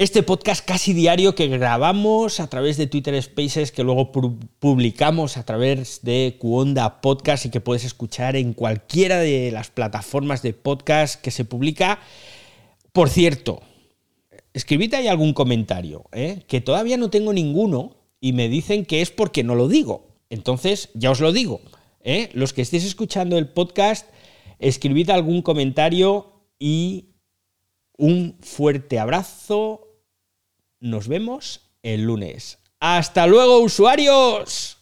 este 0.00 0.22
podcast 0.22 0.64
casi 0.64 0.94
diario 0.94 1.34
que 1.34 1.46
grabamos 1.48 2.40
a 2.40 2.46
través 2.48 2.78
de 2.78 2.86
Twitter 2.86 3.22
Spaces, 3.22 3.70
que 3.70 3.84
luego 3.84 4.10
publicamos 4.58 5.36
a 5.36 5.44
través 5.44 6.00
de 6.00 6.38
Cuonda 6.38 7.02
Podcast 7.02 7.44
y 7.44 7.50
que 7.50 7.60
puedes 7.60 7.84
escuchar 7.84 8.34
en 8.34 8.54
cualquiera 8.54 9.18
de 9.18 9.50
las 9.52 9.68
plataformas 9.68 10.40
de 10.40 10.54
podcast 10.54 11.20
que 11.20 11.30
se 11.30 11.44
publica. 11.44 11.98
Por 12.94 13.10
cierto, 13.10 13.60
escribid 14.52 14.94
ahí 14.94 15.08
algún 15.08 15.32
comentario, 15.32 16.04
¿eh? 16.12 16.44
que 16.46 16.60
todavía 16.60 16.96
no 16.96 17.10
tengo 17.10 17.32
ninguno 17.32 17.96
y 18.20 18.32
me 18.32 18.48
dicen 18.48 18.84
que 18.84 19.00
es 19.00 19.10
porque 19.10 19.44
no 19.44 19.54
lo 19.54 19.68
digo. 19.68 20.08
Entonces, 20.28 20.90
ya 20.94 21.10
os 21.10 21.20
lo 21.20 21.32
digo. 21.32 21.60
¿eh? 22.02 22.30
Los 22.32 22.52
que 22.52 22.62
estéis 22.62 22.84
escuchando 22.84 23.38
el 23.38 23.48
podcast, 23.48 24.08
escribid 24.58 25.10
algún 25.10 25.42
comentario 25.42 26.32
y 26.58 27.10
un 27.96 28.36
fuerte 28.40 28.98
abrazo 28.98 29.86
nos 30.80 31.08
vemos 31.08 31.70
el 31.82 32.02
lunes. 32.02 32.58
¡Hasta 32.80 33.26
luego, 33.26 33.60
usuarios! 33.60 34.79